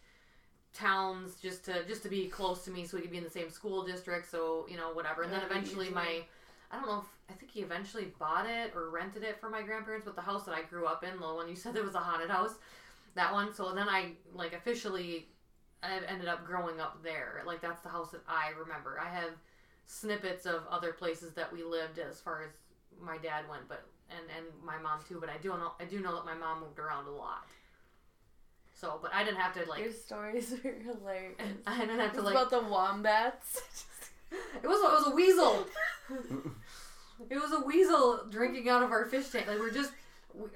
towns 0.73 1.37
just 1.37 1.65
to 1.67 1.85
just 1.87 2.03
to 2.03 2.09
be 2.09 2.27
close 2.27 2.65
to 2.65 2.71
me, 2.71 2.87
so 2.87 2.97
we 2.97 3.03
could 3.03 3.11
be 3.11 3.19
in 3.19 3.25
the 3.25 3.31
same 3.31 3.51
school 3.51 3.83
district. 3.85 4.31
So 4.31 4.67
you 4.69 4.77
know, 4.77 4.93
whatever. 4.93 5.23
And 5.23 5.33
then 5.33 5.43
eventually, 5.43 5.91
my, 5.91 6.23
I 6.71 6.77
don't 6.77 6.87
know 6.87 6.99
if 6.99 7.07
I 7.31 7.35
think 7.35 7.53
he 7.53 7.61
eventually 7.61 8.13
bought 8.19 8.47
it 8.49 8.73
or 8.75 8.91
rented 8.91 9.23
it 9.23 9.41
for 9.41 9.51
my 9.51 9.63
grandparents. 9.63 10.05
But 10.07 10.17
the 10.17 10.23
house 10.23 10.45
that 10.45 10.55
I 10.55 10.63
grew 10.63 10.87
up 10.87 11.05
in, 11.05 11.19
the 11.21 11.27
one 11.27 11.49
you 11.49 11.57
said 11.57 11.75
that 11.75 11.85
was 11.85 11.95
a 11.95 11.99
haunted 11.99 12.31
house, 12.31 12.55
that 13.15 13.33
one. 13.33 13.53
So 13.55 13.73
then 13.73 13.89
I 13.89 14.13
like 14.35 14.53
officially, 14.53 15.29
I 15.83 16.01
ended 16.09 16.29
up 16.29 16.47
growing 16.47 16.81
up 16.81 17.03
there. 17.03 17.43
Like 17.47 17.61
that's 17.61 17.83
the 17.83 17.89
house 17.89 18.11
that 18.13 18.23
I 18.29 18.51
remember. 18.59 18.99
I 19.01 19.09
have 19.09 19.33
snippets 19.87 20.47
of 20.47 20.63
other 20.71 20.93
places 20.93 21.35
that 21.35 21.53
we 21.53 21.63
lived 21.63 21.99
as 21.99 22.21
far 22.21 22.43
as 22.43 22.51
my 23.01 23.19
dad 23.19 23.45
went, 23.51 23.69
but 23.69 23.85
and 24.11 24.25
and 24.37 24.47
my 24.65 24.79
mom 24.79 25.01
too. 25.09 25.19
But 25.21 25.31
I 25.31 25.39
do 25.39 25.49
know 25.51 25.73
I 25.81 25.85
do 25.85 26.01
know 26.01 26.15
that 26.15 26.25
my 26.25 26.35
mom 26.35 26.61
moved 26.61 26.79
around 26.79 27.07
a 27.07 27.11
lot. 27.11 27.47
So, 28.83 28.99
but 29.01 29.15
I 29.15 29.23
didn't 29.23 29.39
have 29.39 29.55
to 29.55 29.71
like. 29.71 29.81
Your 29.81 29.93
stories 29.93 30.53
are 30.65 30.75
hilarious. 30.75 31.37
I 31.67 31.79
didn't 31.81 32.01
have 32.01 32.13
to 32.15 32.23
like. 32.23 32.35
about 32.35 32.51
the 32.51 32.61
wombats. 32.61 33.63
It 34.63 34.67
was 34.67 34.79
it 34.79 34.91
was 34.91 35.13
a 35.13 35.15
weasel. 35.15 35.67
it 37.29 37.37
was 37.37 37.53
a 37.53 37.61
weasel 37.67 38.25
drinking 38.31 38.67
out 38.71 38.83
of 38.83 38.91
our 38.91 39.05
fish 39.05 39.29
tank. 39.29 39.47
Like 39.47 39.59
we're 39.59 39.71
just. 39.71 39.93
We, 40.33 40.47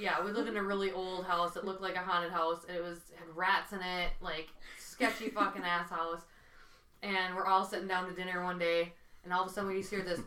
yeah, 0.00 0.24
we 0.24 0.32
lived 0.32 0.48
in 0.48 0.56
a 0.56 0.62
really 0.64 0.90
old 0.90 1.26
house 1.26 1.54
that 1.54 1.64
looked 1.64 1.80
like 1.80 1.94
a 1.94 2.00
haunted 2.00 2.32
house. 2.32 2.66
It 2.68 2.82
was 2.82 2.98
had 3.16 3.28
rats 3.36 3.72
in 3.72 3.78
it, 3.82 4.10
like 4.20 4.48
sketchy 4.80 5.28
fucking 5.28 5.62
ass 5.62 5.88
house. 5.90 6.22
And 7.04 7.36
we're 7.36 7.46
all 7.46 7.64
sitting 7.64 7.86
down 7.86 8.08
to 8.08 8.14
dinner 8.16 8.42
one 8.42 8.58
day, 8.58 8.92
and 9.22 9.32
all 9.32 9.44
of 9.44 9.48
a 9.48 9.52
sudden 9.54 9.70
we 9.70 9.78
just 9.78 9.90
hear 9.90 10.02
this, 10.02 10.18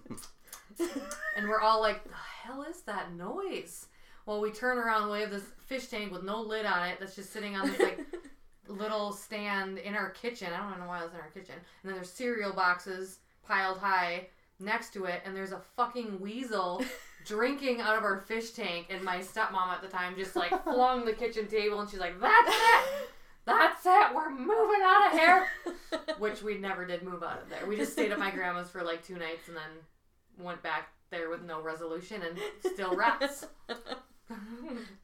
and 1.35 1.49
we're 1.49 1.59
all 1.59 1.81
like, 1.81 2.05
"The 2.05 2.15
hell 2.15 2.63
is 2.63 2.83
that 2.83 3.11
noise?" 3.11 3.87
Well, 4.25 4.39
we 4.39 4.51
turn 4.51 4.77
around, 4.77 5.11
we 5.11 5.19
have 5.21 5.31
this 5.31 5.43
fish 5.65 5.87
tank 5.87 6.11
with 6.11 6.23
no 6.23 6.41
lid 6.41 6.65
on 6.65 6.87
it 6.87 6.97
that's 6.99 7.15
just 7.15 7.33
sitting 7.33 7.55
on 7.55 7.67
this 7.69 7.79
like 7.79 7.99
little 8.67 9.11
stand 9.11 9.77
in 9.77 9.95
our 9.95 10.11
kitchen. 10.11 10.47
I 10.53 10.69
don't 10.69 10.79
know 10.79 10.87
why 10.87 11.01
it 11.01 11.03
was 11.03 11.13
in 11.13 11.19
our 11.19 11.29
kitchen. 11.29 11.55
And 11.55 11.89
then 11.89 11.95
there's 11.95 12.09
cereal 12.09 12.53
boxes 12.53 13.19
piled 13.45 13.77
high 13.77 14.27
next 14.59 14.93
to 14.93 15.05
it, 15.05 15.21
and 15.25 15.35
there's 15.35 15.51
a 15.51 15.59
fucking 15.75 16.19
weasel 16.19 16.83
drinking 17.25 17.81
out 17.81 17.97
of 17.97 18.03
our 18.03 18.17
fish 18.17 18.51
tank. 18.51 18.87
And 18.89 19.03
my 19.03 19.17
stepmom 19.17 19.67
at 19.67 19.81
the 19.81 19.87
time 19.87 20.15
just 20.15 20.35
like 20.35 20.63
flung 20.63 21.05
the 21.05 21.13
kitchen 21.13 21.47
table, 21.47 21.79
and 21.81 21.89
she's 21.89 21.99
like, 21.99 22.19
"That's 22.19 22.49
it, 22.49 23.09
that's 23.45 23.85
it, 23.85 24.15
we're 24.15 24.31
moving 24.31 24.81
out 24.83 25.11
of 25.11 25.19
here." 25.19 25.47
Which 26.17 26.41
we 26.41 26.57
never 26.57 26.85
did 26.85 27.03
move 27.03 27.23
out 27.23 27.41
of 27.41 27.49
there. 27.49 27.65
We 27.67 27.75
just 27.75 27.91
stayed 27.93 28.11
at 28.11 28.19
my 28.19 28.31
grandma's 28.31 28.69
for 28.69 28.83
like 28.83 29.05
two 29.05 29.17
nights, 29.17 29.47
and 29.47 29.57
then 29.57 30.43
went 30.45 30.63
back 30.63 30.89
there 31.11 31.29
with 31.29 31.43
no 31.43 31.61
resolution 31.61 32.21
and 32.23 32.37
still 32.73 32.95
rats. 32.95 33.45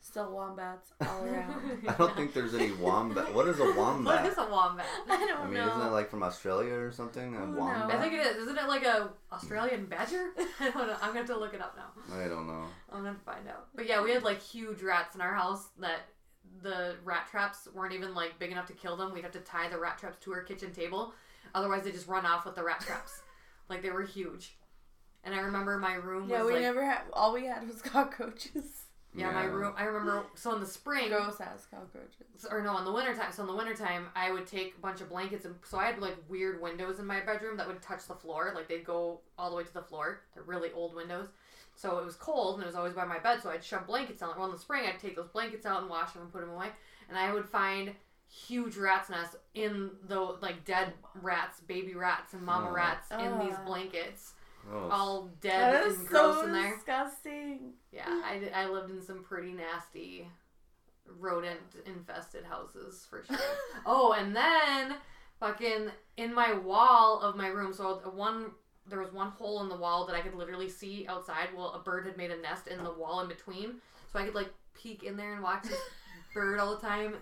Still 0.01 0.32
wombats 0.34 0.93
all 1.01 1.24
around. 1.26 1.88
I 1.88 1.93
don't 1.93 2.15
think 2.15 2.34
there's 2.34 2.55
any 2.55 2.72
wombat. 2.72 3.34
What 3.34 3.47
is 3.47 3.59
a 3.59 3.63
What 3.65 3.78
wombat? 3.78 4.26
is 4.26 4.38
a 4.38 4.45
wombat? 4.49 4.86
I 5.09 5.17
don't 5.17 5.39
I 5.41 5.45
mean, 5.45 5.53
know. 5.55 5.67
isn't 5.70 5.82
it 5.88 5.91
like 5.91 6.09
from 6.09 6.24
Australia 6.24 6.74
or 6.74 6.91
something? 6.91 7.36
A 7.36 7.45
wombat? 7.45 7.95
I 7.95 8.01
think 8.01 8.13
it 8.13 8.26
is. 8.26 8.38
Isn't 8.38 8.57
it 8.57 8.67
like 8.67 8.84
a 8.86 9.09
Australian 9.32 9.86
badger? 9.86 10.30
I 10.59 10.70
don't 10.72 10.88
know. 10.88 10.95
I'm 11.01 11.09
gonna 11.09 11.20
have 11.20 11.28
to 11.28 11.38
look 11.38 11.53
it 11.53 11.61
up 11.61 11.78
now. 11.78 12.15
I 12.17 12.28
don't 12.28 12.47
know. 12.47 12.63
I'm 12.91 12.99
gonna 12.99 13.09
have 13.09 13.20
to 13.20 13.24
find 13.26 13.47
out. 13.47 13.67
But 13.76 13.88
yeah, 13.88 14.01
we 14.01 14.11
had 14.11 14.24
like 14.24 14.41
huge 14.41 14.82
rats 14.82 15.15
in 15.15 15.22
our 15.22 15.34
house 15.36 15.70
that 15.80 15.99
the 16.63 16.95
rat 17.03 17.28
traps 17.30 17.67
weren't 17.76 17.93
even 17.93 18.15
like 18.15 18.39
big 18.39 18.51
enough 18.51 18.65
to 18.67 18.74
kill 18.74 18.97
them. 18.97 19.13
We'd 19.13 19.24
have 19.24 19.34
to 19.34 19.39
tie 19.41 19.70
the 19.70 19.78
rat 19.78 19.97
traps 19.99 20.17
to 20.24 20.34
our 20.34 20.41
kitchen 20.41 20.72
table. 20.72 21.13
Otherwise, 21.53 21.84
they 21.84 21.91
just 21.91 22.07
run 22.07 22.26
off 22.26 22.45
with 22.45 22.55
the 22.55 22.63
rat 22.63 22.80
traps. 22.80 23.22
Like 23.70 23.82
they 23.82 23.91
were 23.91 24.03
huge. 24.03 24.55
And 25.24 25.36
I 25.36 25.39
remember 25.39 25.78
my 25.78 25.95
room 25.95 26.30
Yeah, 26.30 26.39
was 26.39 26.47
we 26.47 26.53
like 26.53 26.61
never 26.61 26.84
had. 26.86 27.01
All 27.13 27.34
we 27.34 27.45
had 27.45 27.67
was 27.67 27.82
cockroaches. 27.82 28.78
Yeah, 29.16 29.32
my 29.32 29.43
room. 29.45 29.74
I 29.78 29.84
remember 29.86 30.26
so 30.36 30.53
in 30.53 30.60
the 30.60 30.66
spring 30.68 31.10
Gross 31.10 31.41
ass 31.41 31.66
cockroaches. 31.70 32.45
or 32.49 32.62
no, 32.62 32.78
in 32.78 32.86
the 32.86 32.91
wintertime. 32.91 33.32
So 33.32 33.41
in 33.43 33.47
the 33.47 33.55
wintertime, 33.55 34.07
I 34.16 34.32
would 34.32 34.45
take 34.47 34.76
a 34.78 34.82
bunch 34.82 35.01
of 35.01 35.10
blankets 35.10 35.45
and 35.45 35.55
so 35.64 35.78
I 35.80 35.86
had 35.88 35.99
like 35.99 36.16
weird 36.28 36.62
windows 36.62 36.99
in 36.99 37.05
my 37.05 37.20
bedroom 37.22 37.57
that 37.57 37.68
would 37.68 37.82
touch 37.82 38.07
the 38.07 38.14
floor. 38.16 38.51
Like 38.55 38.68
they'd 38.68 38.86
go 38.86 39.22
all 39.38 39.49
the 39.49 39.55
way 39.55 39.64
to 39.64 39.74
the 39.74 39.82
floor. 39.82 40.22
They're 40.34 40.43
really 40.43 40.72
old 40.74 40.95
windows. 40.95 41.28
So 41.76 41.97
it 41.97 42.05
was 42.05 42.16
cold 42.16 42.55
and 42.55 42.64
it 42.64 42.68
was 42.68 42.76
always 42.76 42.93
by 42.93 43.05
my 43.05 43.20
bed. 43.20 43.41
So 43.41 43.49
I'd 43.49 43.64
shove 43.64 43.88
blankets 43.88 44.22
on. 44.22 44.32
It. 44.32 44.36
Well, 44.38 44.45
in 44.47 44.51
the 44.51 44.60
spring, 44.60 44.84
I'd 44.86 44.99
take 44.99 45.16
those 45.16 45.30
blankets 45.30 45.66
out 45.66 45.82
and 45.82 45.89
wash 45.89 46.12
them 46.14 46.24
and 46.24 46.32
put 46.32 46.41
them 46.41 46.49
away. 46.51 46.68
And 47.07 47.18
I 47.18 47.34
would 47.34 47.45
find 47.47 47.93
huge 48.28 48.78
rats 48.78 49.10
nests 49.10 49.36
in 49.55 49.89
the 50.07 50.20
like 50.20 50.64
dead 50.66 50.93
rats, 51.22 51.62
baby 51.62 51.95
rats, 51.95 52.34
and 52.34 52.43
mama 52.43 52.68
Oh. 52.70 52.74
rats 52.74 53.10
in 53.12 53.39
these 53.39 53.55
ah. 53.57 53.66
blankets, 53.66 54.34
Gross. 54.70 54.91
all 54.93 55.30
dead 55.41 55.74
That 55.74 55.88
is 55.88 55.97
and 55.99 56.07
gross 56.07 56.36
so 56.38 56.43
in 56.45 56.53
there. 56.53 56.76
disgusting. 56.76 57.59
Yeah, 57.91 58.22
I, 58.26 58.38
did- 58.39 58.53
I 58.53 58.67
lived 58.70 58.91
in 58.91 59.01
some 59.01 59.24
pretty 59.24 59.51
nasty 59.51 60.28
rodent 61.20 61.59
infested 61.86 62.43
houses 62.45 63.05
for 63.09 63.24
sure. 63.24 63.38
oh, 63.86 64.13
and 64.13 64.36
then 64.36 64.95
fucking 65.39 65.89
in 66.17 66.34
my 66.34 66.53
wall 66.53 67.20
of 67.22 67.36
my 67.36 67.47
room, 67.47 67.74
so 67.74 67.95
one 68.13 68.51
there 68.88 68.99
was 68.99 69.13
one 69.13 69.30
hole 69.30 69.61
in 69.61 69.70
the 69.70 69.76
wall 69.78 70.05
that 70.07 70.15
I 70.15 70.22
could 70.22 70.34
literally 70.34 70.70
see 70.70 71.05
outside. 71.07 71.49
Well, 71.55 71.74
a 71.74 71.80
bird 71.80 72.05
had 72.07 72.17
made 72.17 72.32
a 72.32 72.38
nest 72.41 72.67
in 72.67 72.84
the 72.84 72.91
wall 72.91 73.22
in 73.22 73.28
between, 73.28 73.76
so 74.11 74.17
I 74.20 74.26
could 74.26 74.34
like 74.36 74.49
peek 74.74 75.03
in 75.03 75.15
there 75.15 75.34
and 75.34 75.43
watch 75.43 75.63
this 75.63 75.80
bird 76.34 76.59
all 76.59 76.76
the 76.76 76.82
time. 76.88 77.15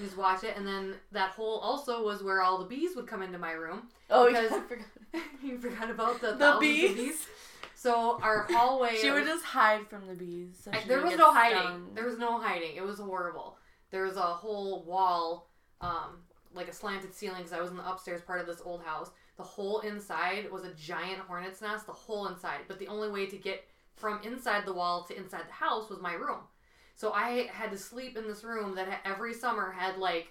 Just 0.00 0.16
watch 0.16 0.42
it, 0.44 0.56
and 0.56 0.66
then 0.66 0.94
that 1.12 1.30
hole 1.30 1.58
also 1.58 2.04
was 2.04 2.22
where 2.22 2.40
all 2.42 2.58
the 2.58 2.64
bees 2.64 2.96
would 2.96 3.06
come 3.06 3.22
into 3.22 3.38
my 3.38 3.52
room. 3.52 3.88
Oh, 4.10 4.26
Because- 4.26 4.50
yeah, 4.50 4.60
forgot. 4.62 4.86
you 5.42 5.58
forgot 5.58 5.90
about 5.90 6.20
the, 6.20 6.32
The 6.32 6.54
of 6.54 6.60
bees. 6.60 7.26
So 7.74 8.18
our 8.22 8.46
hallway. 8.48 8.96
She 9.00 9.10
would 9.10 9.26
just 9.26 9.44
hide 9.44 9.88
from 9.88 10.06
the 10.06 10.14
bees. 10.14 10.58
So 10.62 10.70
I- 10.72 10.84
there 10.86 11.02
was 11.02 11.16
no 11.16 11.32
hiding. 11.32 11.94
There 11.94 12.06
was 12.06 12.16
no 12.18 12.38
hiding. 12.38 12.76
It 12.76 12.82
was 12.82 12.98
horrible. 12.98 13.58
There 13.90 14.04
was 14.04 14.16
a 14.16 14.20
whole 14.22 14.84
wall, 14.84 15.50
um, 15.80 16.22
like 16.54 16.68
a 16.68 16.72
slanted 16.72 17.12
ceiling, 17.14 17.38
because 17.38 17.52
I 17.52 17.60
was 17.60 17.70
in 17.70 17.76
the 17.76 17.88
upstairs 17.88 18.22
part 18.22 18.40
of 18.40 18.46
this 18.46 18.62
old 18.64 18.82
house. 18.84 19.10
The 19.36 19.42
whole 19.42 19.80
inside 19.80 20.50
was 20.50 20.64
a 20.64 20.72
giant 20.74 21.20
hornet's 21.20 21.60
nest. 21.60 21.86
The 21.86 21.92
whole 21.92 22.28
inside, 22.28 22.60
but 22.68 22.78
the 22.78 22.86
only 22.88 23.10
way 23.10 23.26
to 23.26 23.36
get 23.36 23.64
from 23.96 24.20
inside 24.22 24.64
the 24.64 24.72
wall 24.72 25.04
to 25.04 25.16
inside 25.16 25.48
the 25.48 25.52
house 25.52 25.90
was 25.90 26.00
my 26.00 26.14
room. 26.14 26.38
So 26.94 27.12
I 27.12 27.48
had 27.52 27.70
to 27.70 27.78
sleep 27.78 28.16
in 28.16 28.26
this 28.26 28.44
room 28.44 28.74
that 28.76 29.00
every 29.04 29.34
summer 29.34 29.72
had 29.72 29.98
like 29.98 30.28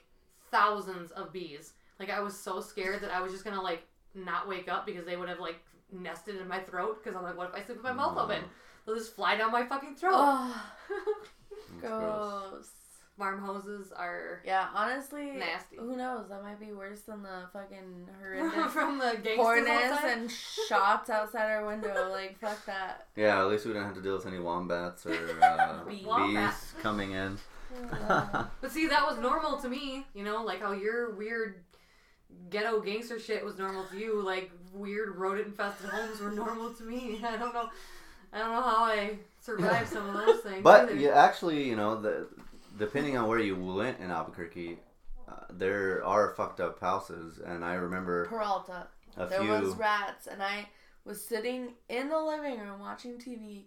thousands 0.51 1.11
of 1.11 1.33
bees. 1.33 1.73
Like 1.99 2.09
I 2.09 2.19
was 2.21 2.37
so 2.37 2.61
scared 2.61 3.01
that 3.01 3.11
I 3.11 3.21
was 3.21 3.31
just 3.31 3.43
gonna 3.43 3.61
like 3.61 3.83
not 4.13 4.47
wake 4.47 4.69
up 4.69 4.85
because 4.85 5.05
they 5.05 5.17
would 5.17 5.29
have 5.29 5.39
like 5.39 5.59
nested 5.91 6.37
in 6.37 6.47
my 6.47 6.59
throat. 6.59 7.03
Because 7.03 7.17
I'm 7.17 7.23
like, 7.23 7.37
what 7.37 7.49
if 7.49 7.55
I 7.55 7.63
sleep 7.63 7.77
with 7.77 7.83
my 7.83 7.93
mouth 7.93 8.17
open? 8.17 8.43
They'll 8.85 8.95
just 8.95 9.15
fly 9.15 9.35
down 9.35 9.51
my 9.51 9.65
fucking 9.65 9.95
throat. 9.95 10.13
Ugh, 10.15 10.55
That's 10.89 11.81
gross. 11.81 12.69
Gross. 13.17 13.27
Farmhouses 13.29 13.91
are 13.95 14.41
Yeah, 14.45 14.67
honestly, 14.73 15.31
nasty. 15.31 15.77
who 15.77 15.95
knows? 15.95 16.29
That 16.29 16.43
might 16.43 16.59
be 16.59 16.71
worse 16.73 17.01
than 17.01 17.23
the 17.23 17.47
fucking 17.53 18.07
horrendous 18.21 18.71
From 18.73 18.97
the 18.99 19.17
gangsters 19.23 19.97
and 20.05 20.31
shots 20.31 21.09
outside 21.09 21.51
our 21.51 21.65
window. 21.65 22.09
Like, 22.11 22.39
fuck 22.39 22.65
that. 22.65 23.07
Yeah, 23.15 23.39
at 23.41 23.47
least 23.47 23.65
we 23.65 23.73
didn't 23.73 23.85
have 23.87 23.95
to 23.95 24.01
deal 24.01 24.15
with 24.15 24.25
any 24.25 24.39
wombats 24.39 25.05
or 25.05 25.13
uh, 25.41 25.83
Bees. 25.85 26.05
bees 26.05 26.73
coming 26.81 27.11
in. 27.11 27.37
Ugh. 28.09 28.47
But 28.59 28.71
see, 28.71 28.87
that 28.87 29.05
was 29.07 29.17
normal 29.19 29.57
to 29.61 29.69
me. 29.69 30.05
You 30.13 30.23
know, 30.23 30.43
like 30.43 30.61
how 30.61 30.73
your 30.73 31.11
weird 31.15 31.63
ghetto 32.49 32.81
gangster 32.81 33.17
shit 33.19 33.45
was 33.45 33.57
normal 33.57 33.85
to 33.85 33.97
you. 33.97 34.21
Like 34.21 34.51
weird 34.73 35.15
rodent 35.15 35.47
infested 35.47 35.89
homes 35.89 36.19
were 36.19 36.31
normal 36.31 36.73
to 36.73 36.83
me. 36.83 37.21
I 37.25 37.37
don't 37.37 37.53
know. 37.53 37.69
I 38.33 38.39
don't 38.39 38.51
know 38.51 38.61
how 38.61 38.83
I 38.85 39.19
survived 39.41 39.89
some 39.89 40.07
of 40.09 40.13
those 40.25 40.41
things. 40.41 40.63
But 40.63 40.83
either. 40.89 40.95
yeah, 40.95 41.11
actually, 41.23 41.63
you 41.67 41.75
know, 41.75 41.99
the 42.01 42.27
depending 42.77 43.17
on 43.17 43.27
where 43.27 43.39
you 43.39 43.55
went 43.55 43.99
in 43.99 44.11
Albuquerque, 44.11 44.79
uh, 45.27 45.33
there 45.49 46.03
are 46.05 46.33
fucked 46.35 46.59
up 46.59 46.79
houses, 46.79 47.39
and 47.45 47.63
I 47.63 47.73
remember 47.75 48.25
Peralta. 48.25 48.87
a 49.17 49.25
there 49.27 49.41
few. 49.41 49.49
was 49.49 49.75
rats, 49.75 50.27
and 50.27 50.41
I 50.41 50.67
was 51.05 51.23
sitting 51.23 51.73
in 51.89 52.09
the 52.09 52.19
living 52.19 52.59
room 52.59 52.79
watching 52.79 53.17
TV, 53.17 53.63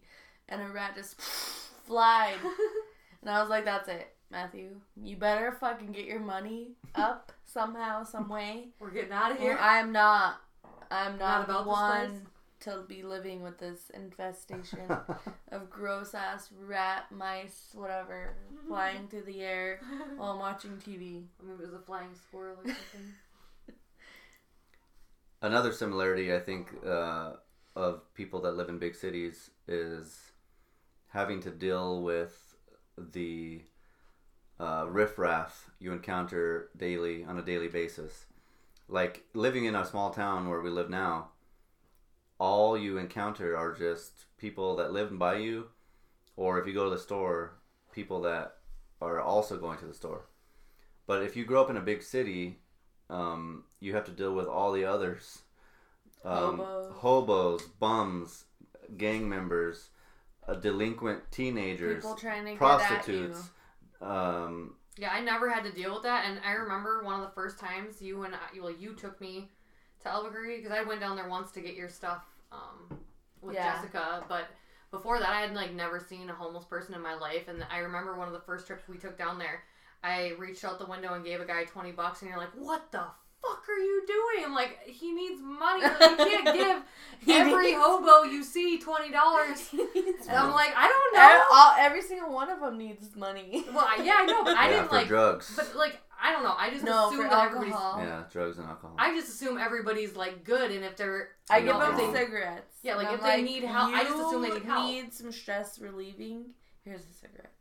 and 0.49 0.61
a 0.63 0.69
rat 0.69 0.95
just 0.95 1.21
flied, 1.87 2.37
and 3.23 3.31
I 3.31 3.41
was 3.41 3.49
like, 3.51 3.65
"That's 3.65 3.89
it, 3.89 4.15
Matthew. 4.31 4.81
You 4.97 5.17
better 5.17 5.53
fucking 5.53 5.93
get 5.93 6.05
your 6.07 6.21
money 6.21 6.73
up 6.95 7.33
somehow, 7.45 8.05
some 8.05 8.29
way. 8.29 8.69
we're 8.79 8.91
getting 8.91 9.13
out 9.13 9.33
of 9.33 9.39
Or 9.39 9.41
here. 9.41 9.59
I'm 9.61 9.93
not. 9.93 10.41
I'm 10.91 11.19
Not 11.19 11.19
not, 11.19 11.45
about 11.45 11.65
this 11.65 11.67
one 11.73 12.09
place? 12.11 12.21
To 12.65 12.83
be 12.89 13.03
living 13.03 13.43
with 13.43 13.59
this 13.59 13.91
infestation 13.91 14.91
of 15.53 15.71
gross 15.71 16.15
ass 16.15 16.51
rat, 16.67 17.05
mice, 17.11 17.69
whatever, 17.75 18.37
flying 18.69 19.07
through 19.09 19.23
the 19.23 19.43
air 19.43 19.81
while 20.17 20.33
I'm 20.33 20.39
watching 20.39 20.73
TV. 20.73 21.25
I 21.41 21.47
mean, 21.47 21.57
it 21.59 21.61
was 21.61 21.75
a 21.75 21.79
flying 21.79 22.15
squirrel 22.15 22.57
or 22.65 22.69
something. 22.69 23.15
Another 25.43 25.73
similarity, 25.73 26.35
I 26.35 26.41
think, 26.41 26.69
uh, 26.87 27.33
of 27.77 28.03
people 28.15 28.41
that 28.43 28.57
live 28.57 28.71
in 28.71 28.79
big 28.79 28.95
cities 28.95 29.51
is 29.69 30.33
having 31.09 31.41
to 31.41 31.51
deal 31.51 32.03
with 32.03 32.57
the 32.97 33.61
uh, 34.59 34.87
riffraff 34.89 35.71
you 35.79 35.93
encounter 35.93 36.71
daily 36.77 37.25
on 37.25 37.39
a 37.39 37.43
daily 37.43 37.69
basis. 37.69 38.25
Like 38.89 39.25
living 39.35 39.67
in 39.67 39.75
a 39.75 39.85
small 39.85 40.11
town 40.11 40.49
where 40.49 40.61
we 40.61 40.71
live 40.71 40.89
now, 40.89 41.29
all 42.45 42.77
you 42.77 42.99
encounter 42.99 43.57
are 43.57 43.73
just 43.73 44.27
people 44.37 44.77
that 44.77 44.93
live 44.93 45.19
by 45.19 45.37
you, 45.37 45.69
or 46.37 46.61
if 46.61 46.67
you 46.67 46.75
go 46.75 46.85
to 46.85 46.91
the 46.91 46.99
store, 46.99 47.55
people 47.91 48.21
that 48.21 48.57
are 49.01 49.19
also 49.19 49.57
going 49.57 49.79
to 49.79 49.87
the 49.87 49.95
store. 49.95 50.27
But 51.07 51.23
if 51.23 51.37
you 51.37 51.47
grow 51.47 51.63
up 51.63 51.71
in 51.71 51.79
a 51.79 51.81
big 51.81 52.03
city, 52.03 52.59
um, 53.09 53.65
you 53.81 53.95
have 53.95 54.05
to 54.05 54.11
deal 54.11 54.35
with 54.35 54.47
all 54.47 54.73
the 54.73 54.85
others 54.85 55.43
um, 56.25 56.59
Hobos. 56.59 56.93
hobos, 56.97 57.63
bums, 57.81 58.45
gang 58.99 59.27
members, 59.27 59.89
uh, 60.47 60.55
delinquent 60.55 61.21
teenagers, 61.31 62.03
People 62.03 62.15
trying 62.15 62.45
to 62.45 62.51
get 62.51 62.59
prostitutes. 62.59 63.51
Um, 64.03 64.75
Yeah, 64.99 65.13
I 65.13 65.21
never 65.21 65.49
had 65.49 65.65
to 65.65 65.73
deal 65.73 65.95
with 65.95 66.03
that, 66.03 66.27
and 66.27 66.39
I 66.45 66.53
remember 66.53 67.03
one 67.05 67.21
of 67.21 67.27
the 67.27 67.35
first 67.35 67.59
times 67.59 68.03
you 68.03 68.25
and 68.25 68.35
I, 68.35 68.61
well, 68.61 68.71
you 68.71 68.93
took 68.93 69.19
me 69.21 69.51
to 70.03 70.09
Albuquerque 70.09 70.59
because 70.59 70.73
I 70.73 70.83
went 70.83 71.01
down 71.01 71.17
there 71.17 71.29
once 71.29 71.51
to 71.53 71.61
get 71.61 71.75
your 71.75 71.89
stuff 71.89 72.23
um, 72.55 72.99
with 73.43 73.55
Yeah. 73.55 73.75
Jessica, 73.77 74.25
but 74.29 74.47
before 74.91 75.19
that, 75.19 75.31
I 75.31 75.41
had 75.41 75.55
like 75.55 75.73
never 75.75 75.99
seen 76.01 76.31
a 76.31 76.35
homeless 76.35 76.65
person 76.65 76.95
in 76.95 77.01
my 77.03 77.15
life, 77.15 77.49
and 77.49 77.67
I 77.71 77.79
remember 77.79 78.17
one 78.17 78.29
of 78.29 78.35
the 78.35 78.41
first 78.41 78.67
trips 78.67 78.89
we 78.89 78.97
took 78.97 79.19
down 79.19 79.39
there. 79.39 79.63
I 80.03 80.33
reached 80.39 80.65
out 80.65 80.79
the 80.79 80.87
window 80.87 81.15
and 81.15 81.25
gave 81.25 81.41
a 81.41 81.45
guy 81.47 81.65
twenty 81.65 81.91
bucks, 81.93 82.21
and 82.23 82.29
you're 82.31 82.39
like, 82.39 82.53
"What 82.55 82.93
the 82.93 83.05
fuck 83.43 83.69
are 83.69 83.79
you 83.79 84.03
doing?" 84.07 84.45
I'm 84.47 84.55
like, 84.55 84.79
"He 84.87 85.13
needs 85.13 85.41
money. 85.43 85.83
Like, 85.83 86.11
you 86.11 86.17
can't 86.27 86.45
give 87.27 87.37
every 87.37 87.73
needs- 87.73 87.79
hobo 87.83 88.23
you 88.31 88.45
see 88.45 88.79
twenty 88.79 89.11
dollars." 89.11 89.69
He 89.71 89.79
needs 89.79 90.27
And 90.29 90.37
I'm 90.39 90.53
like, 90.53 90.73
"I 90.77 90.87
don't 90.87 91.19
Every, 91.19 91.39
know." 91.39 91.45
all, 91.53 91.75
every 91.79 92.03
single 92.03 92.33
one 92.33 92.51
of 92.51 92.61
them 92.61 92.77
needs 92.79 93.17
money. 93.17 93.65
Well, 93.73 93.87
I- 93.89 94.03
yeah, 94.05 94.15
I 94.19 94.27
know, 94.27 94.45
but 94.45 94.57
I 94.57 94.67
yeah, 94.67 94.77
didn't 94.77 94.89
for 94.91 94.95
like. 94.97 95.09
drugs. 95.09 95.53
But 95.57 95.75
like, 95.75 96.01
I 96.23 96.33
don't 96.33 96.43
know. 96.43 96.55
I 96.57 96.71
just 96.71 96.85
no, 96.85 97.09
assume 97.09 97.23
for 97.23 97.29
that 97.29 97.47
everybody's. 97.47 97.75
alcohol. 97.75 98.01
yeah, 98.03 98.23
drugs 98.31 98.59
and 98.59 98.67
alcohol. 98.67 98.97
I 98.99 99.15
just 99.15 99.29
assume 99.29 99.59
everybody's 99.59 100.17
like 100.17 100.45
good, 100.45 100.71
and 100.71 100.85
if 100.85 100.97
they're, 100.97 101.29
I 101.51 101.61
give 101.61 101.75
know, 101.75 101.81
them 101.81 101.97
they- 101.97 102.19
cigarettes. 102.19 102.79
Yeah, 102.83 102.97
like, 102.97 103.07
And 103.09 103.17
if 103.17 103.23
I'm 103.25 103.31
they 103.39 103.43
need 103.43 103.65
help- 103.65 103.95
I 103.95 104.05
just 104.05 104.17
assume 104.19 104.43
they 104.43 104.51
need 104.51 104.63
help." 104.65 104.87
Need 104.87 105.13
some 105.15 105.33
stress 105.33 105.79
relieving. 105.79 106.47
Here's 106.85 107.01
a 107.03 107.13
cigarette. 107.15 107.53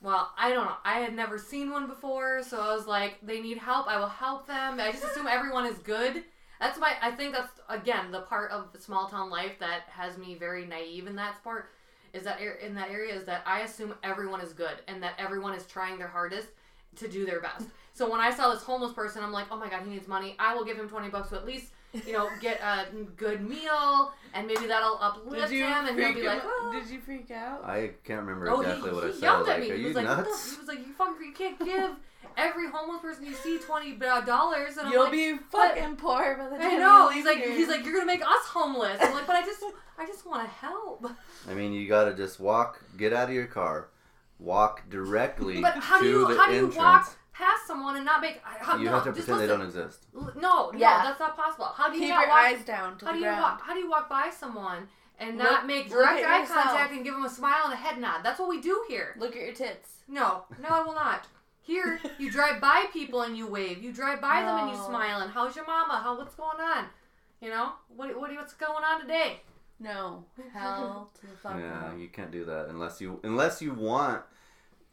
Well, 0.00 0.30
I 0.36 0.50
don't 0.50 0.66
know. 0.66 0.76
I 0.84 0.98
had 1.00 1.14
never 1.14 1.38
seen 1.38 1.70
one 1.70 1.86
before, 1.86 2.42
so 2.42 2.60
I 2.60 2.74
was 2.74 2.86
like, 2.86 3.18
they 3.22 3.40
need 3.40 3.56
help. 3.56 3.86
I 3.88 3.98
will 3.98 4.06
help 4.08 4.46
them. 4.46 4.78
I 4.78 4.92
just 4.92 5.02
assume 5.04 5.26
everyone 5.26 5.64
is 5.64 5.78
good. 5.78 6.24
That's 6.60 6.78
my. 6.78 6.92
I 7.02 7.10
think 7.10 7.32
that's 7.34 7.60
again 7.68 8.10
the 8.12 8.20
part 8.22 8.50
of 8.50 8.68
small 8.78 9.08
town 9.08 9.30
life 9.30 9.58
that 9.60 9.82
has 9.88 10.18
me 10.18 10.34
very 10.34 10.66
naive 10.66 11.06
in 11.06 11.16
that 11.16 11.42
part. 11.42 11.70
Is 12.12 12.22
that 12.24 12.38
ar- 12.40 12.52
in 12.62 12.74
that 12.76 12.90
area 12.90 13.14
is 13.14 13.24
that 13.24 13.42
I 13.46 13.60
assume 13.60 13.94
everyone 14.04 14.40
is 14.40 14.52
good 14.52 14.76
and 14.86 15.02
that 15.02 15.14
everyone 15.18 15.54
is 15.54 15.66
trying 15.66 15.98
their 15.98 16.06
hardest 16.08 16.48
to 16.96 17.08
do 17.08 17.24
their 17.26 17.40
best. 17.40 17.66
So 17.92 18.10
when 18.10 18.20
I 18.20 18.30
saw 18.34 18.52
this 18.52 18.62
homeless 18.62 18.92
person, 18.92 19.22
I'm 19.22 19.32
like, 19.32 19.46
oh 19.50 19.56
my 19.56 19.68
god, 19.68 19.82
he 19.84 19.90
needs 19.90 20.08
money. 20.08 20.34
I 20.38 20.54
will 20.54 20.64
give 20.64 20.76
him 20.76 20.88
twenty 20.88 21.08
bucks 21.08 21.30
to 21.30 21.36
at 21.36 21.46
least 21.46 21.66
you 22.06 22.12
know 22.12 22.28
get 22.40 22.60
a 22.60 22.86
good 23.16 23.48
meal 23.48 24.12
and 24.34 24.48
maybe 24.48 24.66
that'll 24.66 24.98
uplift 25.00 25.48
Did 25.48 25.56
you 25.58 25.64
him 25.64 25.86
and 25.86 25.96
he'll 25.98 26.12
be 26.14 26.22
like, 26.26 26.42
oh. 26.44 26.70
Did 26.72 26.90
you 26.90 27.00
freak 27.00 27.30
out? 27.30 27.64
I 27.64 27.90
can't 28.02 28.20
remember 28.22 28.50
Oh, 28.50 28.60
exactly 28.62 28.90
he, 28.90 28.94
what 28.96 29.04
he 29.04 29.10
I 29.10 29.12
said. 29.12 29.22
yelled 29.22 29.46
like, 29.46 29.54
at 29.56 29.60
me. 29.60 29.70
are 29.70 29.74
He 29.76 29.80
you 29.82 29.86
was 29.88 29.96
like, 29.96 30.06
"What 30.08 30.16
the-" 30.16 30.22
nuts? 30.24 30.50
he 30.52 30.58
was 30.58 30.68
like, 30.68 30.78
you 30.78 30.92
fucker, 30.98 31.24
you 31.24 31.32
can't 31.32 31.58
give 31.64 31.90
every 32.36 32.68
homeless 32.68 33.00
person 33.00 33.24
you 33.26 33.34
see 33.34 33.58
twenty 33.58 33.96
uh, 34.04 34.20
dollars. 34.22 34.76
And 34.76 34.88
I'm 34.88 34.92
You'll 34.92 35.04
like, 35.04 35.12
be 35.12 35.36
fucking 35.52 35.94
poor 35.96 36.36
by 36.36 36.48
the 36.48 36.56
time 36.56 36.72
I 36.72 36.76
know. 36.78 37.10
He's 37.10 37.24
like, 37.24 37.36
here. 37.38 37.52
he's 37.52 37.68
like, 37.68 37.84
you're 37.84 37.94
gonna 37.94 38.06
make 38.06 38.22
us 38.22 38.44
homeless. 38.46 38.98
I'm 39.00 39.14
like, 39.14 39.28
but 39.28 39.36
I 39.36 39.42
just, 39.42 39.62
I 39.96 40.04
just 40.04 40.26
want 40.26 40.42
to 40.42 40.48
help. 40.48 41.06
I 41.48 41.54
mean, 41.54 41.72
you 41.72 41.86
gotta 41.86 42.12
just 42.12 42.40
walk, 42.40 42.82
get 42.96 43.12
out 43.12 43.28
of 43.28 43.34
your 43.36 43.46
car, 43.46 43.88
walk 44.44 44.88
directly 44.90 45.60
But 45.60 45.74
how 45.74 45.98
to 45.98 46.04
do 46.04 46.10
you, 46.10 46.28
the 46.28 46.36
how 46.38 46.46
do 46.46 46.52
you 46.52 46.58
entrance. 46.66 46.76
walk 46.76 47.16
past 47.32 47.66
someone 47.66 47.96
and 47.96 48.04
not 48.04 48.20
make. 48.20 48.40
I- 48.46 48.62
How, 48.62 48.76
You 48.76 48.84
no, 48.86 48.90
have 48.92 49.04
to 49.04 49.12
just 49.12 49.26
pretend 49.26 49.40
they 49.40 49.46
listen. 49.56 49.58
don't 49.58 49.66
exist. 49.86 50.06
L- 50.14 50.32
No, 50.36 50.70
no, 50.70 50.78
that's 50.78 51.18
not 51.20 51.36
possible. 51.36 51.66
How 51.66 51.88
do 51.88 51.94
you 51.96 52.02
Keep 52.02 52.08
your 52.10 52.28
walk, 52.28 52.38
eyes 52.38 52.64
down 52.64 52.98
to 52.98 53.06
How 53.06 53.12
the 53.12 53.18
thing? 53.18 53.24
How 53.28 53.34
do 53.34 53.36
you 53.36 53.40
ground. 53.40 53.40
walk? 53.42 53.62
How 53.62 53.74
do 53.74 53.80
you 53.80 53.90
walk 53.90 54.08
by 54.08 54.30
someone 54.30 54.88
and 55.18 55.38
Look- 55.38 55.46
not 55.50 55.66
make 55.66 55.88
direct 55.90 56.24
eye 56.24 56.40
yourself. 56.40 56.64
contact 56.64 56.92
and 56.92 57.02
give 57.04 57.14
them 57.14 57.24
a 57.24 57.30
smile 57.30 57.64
and 57.64 57.72
a 57.72 57.76
head 57.76 57.98
nod? 57.98 58.22
That's 58.22 58.38
what 58.38 58.48
we 58.48 58.60
do 58.60 58.84
here. 58.88 59.16
Look 59.18 59.34
at 59.34 59.42
your 59.42 59.52
tits. 59.54 59.88
No, 60.06 60.44
no, 60.60 60.68
I 60.68 60.80
will 60.82 60.94
not. 60.94 61.26
Here, 61.62 61.98
you 62.18 62.30
drive 62.30 62.60
by 62.60 62.84
people 62.92 63.22
and 63.22 63.36
you 63.36 63.46
wave. 63.46 63.82
You 63.82 63.90
drive 63.92 64.20
by 64.20 64.42
them 64.42 64.58
and 64.58 64.70
you 64.70 64.76
smile. 64.76 65.20
And 65.22 65.30
how's 65.32 65.56
your 65.56 65.66
mama? 65.66 66.00
How 66.04 66.16
what's 66.18 66.34
going 66.34 66.60
on? 66.60 66.86
You 67.40 67.48
know 67.50 67.72
what? 67.88 68.14
What? 68.20 68.30
What's 68.34 68.52
going 68.52 68.84
on 68.84 69.00
today? 69.00 69.40
No. 69.80 70.24
Hell 70.52 71.10
to 71.20 71.26
the 71.26 71.36
fuck 71.36 71.56
Yeah, 71.58 71.90
no. 71.90 71.96
you 71.96 72.08
can't 72.08 72.30
do 72.30 72.44
that 72.44 72.68
unless 72.68 73.00
you 73.00 73.18
unless 73.24 73.60
you 73.62 73.72
want 73.72 74.22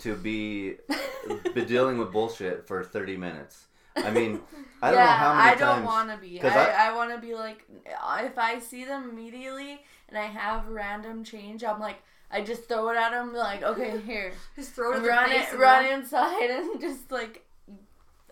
to 0.02 0.16
be 0.16 0.76
be 1.54 1.66
dealing 1.66 1.98
with 1.98 2.12
bullshit 2.12 2.68
for 2.68 2.84
30 2.84 3.18
minutes. 3.18 3.66
I 3.96 4.10
mean, 4.12 4.42
I 4.82 4.92
don't 4.92 5.00
yeah, 5.00 5.06
know 5.06 5.12
how 5.12 5.36
many 5.36 5.50
I 5.52 5.56
don't 5.56 5.76
times. 5.76 5.86
want 5.86 6.10
to 6.12 6.18
be. 6.18 6.40
'cause 6.40 6.52
I, 6.54 6.66
I- 6.72 6.88
I, 6.90 6.96
want 6.96 7.12
to 7.12 7.18
be 7.20 7.36
like, 7.36 7.66
if 7.86 8.38
I 8.38 8.60
see 8.60 8.86
them 8.86 9.10
immediately 9.10 9.82
and 10.10 10.18
I 10.18 10.26
have 10.26 10.68
random 10.68 11.24
change, 11.24 11.64
I'm 11.64 11.80
like, 11.80 11.98
I 12.32 12.42
just 12.42 12.68
throw 12.70 12.90
it 12.90 12.98
at 12.98 13.12
them, 13.12 13.34
like, 13.34 13.62
okay, 13.64 14.00
here, 14.06 14.32
Just 14.56 14.72
throw 14.74 14.94
it 14.94 14.98
in 14.98 15.04
run 15.04 15.30
it, 15.32 15.50
and 15.52 15.60
run 15.60 15.86
inside, 15.86 16.50
and 16.50 16.80
just 16.82 17.12
like, 17.12 17.46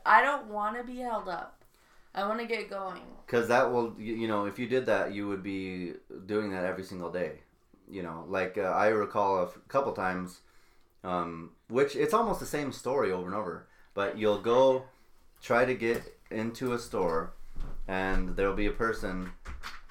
I 0.06 0.22
don't 0.22 0.48
want 0.48 0.78
to 0.78 0.84
be 0.84 0.98
held 1.00 1.28
up. 1.28 1.64
I 2.16 2.28
want 2.28 2.40
to 2.40 2.46
get 2.48 2.70
going. 2.70 3.04
Because 3.26 3.48
that 3.50 3.72
will, 3.72 3.94
you 4.00 4.16
you 4.16 4.28
know, 4.28 4.46
if 4.46 4.58
you 4.58 4.68
did 4.68 4.86
that, 4.88 5.14
you 5.14 5.28
would 5.28 5.44
be 5.44 5.94
doing 6.26 6.52
that 6.52 6.66
every 6.66 6.84
single 6.84 7.12
day. 7.12 7.42
You 7.92 8.02
know, 8.04 8.26
like 8.28 8.58
uh, 8.58 8.62
I 8.64 8.88
recall 8.88 9.40
a 9.40 9.44
f- 9.46 9.60
couple 9.68 9.92
times, 9.94 10.42
um, 11.04 11.52
which 11.70 11.96
it's 11.96 12.14
almost 12.14 12.40
the 12.40 12.46
same 12.46 12.72
story 12.72 13.12
over 13.12 13.28
and 13.28 13.36
over. 13.36 13.68
But 13.94 14.18
you'll 14.18 14.42
go 14.42 14.84
try 15.42 15.66
to 15.66 15.74
get 15.74 16.04
into 16.30 16.74
a 16.74 16.80
store, 16.80 17.34
and 17.88 18.36
there'll 18.36 18.56
be 18.56 18.66
a 18.66 18.72
person, 18.72 19.32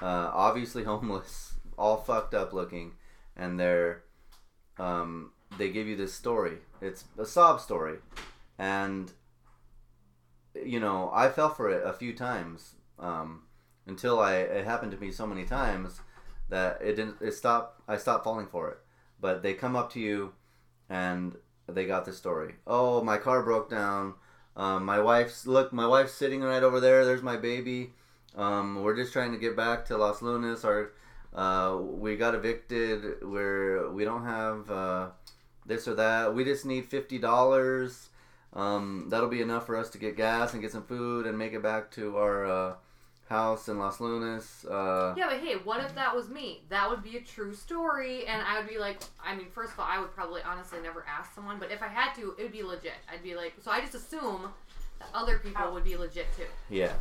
uh, 0.02 0.30
obviously 0.32 0.84
homeless, 0.92 1.54
all 1.78 1.96
fucked 1.96 2.34
up 2.34 2.52
looking, 2.52 2.92
and 3.36 3.58
they're, 3.58 4.02
um, 4.78 5.32
they 5.56 5.70
give 5.70 5.86
you 5.86 5.96
this 5.96 6.12
story. 6.12 6.58
It's 6.80 7.04
a 7.16 7.24
sob 7.24 7.60
story, 7.60 7.96
and 8.58 9.12
you 10.54 10.80
know, 10.80 11.10
I 11.12 11.28
fell 11.28 11.50
for 11.50 11.70
it 11.70 11.86
a 11.86 11.92
few 11.92 12.12
times 12.14 12.74
um, 12.98 13.42
until 13.86 14.18
I 14.18 14.36
it 14.36 14.64
happened 14.64 14.92
to 14.92 14.98
me 14.98 15.12
so 15.12 15.26
many 15.26 15.44
times 15.44 16.00
that 16.48 16.80
it 16.82 16.96
didn't 16.96 17.16
it 17.20 17.32
stopped 17.32 17.82
I 17.88 17.96
stopped 17.96 18.24
falling 18.24 18.46
for 18.46 18.70
it. 18.70 18.78
But 19.20 19.42
they 19.42 19.54
come 19.54 19.76
up 19.76 19.92
to 19.92 20.00
you 20.00 20.32
and 20.88 21.36
they 21.68 21.86
got 21.86 22.04
this 22.04 22.16
story. 22.16 22.54
Oh, 22.66 23.02
my 23.02 23.18
car 23.18 23.42
broke 23.42 23.70
down. 23.70 24.14
Um, 24.56 24.84
my 24.84 25.00
wife's 25.00 25.46
look. 25.46 25.72
My 25.72 25.86
wife's 25.86 26.14
sitting 26.14 26.40
right 26.42 26.62
over 26.62 26.80
there. 26.80 27.04
There's 27.04 27.22
my 27.22 27.36
baby. 27.36 27.92
Um, 28.36 28.82
we're 28.82 28.96
just 28.96 29.12
trying 29.12 29.32
to 29.32 29.38
get 29.38 29.56
back 29.56 29.84
to 29.86 29.96
Los 29.96 30.20
Lunas. 30.22 30.64
Our 30.64 30.92
uh, 31.32 31.78
we 31.80 32.16
got 32.16 32.34
evicted. 32.34 33.22
We're 33.22 33.90
we 33.90 34.04
don't 34.04 34.24
have 34.24 34.70
uh, 34.70 35.08
this 35.66 35.86
or 35.86 35.94
that. 35.94 36.34
We 36.34 36.44
just 36.44 36.66
need 36.66 36.86
fifty 36.86 37.18
dollars. 37.18 38.08
Um, 38.52 39.06
that'll 39.10 39.28
be 39.28 39.42
enough 39.42 39.66
for 39.66 39.76
us 39.76 39.90
to 39.90 39.98
get 39.98 40.16
gas 40.16 40.54
and 40.54 40.62
get 40.62 40.72
some 40.72 40.84
food 40.84 41.26
and 41.26 41.38
make 41.38 41.52
it 41.52 41.62
back 41.62 41.90
to 41.92 42.16
our 42.16 42.46
uh, 42.46 42.74
house 43.28 43.68
in 43.68 43.78
Las 43.78 44.00
Lunas. 44.00 44.64
Uh, 44.64 45.14
Yeah, 45.16 45.26
but 45.28 45.40
hey, 45.40 45.54
what 45.64 45.80
if 45.84 45.94
that 45.94 46.14
was 46.14 46.28
me? 46.28 46.62
That 46.70 46.88
would 46.88 47.02
be 47.02 47.16
a 47.16 47.20
true 47.20 47.54
story, 47.54 48.26
and 48.26 48.42
I 48.42 48.58
would 48.58 48.68
be 48.68 48.78
like, 48.78 49.00
I 49.24 49.34
mean, 49.36 49.46
first 49.54 49.72
of 49.74 49.80
all, 49.80 49.86
I 49.88 49.98
would 50.00 50.14
probably 50.14 50.40
honestly 50.42 50.78
never 50.82 51.04
ask 51.08 51.34
someone, 51.34 51.58
but 51.58 51.70
if 51.70 51.82
I 51.82 51.88
had 51.88 52.14
to, 52.14 52.34
it 52.38 52.42
would 52.42 52.52
be 52.52 52.62
legit. 52.62 52.94
I'd 53.12 53.22
be 53.22 53.34
like, 53.36 53.54
so 53.62 53.70
I 53.70 53.80
just 53.80 53.94
assume 53.94 54.48
that 54.98 55.08
other 55.14 55.38
people 55.38 55.72
would 55.72 55.84
be 55.84 55.96
legit 55.96 56.26
too. 56.36 56.44
Yeah, 56.70 56.92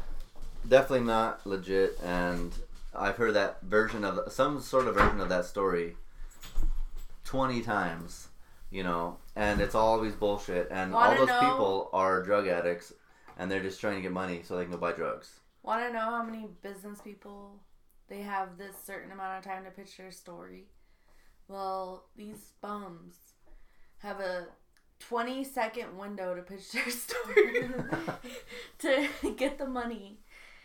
definitely 0.68 1.06
not 1.08 1.46
legit. 1.48 1.98
And 2.04 2.54
I've 2.96 3.16
heard 3.18 3.34
that 3.36 3.62
version 3.62 4.04
of 4.04 4.32
some 4.32 4.60
sort 4.62 4.88
of 4.88 4.96
version 4.96 5.20
of 5.22 5.30
that 5.30 5.46
story 5.46 5.96
twenty 7.24 7.62
times. 7.62 8.28
You 8.70 8.84
know, 8.84 9.16
and 9.34 9.62
it's 9.62 9.76
always 9.76 10.14
bullshit. 10.14 10.68
And 10.72 10.94
all 10.94 11.00
Wanna 11.00 11.20
those 11.20 11.28
know- 11.30 11.40
people 11.40 11.90
are 11.94 12.22
drug 12.22 12.48
addicts, 12.48 12.92
and 13.40 13.50
they're 13.50 13.62
just 13.64 13.80
trying 13.80 13.96
to 13.96 14.02
get 14.02 14.12
money 14.12 14.42
so 14.44 14.58
they 14.58 14.64
can 14.64 14.72
go 14.74 14.78
buy 14.78 14.92
drugs. 14.92 15.40
Want 15.68 15.86
to 15.86 15.92
know 15.92 16.00
how 16.00 16.24
many 16.24 16.48
business 16.64 17.02
people 17.02 17.60
they 18.08 18.22
have 18.22 18.58
this 18.58 18.74
certain 18.86 19.12
amount 19.12 19.38
of 19.38 19.44
time 19.44 19.66
to 19.66 19.70
pitch 19.72 19.98
their 19.98 20.12
story? 20.12 20.64
Well, 21.50 22.06
these 22.16 22.54
bums 22.62 23.16
have 23.98 24.22
a 24.22 24.48
20 25.00 25.44
second 25.44 25.98
window 25.98 26.34
to 26.36 26.42
pitch 26.42 26.72
their 26.72 26.90
story 26.90 27.68
to 28.80 29.08
get 29.36 29.58
the 29.58 29.68
money. 29.68 30.20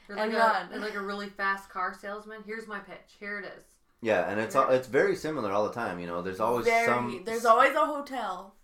Or 0.09 0.14
like, 0.14 0.26
And 0.26 0.34
a, 0.34 0.38
run. 0.38 0.72
or 0.72 0.78
like 0.78 0.94
a 0.94 1.00
really 1.03 1.28
fast 1.28 1.68
car 1.68 1.96
salesman. 2.00 2.44
Here's 2.46 2.68
my 2.68 2.78
pitch. 2.78 3.16
Here 3.18 3.40
it 3.40 3.44
is. 3.46 3.64
Yeah, 4.03 4.30
and 4.30 4.38
it's 4.38 4.55
all, 4.55 4.70
it's 4.70 4.86
very 4.86 5.16
similar 5.16 5.50
all 5.50 5.66
the 5.66 5.74
time. 5.74 5.98
You 5.98 6.07
know, 6.07 6.22
there's 6.22 6.38
always 6.40 6.64
Very, 6.66 6.86
some. 6.86 7.22
there's 7.26 7.44
always 7.44 7.74
a 7.74 7.86
hotel. 7.86 8.55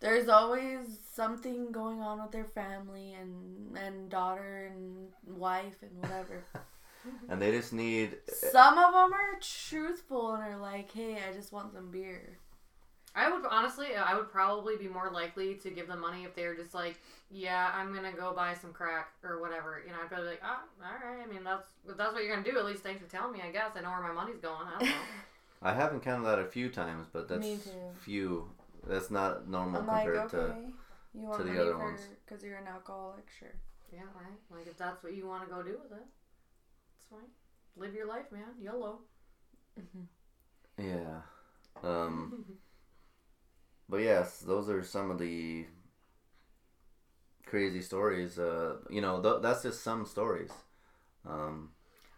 There's 0.00 0.28
always 0.28 0.98
something 1.12 1.72
going 1.72 2.00
on 2.00 2.22
with 2.22 2.32
their 2.32 2.44
family 2.44 3.14
and 3.14 3.76
and 3.76 4.10
daughter 4.10 4.70
and 4.72 5.08
wife 5.26 5.76
and 5.82 6.00
whatever. 6.00 6.42
and 7.28 7.40
they 7.40 7.52
just 7.52 7.72
need. 7.72 8.16
Eh, 8.28 8.48
some 8.50 8.78
of 8.78 8.92
them 8.92 9.12
are 9.12 9.38
truthful 9.40 10.34
and 10.34 10.42
are 10.42 10.58
like, 10.58 10.90
"Hey, 10.90 11.18
I 11.28 11.34
just 11.34 11.52
want 11.52 11.72
some 11.72 11.90
beer." 11.90 12.38
I 13.14 13.30
would 13.30 13.44
honestly, 13.50 13.94
uh, 13.96 14.04
I 14.04 14.14
would 14.14 14.30
probably 14.30 14.76
be 14.76 14.86
more 14.86 15.10
likely 15.10 15.54
to 15.56 15.70
give 15.70 15.88
them 15.88 16.00
money 16.00 16.24
if 16.24 16.34
they 16.36 16.46
were 16.46 16.54
just 16.54 16.74
like, 16.74 17.00
yeah, 17.30 17.72
I'm 17.74 17.92
gonna 17.92 18.12
go 18.12 18.32
buy 18.34 18.54
some 18.54 18.72
crack 18.72 19.12
or 19.24 19.40
whatever. 19.40 19.82
You 19.84 19.92
know, 19.92 19.98
I'd 20.02 20.08
probably 20.08 20.26
be 20.26 20.30
like, 20.32 20.42
oh, 20.44 20.60
all 20.84 21.10
right. 21.10 21.24
I 21.24 21.32
mean, 21.32 21.42
that's 21.44 21.66
if 21.88 21.96
that's 21.96 22.12
what 22.12 22.22
you're 22.22 22.34
gonna 22.34 22.48
do. 22.48 22.58
At 22.58 22.64
least 22.64 22.82
thanks 22.82 23.02
for 23.02 23.10
telling 23.10 23.32
me. 23.32 23.40
I 23.46 23.50
guess 23.50 23.70
I 23.76 23.80
know 23.80 23.90
where 23.90 24.00
my 24.02 24.12
money's 24.12 24.40
going. 24.40 24.66
I 24.66 24.78
don't 24.78 24.88
know. 24.88 24.94
I 25.62 25.74
have 25.74 25.92
encountered 25.92 26.26
that 26.26 26.38
a 26.38 26.46
few 26.46 26.70
times, 26.70 27.06
but 27.12 27.28
that's 27.28 27.68
few. 28.00 28.48
That's 28.86 29.10
not 29.10 29.48
normal 29.48 29.80
I'm 29.80 29.86
like, 29.86 30.04
compared 30.04 30.34
okay, 30.34 30.54
to. 30.54 30.72
you 31.14 31.26
want 31.26 31.38
to 31.46 31.52
the 31.52 31.60
other 31.60 31.72
for 31.72 31.78
ones. 31.78 32.00
because 32.26 32.42
you're 32.44 32.56
an 32.56 32.66
alcoholic, 32.66 33.28
sure. 33.38 33.54
yeah, 33.92 34.00
right. 34.14 34.38
Like 34.50 34.66
if 34.66 34.76
that's 34.76 35.02
what 35.02 35.14
you 35.14 35.26
want 35.26 35.44
to 35.48 35.54
go 35.54 35.62
do 35.62 35.78
with 35.82 35.92
it, 35.92 36.06
it's 36.98 37.06
fine. 37.10 37.28
Live 37.76 37.94
your 37.94 38.06
life, 38.06 38.30
man. 38.32 38.54
YOLO. 38.60 39.00
Yeah. 40.78 41.22
Um. 41.82 42.44
But 43.88 44.02
yes, 44.02 44.38
those 44.38 44.68
are 44.70 44.84
some 44.84 45.10
of 45.10 45.18
the 45.18 45.66
crazy 47.44 47.80
stories. 47.82 48.38
Uh, 48.38 48.76
you 48.88 49.00
know, 49.00 49.20
th- 49.20 49.42
that's 49.42 49.64
just 49.64 49.82
some 49.82 50.06
stories. 50.06 50.52
Um, 51.26 51.70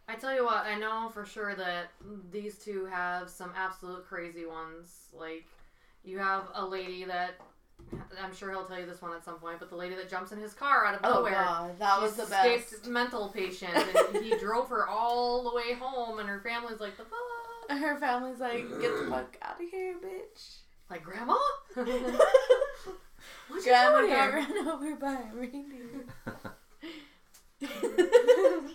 I 0.07 0.17
tell 0.17 0.35
you 0.35 0.45
what, 0.45 0.67
I 0.67 0.79
know 0.79 1.11
for 1.15 1.25
sure 1.25 1.55
that 1.55 1.93
these 2.31 2.59
two 2.59 2.85
have 2.85 3.31
some 3.31 3.53
absolute 3.57 4.05
crazy 4.07 4.45
ones. 4.45 5.09
Like, 5.15 5.47
you 6.05 6.18
have 6.18 6.44
a 6.55 6.64
lady 6.64 7.05
that 7.05 7.34
I'm 8.22 8.34
sure 8.34 8.50
he'll 8.50 8.64
tell 8.64 8.78
you 8.78 8.86
this 8.86 9.03
one 9.03 9.12
at 9.14 9.24
some 9.24 9.34
point, 9.36 9.59
but 9.59 9.68
the 9.70 9.76
lady 9.76 9.94
that 9.96 10.09
jumps 10.09 10.32
in 10.32 10.38
his 10.40 10.55
car 10.55 10.86
out 10.86 10.94
of 10.94 11.00
Oh 11.05 11.14
nowhere. 11.18 11.32
god, 11.32 11.78
that 11.78 12.00
was 12.00 12.14
the 12.16 12.22
escaped 12.22 12.70
best. 12.70 12.86
mental 12.86 13.28
patient, 13.28 13.72
and 13.74 14.24
he 14.24 14.36
drove 14.38 14.68
her 14.68 14.88
all 14.88 15.44
the 15.48 15.55
way 15.55 15.74
home, 15.74 16.18
and 16.18 16.28
her 16.28 16.40
family's 16.40 16.80
like, 16.80 16.96
"The 16.96 17.05
fuck?" 17.05 17.78
Her 17.78 17.96
family's 17.98 18.40
like, 18.40 18.68
"Get 18.80 18.98
the 18.98 19.07
fuck 19.11 19.36
out 19.42 19.61
of 19.61 19.68
here, 19.70 19.94
bitch." 20.03 20.57
Like, 20.90 21.03
Grandma? 21.05 21.36
What's 21.74 23.66
you 23.66 23.72
Grandma 23.72 23.98
doing 24.00 24.11
got 24.12 24.34
here? 24.34 24.46
run 24.57 24.68
over 24.68 24.96
by 24.96 25.12
a 25.12 25.34
reindeer. 25.34 26.05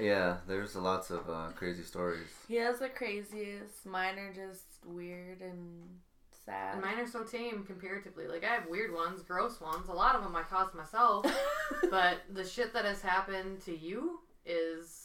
yeah, 0.00 0.36
there's 0.46 0.76
lots 0.76 1.10
of 1.10 1.28
uh, 1.28 1.48
crazy 1.54 1.82
stories. 1.82 2.28
he 2.48 2.56
has 2.56 2.78
the 2.78 2.88
craziest. 2.88 3.84
Mine 3.86 4.18
are 4.18 4.32
just 4.32 4.62
weird 4.88 5.40
and 5.40 5.98
sad. 6.44 6.74
And 6.74 6.82
mine 6.82 6.98
are 6.98 7.06
so 7.06 7.22
tame 7.22 7.64
comparatively. 7.64 8.26
Like, 8.26 8.44
I 8.44 8.48
have 8.48 8.68
weird 8.68 8.92
ones, 8.92 9.22
gross 9.22 9.60
ones. 9.60 9.88
A 9.88 9.92
lot 9.92 10.14
of 10.14 10.22
them 10.22 10.34
I 10.34 10.42
caused 10.42 10.74
myself. 10.74 11.26
but 11.90 12.18
the 12.32 12.44
shit 12.44 12.72
that 12.72 12.84
has 12.84 13.02
happened 13.02 13.60
to 13.64 13.76
you 13.76 14.20
is. 14.44 15.04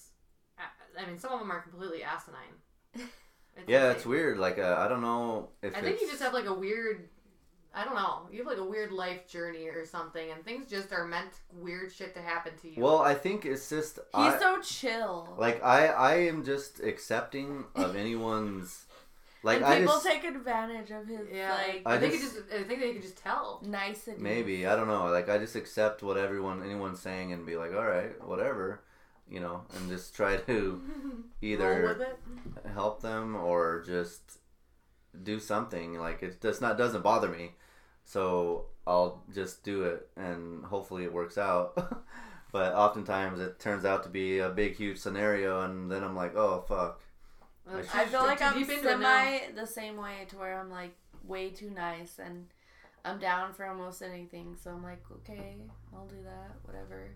I 1.00 1.08
mean, 1.08 1.18
some 1.18 1.34
of 1.34 1.40
them 1.40 1.52
are 1.52 1.62
completely 1.62 2.04
asinine. 2.04 3.08
It's 3.56 3.68
Yeah, 3.68 3.92
it's 3.92 4.06
weird. 4.06 4.38
Like 4.38 4.60
uh, 4.60 4.78
I 4.80 4.88
don't 4.88 5.02
know 5.02 5.50
if 5.62 5.76
I 5.76 5.82
think 5.82 6.02
you 6.02 6.08
just 6.08 6.22
have 6.22 6.34
like 6.34 6.46
a 6.46 6.54
weird. 6.54 7.10
I 7.76 7.84
don't 7.84 7.96
know. 7.96 8.28
You 8.32 8.40
have 8.40 8.48
like 8.48 8.60
a 8.60 8.64
weird 8.64 8.92
life 8.92 9.28
journey 9.28 9.68
or 9.68 9.86
something, 9.86 10.32
and 10.32 10.46
things 10.46 10.70
just 10.70 10.94
are 10.94 11.06
meant 11.06 11.32
weird 11.52 11.92
shit 11.92 12.14
to 12.14 12.22
happen 12.22 12.54
to 12.62 12.70
you. 12.70 12.82
Well, 12.82 13.00
I 13.00 13.16
think 13.16 13.46
it's 13.46 13.68
just 13.68 13.96
He's 14.16 14.34
I, 14.34 14.40
so 14.40 14.62
chill. 14.62 15.36
like 15.38 15.64
I 15.64 15.88
I 15.88 16.16
am 16.16 16.44
just 16.44 16.80
accepting 16.82 17.66
of 17.76 17.96
anyone's 17.96 18.86
like 19.44 19.58
and 19.58 19.66
I 19.66 19.80
people 19.80 19.94
just 19.94 20.06
take 20.08 20.24
advantage 20.24 20.92
of 20.92 21.08
his 21.08 21.28
yeah, 21.32 21.52
like 21.52 21.82
I 21.86 21.96
I, 21.96 22.00
think 22.00 22.14
just- 22.14 22.38
it 22.38 22.50
just. 22.50 22.54
I 22.54 22.64
think 22.64 22.80
they 22.80 22.94
could 22.94 23.02
just 23.02 23.18
tell. 23.18 23.62
nicety. 23.66 24.22
maybe 24.22 24.66
I 24.66 24.76
don't 24.76 24.88
know 24.88 25.06
like 25.06 25.30
I 25.30 25.38
just 25.38 25.56
accept 25.56 26.02
what 26.04 26.18
everyone 26.18 26.64
anyone's 26.64 27.00
saying 27.00 27.32
and 27.34 27.46
be 27.46 27.56
like 27.58 27.74
all 27.74 27.86
right 27.86 28.14
whatever 28.26 28.82
you 29.30 29.40
know 29.40 29.62
and 29.76 29.90
just 29.90 30.16
try 30.16 30.38
to 30.38 30.82
either 31.42 32.18
help 32.74 33.02
them 33.02 33.36
or 33.36 33.84
just 33.86 34.40
do 35.22 35.40
something 35.40 36.00
like 36.00 36.24
it 36.24 36.42
does 36.42 36.60
not 36.60 36.78
doesn't 36.78 37.04
bother 37.04 37.30
me 37.30 37.52
so 38.06 38.66
I'll 38.86 39.24
just 39.34 39.64
do 39.64 39.84
it 39.84 40.10
and 40.18 40.66
hopefully 40.66 41.04
it 41.06 41.14
works 41.14 41.38
out. 41.38 42.04
but 42.52 42.74
oftentimes 42.74 43.40
it 43.40 43.60
turns 43.60 43.86
out 43.86 44.04
to 44.04 44.10
be 44.10 44.40
a 44.40 44.50
big, 44.50 44.76
huge 44.76 44.98
scenario, 44.98 45.62
and 45.62 45.90
then 45.90 46.04
I'm 46.04 46.16
like, 46.16 46.36
oh 46.36 46.64
fuck. 46.68 47.02
That's 47.66 47.94
I 47.96 48.06
feel 48.06 48.22
like 48.24 48.42
I'm 48.42 48.54
deep 48.58 48.70
into 48.70 48.90
it 48.90 49.00
now. 49.00 49.24
semi 49.24 49.52
the 49.56 49.68
same 49.68 49.98
way 49.98 50.26
to 50.30 50.38
where 50.38 50.60
I'm 50.60 50.70
like 50.70 50.96
way 51.26 51.50
too 51.50 51.70
nice 51.70 52.20
and 52.20 52.48
I'm 53.06 53.20
down 53.20 53.54
for 53.54 53.66
almost 53.66 54.02
anything. 54.02 54.56
So 54.62 54.72
I'm 54.72 54.84
like, 54.84 55.04
okay, 55.12 55.56
I'll 55.94 56.08
do 56.08 56.22
that, 56.24 56.56
whatever. 56.64 57.12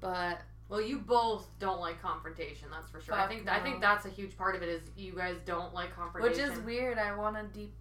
But 0.00 0.40
Well, 0.68 0.80
you 0.80 0.98
both 0.98 1.48
don't 1.58 1.80
like 1.80 2.00
confrontation. 2.02 2.68
That's 2.70 2.90
for 2.90 3.00
sure. 3.00 3.14
I 3.14 3.20
Fuck 3.20 3.30
think 3.30 3.48
I 3.48 3.60
think 3.60 3.80
that's 3.80 4.04
a 4.06 4.10
huge 4.10 4.36
part 4.36 4.54
of 4.56 4.62
it. 4.62 4.68
Is 4.68 4.82
you 4.96 5.12
guys 5.12 5.36
don't 5.44 5.72
like 5.74 5.94
confrontation, 5.94 6.48
which 6.50 6.58
is 6.58 6.64
weird. 6.64 6.98
I 6.98 7.16
want 7.16 7.36
to 7.36 7.58
deep 7.58 7.72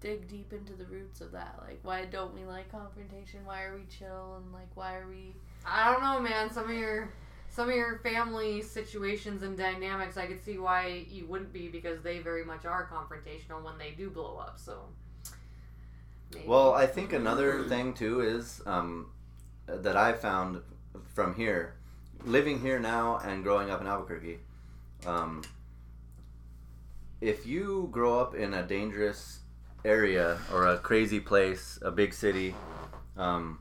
dig 0.00 0.28
deep 0.28 0.52
into 0.52 0.72
the 0.72 0.84
roots 0.86 1.20
of 1.20 1.32
that. 1.32 1.56
Like, 1.60 1.78
why 1.82 2.04
don't 2.06 2.34
we 2.34 2.44
like 2.44 2.70
confrontation? 2.70 3.44
Why 3.44 3.62
are 3.62 3.76
we 3.76 3.84
chill 3.86 4.40
and 4.42 4.52
like 4.52 4.68
why 4.74 4.96
are 4.96 5.08
we? 5.08 5.34
I 5.64 5.92
don't 5.92 6.02
know, 6.02 6.20
man. 6.20 6.50
Some 6.50 6.68
of 6.68 6.76
your 6.76 7.12
some 7.52 7.68
of 7.68 7.74
your 7.74 7.98
family 7.98 8.62
situations 8.62 9.42
and 9.42 9.58
dynamics, 9.58 10.16
I 10.16 10.24
could 10.26 10.42
see 10.42 10.56
why 10.56 11.04
you 11.10 11.26
wouldn't 11.26 11.52
be 11.52 11.68
because 11.68 12.00
they 12.00 12.18
very 12.18 12.44
much 12.44 12.64
are 12.64 12.88
confrontational 12.88 13.62
when 13.62 13.76
they 13.76 13.90
do 13.90 14.08
blow 14.08 14.38
up. 14.38 14.58
So. 14.58 14.78
maybe. 16.32 16.46
Well, 16.46 16.72
I 16.72 16.86
think 16.86 17.12
another 17.12 17.64
thing 17.64 17.92
too 17.92 18.22
is 18.22 18.62
um, 18.64 19.10
that 19.66 19.98
I 19.98 20.14
found 20.14 20.62
from 21.14 21.34
here, 21.34 21.74
living 22.24 22.58
here 22.58 22.78
now 22.78 23.18
and 23.22 23.44
growing 23.44 23.70
up 23.70 23.82
in 23.82 23.86
Albuquerque. 23.86 24.38
Um, 25.06 25.42
if 27.20 27.46
you 27.46 27.90
grow 27.92 28.18
up 28.18 28.34
in 28.34 28.54
a 28.54 28.62
dangerous 28.62 29.40
area 29.84 30.38
or 30.50 30.68
a 30.68 30.78
crazy 30.78 31.20
place, 31.20 31.78
a 31.82 31.90
big 31.90 32.14
city, 32.14 32.54
um, 33.18 33.58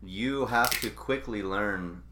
you 0.00 0.46
have 0.46 0.70
to 0.80 0.90
quickly 0.90 1.42
learn. 1.42 2.04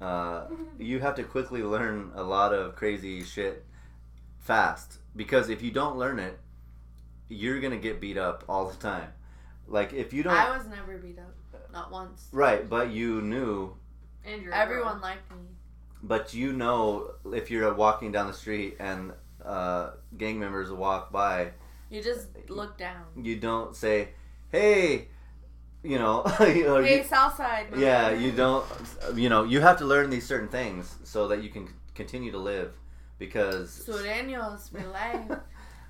Uh, 0.00 0.46
you 0.78 0.98
have 1.00 1.14
to 1.16 1.22
quickly 1.24 1.62
learn 1.62 2.10
a 2.14 2.22
lot 2.22 2.52
of 2.54 2.74
crazy 2.74 3.22
shit 3.22 3.64
fast 4.38 4.98
because 5.14 5.48
if 5.50 5.60
you 5.62 5.70
don't 5.70 5.96
learn 5.98 6.18
it, 6.18 6.38
you're 7.28 7.60
gonna 7.60 7.76
get 7.76 8.00
beat 8.00 8.16
up 8.16 8.44
all 8.48 8.68
the 8.68 8.76
time. 8.76 9.08
Like 9.68 9.92
if 9.92 10.12
you 10.12 10.22
don't, 10.22 10.32
I 10.34 10.56
was 10.56 10.66
never 10.66 10.96
beat 10.98 11.18
up, 11.18 11.34
not 11.72 11.90
once. 11.92 12.28
right? 12.32 12.68
But 12.68 12.90
you 12.90 13.20
knew, 13.20 13.76
and 14.24 14.48
Everyone 14.52 14.94
girl. 14.94 15.02
liked 15.02 15.30
me. 15.30 15.36
but 16.02 16.32
you 16.34 16.52
know, 16.52 17.12
if 17.32 17.50
you're 17.50 17.72
walking 17.74 18.10
down 18.10 18.26
the 18.26 18.32
street 18.32 18.76
and 18.80 19.12
uh, 19.44 19.90
gang 20.16 20.38
members 20.40 20.70
walk 20.72 21.12
by, 21.12 21.52
You 21.90 22.02
just 22.02 22.28
look 22.48 22.76
down. 22.78 23.04
you 23.22 23.36
don't 23.36 23.76
say, 23.76 24.08
"Hey," 24.50 25.08
you 25.84 25.98
know, 25.98 26.24
you 26.40 26.64
know, 26.64 26.82
Hey, 26.82 26.98
you- 26.98 27.04
Southside. 27.04 27.66
yeah, 27.76 28.10
you 28.10 28.32
don't, 28.32 28.64
you 29.14 29.28
know, 29.28 29.44
you 29.44 29.60
have 29.60 29.78
to 29.78 29.84
learn 29.84 30.10
these 30.10 30.26
certain 30.26 30.48
things 30.48 30.94
so 31.04 31.28
that 31.28 31.42
you 31.42 31.48
can 31.50 31.68
continue 31.94 32.30
to 32.32 32.38
live, 32.38 32.72
because 33.18 33.84
Sureños, 33.86 34.72
mi 34.74 34.84
life. 34.84 35.38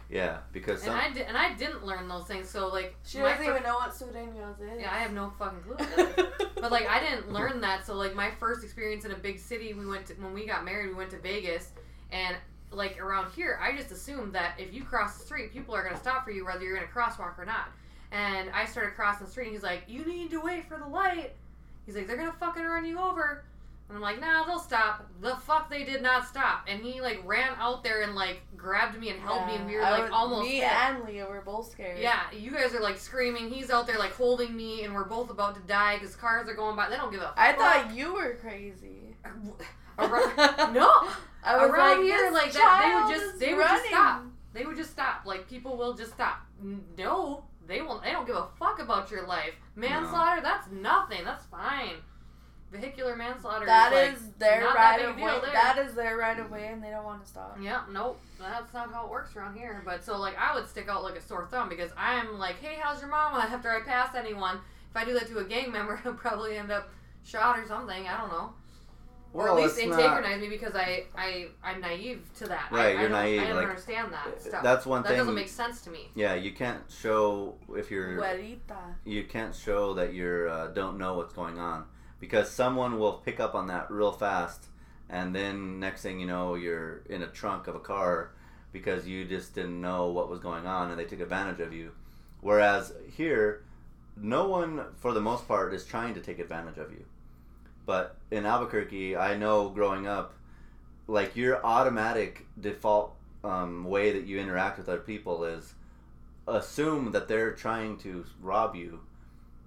yeah, 0.09 0.38
because 0.53 0.84
And 0.84 0.93
I 0.93 1.12
did, 1.12 1.26
and 1.26 1.36
I 1.36 1.55
didn't 1.55 1.84
learn 1.84 2.09
those 2.09 2.26
things. 2.26 2.49
So 2.49 2.68
like, 2.68 2.95
She 3.05 3.18
my 3.18 3.30
doesn't 3.30 3.45
fir- 3.47 3.51
even 3.53 3.62
know 3.64 3.76
what 3.76 3.91
Sureños 3.91 4.61
is. 4.61 4.80
Yeah, 4.80 4.93
I 4.93 4.99
have 4.99 5.12
no 5.12 5.32
fucking 5.38 5.61
clue. 5.62 5.74
what 5.74 5.97
that 5.97 6.18
is. 6.41 6.47
But 6.61 6.70
like 6.72 6.88
I 6.88 7.01
didn't 7.01 7.32
learn 7.32 7.61
that, 7.62 7.86
so 7.86 7.95
like 7.95 8.14
my 8.14 8.30
first 8.38 8.62
experience 8.64 9.05
in 9.05 9.11
a 9.12 9.16
big 9.18 9.38
city, 9.38 9.72
we 9.74 9.86
went 9.86 10.07
to, 10.07 10.14
when 10.14 10.32
we 10.32 10.47
got 10.47 10.64
married, 10.64 10.88
we 10.88 10.95
went 10.95 11.11
to 11.11 11.18
Vegas, 11.18 11.70
and 12.12 12.36
like 12.72 13.01
around 13.01 13.32
here, 13.32 13.59
I 13.61 13.76
just 13.76 13.91
assumed 13.91 14.32
that 14.34 14.53
if 14.59 14.72
you 14.72 14.84
cross 14.84 15.18
the 15.18 15.24
street, 15.24 15.53
people 15.53 15.74
are 15.74 15.82
gonna 15.82 15.99
stop 15.99 16.24
for 16.24 16.30
you 16.30 16.45
whether 16.45 16.62
you're 16.64 16.76
in 16.76 16.84
a 16.84 16.86
crosswalk 16.86 17.36
or 17.38 17.45
not. 17.45 17.68
And 18.13 18.51
I 18.51 18.65
started 18.65 18.95
crossing 18.95 19.27
the 19.27 19.31
street, 19.31 19.47
and 19.47 19.55
he's 19.55 19.63
like, 19.63 19.83
"You 19.87 20.05
need 20.05 20.31
to 20.31 20.41
wait 20.41 20.67
for 20.67 20.77
the 20.79 20.87
light." 20.87 21.33
He's 21.87 21.95
like, 21.95 22.07
"They're 22.07 22.17
gonna 22.17 22.33
fucking 22.33 22.65
run 22.65 22.85
you 22.85 22.99
over." 22.99 23.45
And 23.89 23.97
I'm 23.97 24.03
like, 24.03 24.21
"Nah, 24.21 24.45
they'll 24.45 24.59
stop." 24.59 25.07
The 25.21 25.35
fuck, 25.37 25.69
they 25.71 25.85
did 25.85 26.03
not 26.03 26.27
stop. 26.27 26.65
And 26.69 26.81
he 26.83 27.01
like 27.01 27.21
ran 27.25 27.53
out 27.59 27.83
there 27.85 28.03
and 28.03 28.15
like 28.15 28.43
grabbed 28.57 28.99
me 28.99 29.11
and 29.11 29.21
held 29.21 29.47
me, 29.47 29.55
and 29.57 29.67
we 29.67 29.77
were 29.77 29.83
like 29.83 30.03
was- 30.05 30.11
almost 30.13 30.49
Me 30.49 30.57
hit. 30.57 30.73
and 30.73 31.05
Leah 31.05 31.27
were 31.27 31.41
both 31.41 31.71
scared. 31.71 31.99
Yeah, 32.01 32.21
you 32.33 32.51
guys 32.51 32.75
are 32.75 32.81
like 32.81 32.99
screaming. 32.99 33.49
He's 33.49 33.71
out 33.71 33.87
there 33.87 33.99
like 33.99 34.13
holding 34.13 34.57
me, 34.57 34.85
and 34.85 34.95
we're 34.95 35.05
both 35.05 35.31
about 35.31 35.55
to 35.55 35.61
die 35.63 35.99
because 35.99 36.17
cars 36.17 36.49
are 36.49 36.55
going 36.55 36.75
by. 36.77 36.89
They 36.89 36.97
don't 36.97 37.11
give 37.13 37.21
a. 37.21 37.33
I 37.37 37.53
fuck. 37.53 37.59
thought 37.61 37.95
you 37.95 38.15
were 38.15 38.35
crazy. 38.41 39.17
Around, 39.99 40.33
no, 40.75 41.09
I 41.45 41.57
was 41.59 41.71
around 41.71 41.99
like, 41.99 42.07
here, 42.07 42.31
like 42.33 42.53
that, 42.53 43.07
they 43.09 43.15
would 43.15 43.21
just 43.21 43.39
they 43.39 43.55
would 43.55 43.67
just 43.67 43.85
stop. 43.87 44.23
They 44.53 44.65
would 44.65 44.77
just 44.77 44.91
stop. 44.91 45.27
Like 45.27 45.49
people 45.49 45.77
will 45.77 45.95
just 45.95 46.13
stop. 46.13 46.41
No, 46.97 47.45
they 47.71 47.83
won't. 47.83 48.03
They 48.03 48.11
don't 48.11 48.27
give 48.27 48.35
a 48.35 48.49
fuck 48.59 48.81
about 48.81 49.12
your 49.12 49.27
life. 49.27 49.55
Manslaughter, 49.77 50.43
that's 50.43 50.68
nothing. 50.73 51.25
That's 51.25 51.45
fine. 51.45 51.95
Vehicular 52.73 53.14
manslaughter. 53.14 53.64
That 53.64 53.93
is, 53.93 54.21
is 54.21 54.29
their 54.39 54.64
right 54.64 55.01
of 55.05 55.14
way. 55.14 55.23
there. 55.23 55.53
That 55.53 55.79
is 55.79 55.95
their 55.95 56.16
right 56.16 56.39
of 56.39 56.51
way, 56.51 56.66
and 56.66 56.83
they 56.83 56.91
don't 56.91 57.05
want 57.05 57.23
to 57.23 57.29
stop. 57.29 57.57
Yeah, 57.62 57.83
nope. 57.91 58.21
That's 58.41 58.75
not 58.75 58.93
how 58.93 59.07
it 59.07 59.11
works 59.11 59.37
around 59.37 59.57
here. 59.57 59.83
But 59.85 60.05
so 60.05 60.18
like 60.18 60.37
I 60.37 60.53
would 60.55 60.68
stick 60.68 60.89
out 60.89 61.05
like 61.05 61.16
a 61.16 61.23
sore 61.23 61.47
thumb 61.49 61.68
because 61.68 61.93
I'm 61.97 62.39
like, 62.41 62.61
hey, 62.61 62.79
how's 62.81 63.01
your 63.01 63.11
mama? 63.11 63.39
After 63.51 63.71
I 63.71 63.83
pass 63.83 64.16
anyone, 64.16 64.59
if 64.91 64.97
I 64.97 65.05
do 65.05 65.14
that 65.14 65.29
to 65.29 65.39
a 65.39 65.45
gang 65.45 65.71
member, 65.71 66.01
I'll 66.05 66.14
probably 66.14 66.57
end 66.57 66.73
up 66.73 66.91
shot 67.25 67.57
or 67.57 67.66
something. 67.68 68.09
I 68.09 68.21
don't 68.21 68.31
know. 68.31 68.53
Or 69.33 69.45
Well, 69.45 69.59
at 69.59 69.62
least 69.62 69.78
it's 69.78 69.87
not- 69.87 70.01
antagonized 70.01 70.41
me 70.41 70.49
because 70.49 70.74
I 70.74 71.05
I 71.16 71.49
I'm 71.62 71.81
naive 71.81 72.28
to 72.39 72.49
that. 72.49 72.70
Right, 72.72 72.87
I 72.97 73.01
you're 73.01 73.03
don't- 73.03 73.12
naive, 73.12 73.41
I 73.43 73.47
don't 73.47 73.57
like, 73.57 73.68
understand 73.68 74.12
that 74.12 74.41
stuff. 74.43 74.62
that's 74.62 74.85
one 74.87 75.03
that 75.03 75.09
thing. 75.09 75.16
That 75.18 75.22
doesn't 75.22 75.35
make 75.37 75.49
sense 75.49 75.83
to 75.83 75.91
me. 75.91 76.11
yeah, 76.14 76.35
you 76.35 76.51
can't 76.53 76.83
show 76.91 77.55
if 77.76 77.91
you're 77.91 78.16
Güerita. 78.18 78.95
you 79.05 79.24
can't 79.24 79.55
show 79.55 79.95
that 79.95 80.12
you 80.12 80.49
uh, 80.51 80.68
don't 80.68 80.99
know 80.99 81.14
what's 81.14 81.33
going 81.33 81.59
on 81.61 81.85
because 82.18 82.51
someone 82.51 82.99
will 82.99 83.14
pick 83.14 83.39
up 83.39 83.55
on 83.55 83.68
that 83.68 83.89
real 83.91 84.12
fast 84.12 84.66
and 85.09 85.35
then 85.35 85.78
next 85.81 86.03
thing 86.03 86.18
you 86.20 86.26
know 86.26 86.55
you're 86.57 87.03
in 87.09 87.22
a 87.22 87.26
trunk 87.28 87.66
of 87.68 87.74
a 87.76 87.81
car 87.81 88.33
because 88.72 89.07
you 89.07 89.24
just 89.24 89.55
didn't 89.55 89.81
know 89.81 90.09
what 90.09 90.28
was 90.28 90.39
going 90.41 90.66
on 90.66 90.91
and 90.91 90.99
they 90.99 91.05
took 91.05 91.20
advantage 91.20 91.61
of 91.61 91.72
you 91.72 91.93
whereas 92.41 92.93
here 93.16 93.62
no 94.16 94.47
one 94.49 94.85
for 94.97 95.12
the 95.12 95.20
most 95.20 95.47
part 95.49 95.72
is 95.72 95.85
trying 95.85 96.14
to 96.14 96.20
take 96.20 96.39
advantage 96.39 96.78
of 96.78 96.91
you 96.93 97.05
but 97.91 98.16
in 98.30 98.47
albuquerque 98.47 99.16
i 99.16 99.36
know 99.43 99.57
growing 99.68 100.07
up 100.07 100.28
like 101.07 101.34
your 101.34 101.55
automatic 101.64 102.47
default 102.61 103.09
um, 103.43 103.84
way 103.84 104.12
that 104.12 104.26
you 104.26 104.38
interact 104.38 104.78
with 104.78 104.88
other 104.88 105.01
people 105.01 105.45
is 105.45 105.74
assume 106.47 107.12
that 107.12 107.28
they're 107.28 107.53
trying 107.53 107.97
to 107.99 108.24
rob 108.41 108.74
you. 108.74 109.01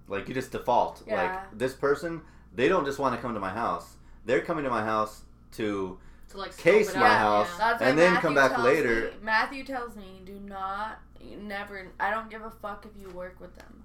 Like 0.08 0.28
you 0.28 0.34
just 0.34 0.52
default. 0.52 1.04
Yeah. 1.08 1.16
Like 1.24 1.58
this 1.58 1.74
person, 1.74 2.22
they 2.54 2.68
don't 2.68 2.86
just 2.86 3.00
want 3.00 3.16
to 3.16 3.22
come 3.22 3.34
to 3.34 3.40
my 3.40 3.50
house. 3.50 3.96
They're 4.26 4.42
coming 4.42 4.64
to 4.64 4.70
my 4.70 4.84
house 4.84 5.22
to 5.54 5.98
To 6.32 6.38
like 6.38 6.56
Case 6.58 6.94
my 6.96 7.02
out, 7.02 7.48
house. 7.48 7.50
yeah. 7.60 7.72
And 7.72 7.80
why 7.80 8.04
then 8.04 8.14
Matthew 8.14 8.22
come 8.22 8.36
back 8.36 8.58
later. 8.60 9.02
Me, 9.02 9.10
Matthew 9.22 9.64
tells 9.64 9.96
me, 9.96 10.22
do 10.26 10.40
not, 10.46 11.00
never. 11.42 11.88
I 12.00 12.12
don't 12.12 12.30
give 12.30 12.44
a 12.44 12.52
fuck 12.52 12.86
if 12.86 13.02
you 13.02 13.10
work 13.10 13.40
with 13.40 13.56
them. 13.56 13.84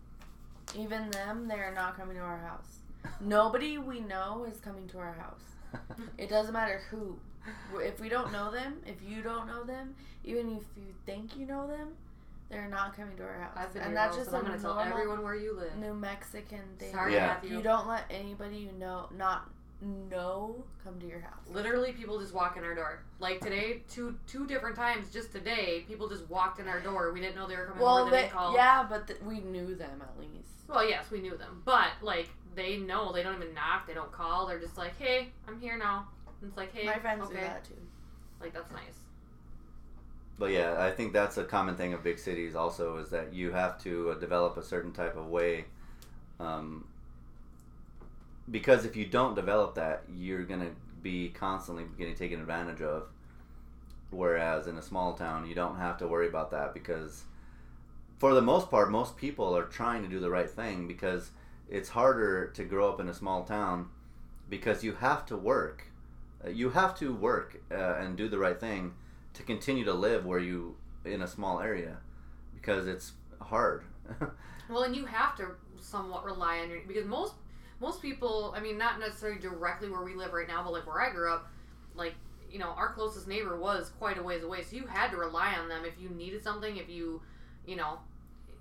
Even 0.77 1.11
them, 1.11 1.49
they 1.49 1.55
are 1.55 1.75
not 1.75 1.97
coming 1.97 2.17
to 2.17 2.23
our 2.23 2.39
house. 2.39 2.81
Nobody 3.21 3.79
we 3.79 4.01
know 4.01 4.47
is 4.51 4.61
coming 4.61 4.89
to 4.89 4.99
our 4.99 5.13
house. 5.13 5.43
It 6.19 6.29
doesn't 6.29 6.53
matter 6.53 6.81
who. 6.91 7.19
If 7.77 8.01
we 8.01 8.09
don't 8.09 8.33
know 8.33 8.51
them, 8.51 8.77
if 8.87 8.97
you 9.07 9.23
don't 9.23 9.47
know 9.47 9.65
them, 9.65 9.95
even 10.25 10.51
if 10.57 10.63
you 10.77 10.93
think 11.07 11.37
you 11.37 11.47
know 11.47 11.67
them, 11.67 11.89
they're 12.51 12.69
not 12.69 12.97
coming 12.97 13.17
to 13.17 13.23
our 13.23 13.39
house. 13.41 13.53
I've 13.57 13.73
been 13.75 13.83
and 13.83 13.97
that's 13.97 14.17
house, 14.17 14.25
just 14.27 14.29
and 14.29 14.39
I'm 14.39 14.45
gonna 14.45 14.59
tell 14.63 14.75
normal 14.75 14.93
everyone 14.93 15.23
where 15.23 15.35
you 15.37 15.55
live. 15.55 15.77
New 15.77 15.95
Mexican 15.95 16.63
thing. 16.79 16.93
Sorry, 16.93 17.15
Yeah. 17.15 17.27
Matthew. 17.29 17.57
You 17.57 17.63
don't 17.63 17.87
let 17.87 18.05
anybody 18.11 18.57
you 18.57 18.73
know 18.73 19.09
not 19.17 19.51
know 19.83 20.65
come 20.83 20.99
to 21.01 21.07
your 21.07 21.21
house. 21.21 21.45
Literally, 21.53 21.93
people 21.93 22.19
just 22.19 22.35
walk 22.35 22.57
in 22.57 22.65
our 22.65 22.75
door. 22.75 23.01
Like 23.21 23.41
today, 23.41 23.83
two 23.89 24.17
two 24.27 24.47
different 24.47 24.77
times 24.77 25.13
just 25.13 25.33
today, 25.33 25.85
people 25.87 26.09
just 26.09 26.29
walked 26.29 26.59
in 26.61 26.69
our 26.69 26.81
door. 26.81 27.13
We 27.13 27.21
didn't 27.21 27.37
know 27.37 27.47
they 27.47 27.57
were 27.57 27.67
coming 27.67 27.83
Well, 27.83 27.99
over. 27.99 28.11
They 28.11 28.23
they, 28.23 28.55
yeah, 28.55 28.87
but 28.89 29.07
th- 29.07 29.21
we 29.23 29.41
knew 29.41 29.75
them 29.75 30.03
at 30.03 30.19
least. 30.19 30.49
Well, 30.69 30.87
yes, 30.89 31.11
we 31.11 31.21
knew 31.21 31.37
them, 31.37 31.63
but 31.65 31.89
like 32.03 32.29
they 32.59 32.77
know 32.77 33.13
they 33.13 33.23
don't 33.23 33.37
even 33.37 33.55
knock. 33.55 33.87
They 33.87 33.95
don't 33.95 34.13
call. 34.13 34.47
They're 34.47 34.59
just 34.59 34.77
like, 34.77 34.99
"Hey, 34.99 35.29
I'm 35.47 35.61
here 35.61 35.79
now." 35.79 36.09
And 36.41 36.49
it's 36.49 36.57
like, 36.57 36.75
"Hey, 36.75 36.87
My 36.87 36.99
friends 36.99 37.25
okay." 37.25 37.35
do 37.35 37.41
that 37.41 37.65
too. 37.65 37.75
Like 38.41 38.53
that's 38.53 38.71
nice. 38.73 38.99
But 40.39 40.51
yeah, 40.51 40.77
I 40.79 40.91
think 40.91 41.13
that's 41.13 41.37
a 41.37 41.45
common 41.45 41.77
thing 41.77 41.95
of 41.95 42.03
big 42.03 42.19
cities. 42.19 42.55
Also, 42.55 42.99
is 42.99 43.11
that 43.11 43.33
you 43.33 43.53
have 43.53 43.81
to 43.83 44.11
uh, 44.11 44.15
develop 44.15 44.57
a 44.57 44.63
certain 44.63 44.93
type 44.93 45.17
of 45.17 45.27
way, 45.27 45.65
um, 46.39 46.85
because 48.51 48.85
if 48.85 48.97
you 48.97 49.07
don't 49.07 49.35
develop 49.35 49.75
that, 49.77 50.03
you're 50.13 50.45
gonna 50.45 50.71
be 51.03 51.29
constantly 51.31 51.85
getting 51.97 52.15
taken 52.15 52.41
advantage 52.41 52.83
of. 52.83 53.09
Whereas 54.11 54.67
in 54.67 54.79
a 54.79 54.83
small 54.83 55.13
town, 55.15 55.47
you 55.47 55.55
don't 55.55 55.77
have 55.77 55.99
to 55.99 56.09
worry 56.09 56.29
about 56.29 56.51
that 56.53 56.73
because, 56.73 57.25
for 58.19 58.33
the 58.33 58.41
most 58.41 58.71
part, 58.71 58.91
most 58.91 59.17
people 59.17 59.55
are 59.57 59.65
trying 59.65 60.03
to 60.03 60.09
do 60.09 60.19
the 60.19 60.31
right 60.31 60.49
thing 60.49 60.89
because 60.89 61.31
it's 61.69 61.91
harder 61.91 62.49
to 62.49 62.65
grow 62.65 62.89
up 62.89 63.01
in 63.01 63.09
a 63.09 63.15
small 63.15 63.45
town 63.45 63.89
because 64.49 64.83
you 64.85 64.95
have 64.95 65.27
to 65.27 65.37
work. 65.37 65.85
Uh, 66.45 66.51
You 66.51 66.71
have 66.71 66.97
to 66.99 67.15
work 67.15 67.61
uh, 67.71 67.95
and 68.01 68.17
do 68.17 68.29
the 68.29 68.39
right 68.39 68.59
thing 68.59 68.95
to 69.35 69.43
continue 69.43 69.85
to 69.85 69.95
live 69.95 70.25
where 70.25 70.39
you 70.39 70.77
in 71.05 71.23
a 71.23 71.29
small 71.29 71.61
area 71.61 71.99
because 72.55 72.87
it's 72.87 73.13
hard 73.41 73.85
Well, 74.69 74.83
and 74.83 74.95
you 74.95 75.07
have 75.07 75.37
to 75.37 75.49
somewhat 75.81 76.25
rely 76.25 76.59
on 76.59 76.71
your 76.71 76.81
because 76.87 77.07
most 77.07 77.35
most 77.81 78.03
people, 78.03 78.53
I 78.57 78.61
mean, 78.61 78.77
not 78.77 78.99
necessarily 78.99 79.39
directly 79.41 79.89
where 79.89 80.03
we 80.03 80.15
live 80.15 80.33
right 80.33 80.49
now, 80.49 80.63
but 80.65 80.73
like 80.73 80.87
where 80.87 81.01
I 81.01 81.11
grew 81.11 81.33
up, 81.33 81.49
like 81.95 82.15
you 82.51 82.59
know, 82.59 82.71
our 82.71 82.93
closest 82.93 83.29
neighbor 83.29 83.59
was 83.59 83.91
quite 83.99 84.19
a 84.19 84.23
ways 84.23 84.43
away, 84.43 84.63
so 84.63 84.77
you 84.77 84.87
had 84.87 85.11
to 85.11 85.17
rely 85.17 85.55
on 85.55 85.69
them 85.69 85.85
if 85.85 86.01
you 86.01 86.09
needed 86.11 86.43
something, 86.43 86.77
if 86.77 86.89
you, 86.89 87.21
you 87.67 87.77
know, 87.77 87.99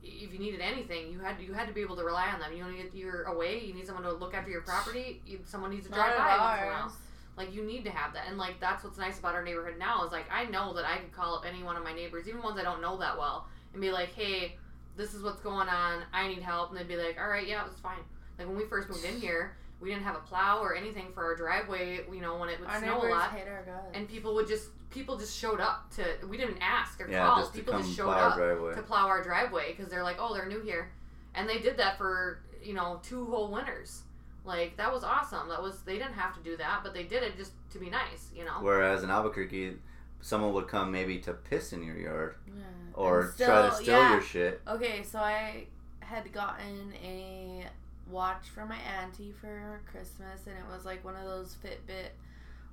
if 0.08 0.34
you 0.34 0.39
needed 0.39 0.62
anything, 0.62 1.12
you 1.12 1.20
had 1.20 1.36
you 1.39 1.53
had 1.53 1.68
to 1.68 1.74
be 1.74 1.82
able 1.82 1.95
to 1.97 2.03
rely 2.03 2.30
on 2.30 2.39
them. 2.39 2.53
You 2.53 2.64
know, 2.64 2.70
you're 2.93 3.24
away, 3.24 3.64
you 3.64 3.74
need 3.74 3.86
someone 3.86 4.03
to 4.03 4.14
look 4.14 4.34
after 4.34 4.49
your 4.49 4.62
property, 4.62 5.22
you, 5.26 5.39
someone 5.45 5.72
needs 5.72 5.88
to 5.88 5.93
drive 5.93 6.18
by 6.18 6.32
at 6.32 6.39
once 6.39 6.60
in 6.62 6.68
a 6.68 6.72
while. 6.72 6.91
Like 7.38 7.53
you 7.53 7.64
need 7.64 7.84
to 7.86 7.91
have 7.91 8.14
that, 8.14 8.24
and 8.28 8.38
like 8.38 8.60
that's 8.60 8.84
what's 8.84 8.97
nice 8.97 9.20
about 9.20 9.36
our 9.36 9.43
neighborhood 9.43 9.76
now 9.78 10.05
is 10.05 10.12
like 10.12 10.26
I 10.32 10.45
know 10.45 10.74
that 10.74 10.86
I 10.86 10.97
could 10.97 11.12
call 11.12 11.36
up 11.36 11.45
any 11.45 11.64
one 11.64 11.76
of 11.76 11.84
my 11.84 11.93
neighbors, 11.93 12.28
even 12.28 12.41
ones 12.41 12.58
I 12.60 12.64
don't 12.64 12.82
know 12.82 12.97
that 12.97 13.18
well, 13.18 13.47
and 13.74 13.82
be 13.82 13.91
like, 13.91 14.14
hey, 14.16 14.55
this 14.95 15.14
is 15.14 15.22
what's 15.22 15.41
going 15.41 15.70
on. 15.70 16.03
I 16.14 16.28
need 16.28 16.41
help, 16.41 16.70
and 16.70 16.80
they'd 16.80 16.88
be 16.88 16.95
like, 16.95 17.18
all 17.20 17.28
right, 17.28 17.47
yeah, 17.47 17.66
it's 17.68 17.80
fine. 17.80 17.99
Like 18.39 18.47
when 18.47 18.58
we 18.58 18.66
first 18.66 18.89
moved 18.89 19.05
in 19.05 19.20
here, 19.22 19.55
we 19.80 19.89
didn't 19.89 20.03
have 20.03 20.15
a 20.15 20.19
plow 20.19 20.59
or 20.59 20.75
anything 20.75 21.07
for 21.13 21.23
our 21.23 21.36
driveway. 21.36 22.01
You 22.11 22.21
know, 22.21 22.38
when 22.38 22.49
it 22.49 22.59
would 22.59 22.69
Our 22.69 22.80
snow 22.80 22.93
a 22.93 22.95
neighbors 23.03 23.11
lot, 23.11 23.32
hate 23.32 23.47
our 23.47 23.63
guts. 23.63 23.95
and 23.95 24.07
people 24.07 24.34
would 24.36 24.47
just 24.47 24.69
people 24.89 25.17
just 25.17 25.38
showed 25.38 25.59
up 25.59 25.91
to. 25.95 26.03
We 26.28 26.38
didn't 26.38 26.57
ask 26.61 26.99
or 27.01 27.09
yeah, 27.09 27.25
call. 27.28 27.39
just 27.39 27.53
people 27.53 27.73
come 27.73 27.84
just 27.84 27.95
showed 27.95 28.05
plow 28.05 28.30
up 28.30 28.36
driveway. 28.38 28.75
to 28.75 28.82
plow 28.82 29.07
our 29.07 29.21
driveway 29.23 29.73
because 29.75 29.89
they're 29.91 30.03
like, 30.03 30.17
oh, 30.19 30.34
they're 30.34 30.47
new 30.47 30.61
here, 30.61 30.91
and 31.36 31.47
they 31.49 31.59
did 31.59 31.78
that 31.78 31.97
for 31.97 32.39
you 32.63 32.73
know 32.73 32.99
two 33.03 33.25
whole 33.25 33.51
winters. 33.51 34.01
Like 34.45 34.78
that 34.78 34.91
was 34.93 35.03
awesome. 35.03 35.49
That 35.49 35.61
was 35.61 35.82
they 35.82 35.97
didn't 35.97 36.13
have 36.13 36.34
to 36.36 36.41
do 36.41 36.55
that, 36.57 36.80
but 36.84 36.93
they 36.93 37.03
did 37.03 37.21
it 37.23 37.36
just 37.38 37.51
to 37.71 37.80
be 37.80 37.89
nice, 37.89 38.30
you 38.34 38.45
know. 38.45 38.59
Whereas 38.61 39.03
in 39.03 39.09
Albuquerque, 39.09 39.75
someone 40.21 40.53
would 40.53 40.67
come 40.69 40.89
maybe 40.91 41.19
to 41.19 41.34
piss 41.34 41.73
in 41.73 41.84
your 41.84 41.97
yard 41.97 42.36
Yeah. 42.47 42.63
or 42.93 43.21
And 43.23 43.38
try 43.38 43.69
to 43.69 43.75
steal 43.75 43.88
yeah. 43.99 44.11
your 44.13 44.21
shit. 44.21 44.61
Okay, 44.67 45.03
so 45.03 45.19
I 45.19 45.65
had 45.99 46.32
gotten 46.32 46.93
a 47.03 47.65
watch 48.10 48.49
from 48.53 48.70
my 48.70 48.78
auntie 48.78 49.34
for 49.39 49.82
Christmas, 49.89 50.47
and 50.47 50.55
it 50.55 50.64
was 50.74 50.86
like 50.86 51.03
one 51.03 51.16
of 51.16 51.26
those 51.26 51.55
Fitbit 51.64 52.10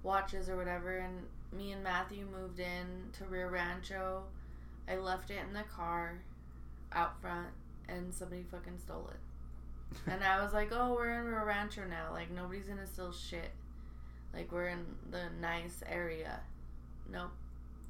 watches 0.02 0.48
or 0.48 0.56
whatever. 0.56 0.98
And 0.98 1.22
me 1.52 1.72
and 1.72 1.82
Matthew 1.82 2.26
moved 2.26 2.60
in 2.60 3.10
to 3.18 3.24
Rio 3.24 3.48
Rancho. 3.48 4.22
I 4.88 4.96
left 4.96 5.30
it 5.30 5.38
in 5.46 5.54
the 5.54 5.62
car 5.62 6.20
out 6.92 7.20
front, 7.20 7.48
and 7.88 8.12
somebody 8.14 8.44
fucking 8.50 8.78
stole 8.78 9.10
it. 9.10 9.20
And 10.10 10.24
I 10.24 10.42
was 10.42 10.52
like, 10.52 10.70
"Oh, 10.72 10.94
we're 10.94 11.12
in 11.12 11.24
Rio 11.24 11.44
Rancho 11.44 11.82
now. 11.84 12.10
Like 12.12 12.30
nobody's 12.30 12.66
gonna 12.66 12.86
steal 12.86 13.12
shit. 13.12 13.50
Like 14.32 14.50
we're 14.50 14.68
in 14.68 14.84
the 15.10 15.28
nice 15.40 15.82
area." 15.88 16.40
Nope, 17.10 17.30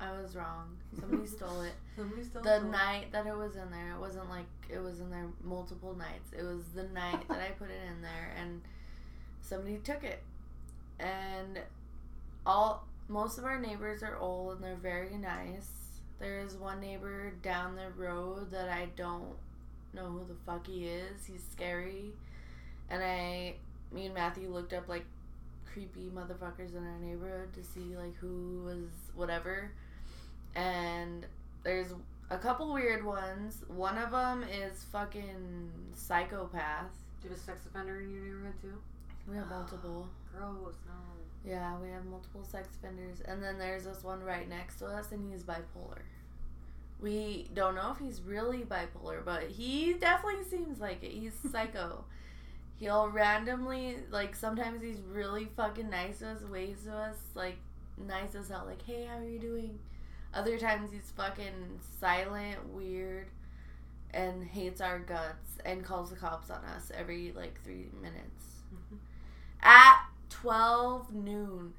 I 0.00 0.10
was 0.20 0.34
wrong. 0.34 0.76
Somebody 0.98 1.26
stole 1.26 1.62
it. 1.62 1.72
Somebody 1.96 2.24
still 2.24 2.42
the 2.42 2.60
night 2.60 3.06
that 3.12 3.26
it 3.26 3.36
was 3.36 3.56
in 3.56 3.70
there 3.70 3.92
it 3.92 4.00
wasn't 4.00 4.28
like 4.28 4.46
it 4.68 4.78
was 4.78 5.00
in 5.00 5.10
there 5.10 5.26
multiple 5.42 5.94
nights. 5.94 6.32
It 6.36 6.42
was 6.42 6.64
the 6.74 6.84
night 6.84 7.26
that 7.28 7.38
i 7.38 7.50
put 7.50 7.70
it 7.70 7.80
in 7.88 8.02
there 8.02 8.34
and 8.40 8.60
somebody 9.40 9.78
took 9.78 10.02
it. 10.02 10.22
And 10.98 11.60
all 12.46 12.86
most 13.08 13.38
of 13.38 13.44
our 13.44 13.60
neighbors 13.60 14.02
are 14.02 14.16
old 14.16 14.56
and 14.56 14.64
they're 14.64 14.76
very 14.76 15.16
nice. 15.16 15.70
There's 16.18 16.54
one 16.54 16.80
neighbor 16.80 17.32
down 17.42 17.76
the 17.76 17.90
road 17.96 18.50
that 18.50 18.68
i 18.68 18.88
don't 18.96 19.36
know 19.92 20.06
who 20.06 20.24
the 20.26 20.34
fuck 20.46 20.66
he 20.66 20.86
is. 20.86 21.26
He's 21.26 21.44
scary. 21.52 22.12
And 22.90 23.02
i 23.02 23.54
me 23.92 24.06
and 24.06 24.14
matthew 24.14 24.48
looked 24.48 24.72
up 24.72 24.88
like 24.88 25.04
creepy 25.72 26.10
motherfuckers 26.14 26.76
in 26.76 26.84
our 26.84 26.98
neighborhood 27.00 27.52
to 27.52 27.62
see 27.62 27.96
like 27.96 28.16
who 28.16 28.62
was 28.64 28.88
whatever 29.14 29.72
and 30.54 31.26
there's 31.62 31.94
a 32.30 32.38
couple 32.38 32.72
weird 32.72 33.04
ones. 33.04 33.64
One 33.68 33.98
of 33.98 34.10
them 34.10 34.44
is 34.44 34.84
fucking 34.92 35.70
psychopath. 35.94 36.90
Do 37.20 37.28
you 37.28 37.30
have 37.30 37.38
a 37.38 37.42
sex 37.42 37.66
offender 37.66 38.00
in 38.00 38.10
your 38.12 38.22
neighborhood 38.22 38.54
too? 38.60 38.78
We 39.28 39.36
have 39.36 39.48
multiple. 39.48 40.08
Gross. 40.36 40.74
No. 40.86 41.50
Yeah, 41.50 41.76
we 41.78 41.90
have 41.90 42.04
multiple 42.06 42.44
sex 42.44 42.68
offenders. 42.78 43.20
And 43.26 43.42
then 43.42 43.58
there's 43.58 43.84
this 43.84 44.02
one 44.02 44.22
right 44.22 44.48
next 44.48 44.78
to 44.78 44.86
us, 44.86 45.12
and 45.12 45.30
he's 45.30 45.42
bipolar. 45.42 46.02
We 47.00 47.48
don't 47.54 47.74
know 47.74 47.92
if 47.92 47.98
he's 47.98 48.22
really 48.22 48.62
bipolar, 48.62 49.24
but 49.24 49.44
he 49.44 49.94
definitely 49.94 50.44
seems 50.44 50.80
like 50.80 51.02
it. 51.02 51.10
He's 51.10 51.34
psycho. 51.52 52.04
He'll 52.80 53.08
randomly, 53.08 53.96
like, 54.10 54.34
sometimes 54.34 54.82
he's 54.82 55.00
really 55.12 55.48
fucking 55.56 55.90
nice 55.90 56.18
to 56.20 56.30
us, 56.30 56.42
waves 56.50 56.84
to 56.84 56.92
us, 56.92 57.16
like, 57.34 57.56
nice 57.96 58.34
as 58.34 58.48
hell, 58.48 58.64
like, 58.66 58.82
hey, 58.82 59.06
how 59.08 59.18
are 59.18 59.24
you 59.24 59.38
doing? 59.38 59.78
Other 60.34 60.58
times 60.58 60.90
he's 60.92 61.12
fucking 61.16 61.80
silent, 62.00 62.68
weird, 62.70 63.28
and 64.12 64.44
hates 64.44 64.80
our 64.80 64.98
guts 64.98 65.58
and 65.64 65.84
calls 65.84 66.10
the 66.10 66.16
cops 66.16 66.50
on 66.50 66.64
us 66.64 66.90
every, 66.94 67.32
like, 67.36 67.62
three 67.62 67.88
minutes. 68.00 68.62
At 69.62 69.96
12 70.30 71.14
noon. 71.14 71.72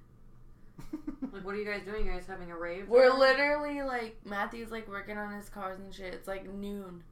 Like, 1.32 1.44
what 1.44 1.56
are 1.56 1.58
you 1.58 1.66
guys 1.66 1.82
doing? 1.84 2.06
You 2.06 2.14
guys 2.14 2.26
having 2.28 2.50
a 2.50 2.58
rave? 2.58 2.88
We're 2.88 3.10
there? 3.10 3.20
literally 3.20 3.82
like 3.82 4.18
Matthew's 4.24 4.72
like 4.72 4.88
working 4.88 5.18
on 5.18 5.34
his 5.34 5.50
cars 5.50 5.80
and 5.80 5.94
shit. 5.94 6.14
It's 6.14 6.30
like 6.30 6.48
noon. 6.50 7.04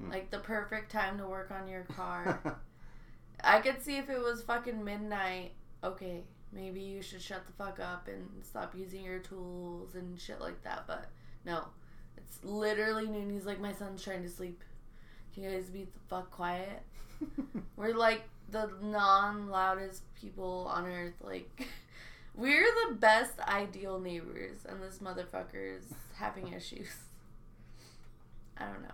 Hmm. 0.00 0.10
Like 0.10 0.30
the 0.30 0.38
perfect 0.38 0.90
time 0.90 1.18
to 1.18 1.26
work 1.26 1.50
on 1.50 1.68
your 1.68 1.82
car. 1.82 2.58
I 3.44 3.60
could 3.60 3.82
see 3.82 3.98
if 3.98 4.08
it 4.08 4.18
was 4.18 4.42
fucking 4.42 4.82
midnight, 4.82 5.52
okay, 5.84 6.24
maybe 6.52 6.80
you 6.80 7.02
should 7.02 7.22
shut 7.22 7.46
the 7.46 7.52
fuck 7.52 7.78
up 7.80 8.08
and 8.08 8.28
stop 8.42 8.74
using 8.76 9.04
your 9.04 9.18
tools 9.18 9.94
and 9.94 10.18
shit 10.20 10.40
like 10.40 10.62
that, 10.64 10.84
but 10.86 11.06
no. 11.44 11.64
It's 12.16 12.44
literally 12.44 13.06
noon. 13.06 13.30
He's 13.30 13.46
like, 13.46 13.60
My 13.60 13.72
son's 13.72 14.02
trying 14.02 14.22
to 14.22 14.28
sleep. 14.28 14.62
Can 15.32 15.44
you 15.44 15.50
guys 15.50 15.70
be 15.70 15.84
the 15.84 16.00
fuck 16.08 16.30
quiet? 16.30 16.82
We're 17.76 17.94
like 17.94 18.22
the 18.50 18.70
non 18.82 19.48
loudest 19.48 20.02
people 20.14 20.70
on 20.72 20.86
earth. 20.86 21.14
Like, 21.20 21.68
we're 22.34 22.66
the 22.88 22.94
best 22.94 23.38
ideal 23.40 23.98
neighbors, 24.00 24.60
and 24.68 24.82
this 24.82 24.98
motherfucker 24.98 25.78
is 25.78 25.84
having 26.16 26.48
issues. 26.52 26.94
I 28.56 28.64
don't 28.64 28.82
know. 28.82 28.88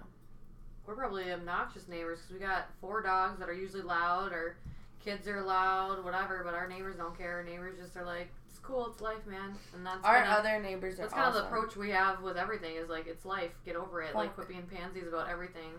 We're 0.86 0.96
probably 0.96 1.32
obnoxious 1.32 1.88
neighbors 1.88 2.20
because 2.20 2.40
we 2.40 2.46
got 2.46 2.68
four 2.80 3.02
dogs 3.02 3.38
that 3.38 3.48
are 3.48 3.54
usually 3.54 3.82
loud, 3.82 4.32
or 4.32 4.56
kids 5.04 5.28
are 5.28 5.42
loud, 5.42 6.04
whatever. 6.04 6.42
But 6.44 6.54
our 6.54 6.68
neighbors 6.68 6.96
don't 6.96 7.16
care. 7.16 7.36
Our 7.38 7.44
neighbors 7.44 7.78
just 7.78 7.96
are 7.96 8.04
like, 8.04 8.28
"It's 8.48 8.58
cool, 8.58 8.86
it's 8.90 9.00
life, 9.00 9.26
man." 9.26 9.54
And 9.74 9.84
that's 9.84 10.04
Our 10.04 10.22
kinda, 10.22 10.30
other 10.30 10.60
neighbors 10.60 10.98
are 10.98 11.02
that's 11.02 11.14
kind 11.14 11.28
of 11.28 11.34
the 11.34 11.44
approach 11.44 11.76
we 11.76 11.90
have 11.90 12.22
with 12.22 12.36
everything. 12.36 12.76
Is 12.76 12.88
like, 12.88 13.06
it's 13.06 13.24
life. 13.24 13.52
Get 13.64 13.76
over 13.76 14.02
it. 14.02 14.14
Like, 14.14 14.28
Fuck. 14.28 14.46
quit 14.46 14.48
being 14.48 14.66
pansies 14.66 15.06
about 15.08 15.28
everything. 15.28 15.72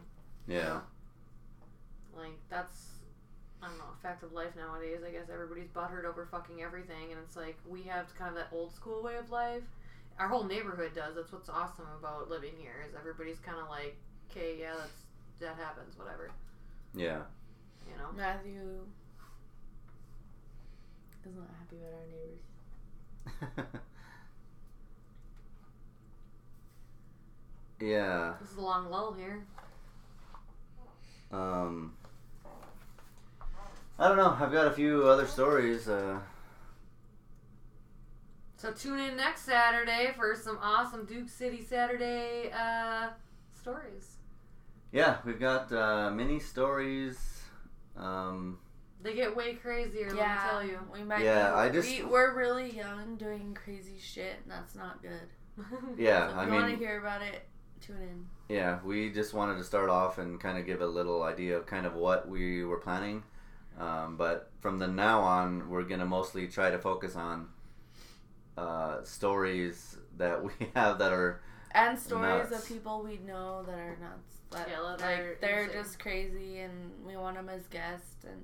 yeah. 0.47 0.81
Like 2.15 2.37
that's. 2.49 2.91
I 3.61 3.67
don't 3.69 3.77
know, 3.79 3.85
a 3.97 4.01
fact 4.03 4.21
of 4.21 4.31
life 4.31 4.55
nowadays. 4.55 4.99
I 5.05 5.09
guess 5.11 5.27
everybody's 5.33 5.69
butthurt 5.69 6.05
over 6.05 6.27
fucking 6.29 6.61
everything, 6.61 7.11
and 7.11 7.19
it's 7.25 7.35
like 7.35 7.57
we 7.67 7.81
have 7.83 8.13
kind 8.15 8.29
of 8.29 8.35
that 8.35 8.49
old 8.51 8.73
school 8.75 9.01
way 9.01 9.15
of 9.15 9.31
life. 9.31 9.63
Our 10.19 10.27
whole 10.27 10.43
neighborhood 10.43 10.91
does. 10.93 11.15
That's 11.15 11.31
what's 11.31 11.49
awesome 11.49 11.87
about 11.97 12.29
living 12.29 12.53
here 12.59 12.85
is 12.87 12.93
everybody's 12.95 13.39
kind 13.39 13.57
of 13.59 13.67
like, 13.69 13.97
okay, 14.29 14.57
yeah, 14.59 14.73
that's 14.77 15.01
that 15.39 15.55
happens, 15.57 15.97
whatever. 15.97 16.29
Yeah. 16.93 17.21
You 17.89 17.97
know. 17.97 18.11
Matthew 18.15 18.85
is 21.25 21.35
not 21.35 21.49
happy 21.59 21.77
about 21.77 21.93
our 21.93 22.07
neighbors. 22.07 23.75
yeah. 27.81 28.33
This 28.41 28.51
is 28.51 28.57
a 28.57 28.61
long 28.61 28.89
lull 28.89 29.13
here. 29.13 29.45
Um. 31.31 31.93
I 33.97 34.09
don't 34.09 34.17
know. 34.17 34.35
I've 34.39 34.51
got 34.51 34.67
a 34.67 34.71
few 34.71 35.07
other 35.07 35.25
stories. 35.25 35.87
Uh, 35.87 36.19
So 38.57 38.71
tune 38.71 38.99
in 38.99 39.15
next 39.15 39.43
Saturday 39.43 40.11
for 40.15 40.35
some 40.35 40.57
awesome 40.61 41.05
Duke 41.05 41.29
City 41.29 41.63
Saturday 41.63 42.51
uh, 42.51 43.09
stories. 43.53 44.17
yeah, 44.91 45.17
we've 45.25 45.39
got 45.39 45.71
uh, 45.71 46.09
mini 46.11 46.39
stories. 46.39 47.43
Um, 47.95 48.57
They 49.01 49.13
get 49.13 49.35
way 49.35 49.53
crazier, 49.53 50.07
let 50.07 50.15
me 50.15 50.33
tell 50.49 50.63
you. 50.63 50.79
we 50.91 51.03
might. 51.03 51.23
Yeah, 51.23 51.49
be, 51.51 51.55
I 51.55 51.69
just- 51.69 51.87
we, 51.89 52.03
we're 52.03 52.33
really 52.35 52.71
young, 52.75 53.17
doing 53.17 53.53
crazy 53.53 53.99
shit, 53.99 54.37
and 54.43 54.51
that's 54.51 54.75
not 54.75 55.01
good. 55.01 55.27
yeah, 55.97 56.27
so 56.27 56.33
if 56.33 56.37
I 56.39 56.45
you 56.47 56.51
want 56.53 56.69
to 56.71 56.75
hear 56.77 56.99
about 56.99 57.21
it, 57.21 57.45
tune 57.81 58.01
in. 58.01 58.25
yeah, 58.55 58.79
we 58.83 59.09
just 59.11 59.33
wanted 59.33 59.57
to 59.57 59.63
start 59.63 59.89
off 59.89 60.17
and 60.17 60.39
kind 60.39 60.57
of 60.57 60.65
give 60.65 60.81
a 60.81 60.87
little 60.87 61.23
idea 61.23 61.55
of 61.57 61.65
kind 61.65 61.85
of 61.85 61.93
what 61.93 62.27
we 62.27 62.63
were 62.65 62.79
planning. 62.79 63.23
Um, 63.79 64.15
but 64.17 64.49
from 64.61 64.79
the 64.79 64.87
now 64.87 65.19
on, 65.21 65.69
we're 65.69 65.83
gonna 65.83 66.05
mostly 66.05 66.47
try 66.47 66.71
to 66.71 66.79
focus 66.79 67.15
on 67.15 67.47
uh, 68.57 69.03
stories 69.03 69.97
that 70.17 70.43
we 70.43 70.51
have 70.75 70.97
that 70.99 71.11
are 71.13 71.41
And 71.71 71.97
stories 71.99 72.49
Nuts. 72.49 72.63
of 72.63 72.67
people 72.67 73.03
we 73.03 73.17
know 73.25 73.63
that 73.63 73.77
are 73.77 73.97
nuts. 74.01 74.37
That, 74.51 74.69
Yeah, 74.69 74.79
like 74.79 75.41
they're 75.41 75.63
insane. 75.65 75.81
just 75.81 75.99
crazy, 75.99 76.59
and 76.59 76.91
we 77.05 77.17
want 77.17 77.35
them 77.35 77.49
as 77.49 77.67
guests, 77.67 78.23
and 78.25 78.41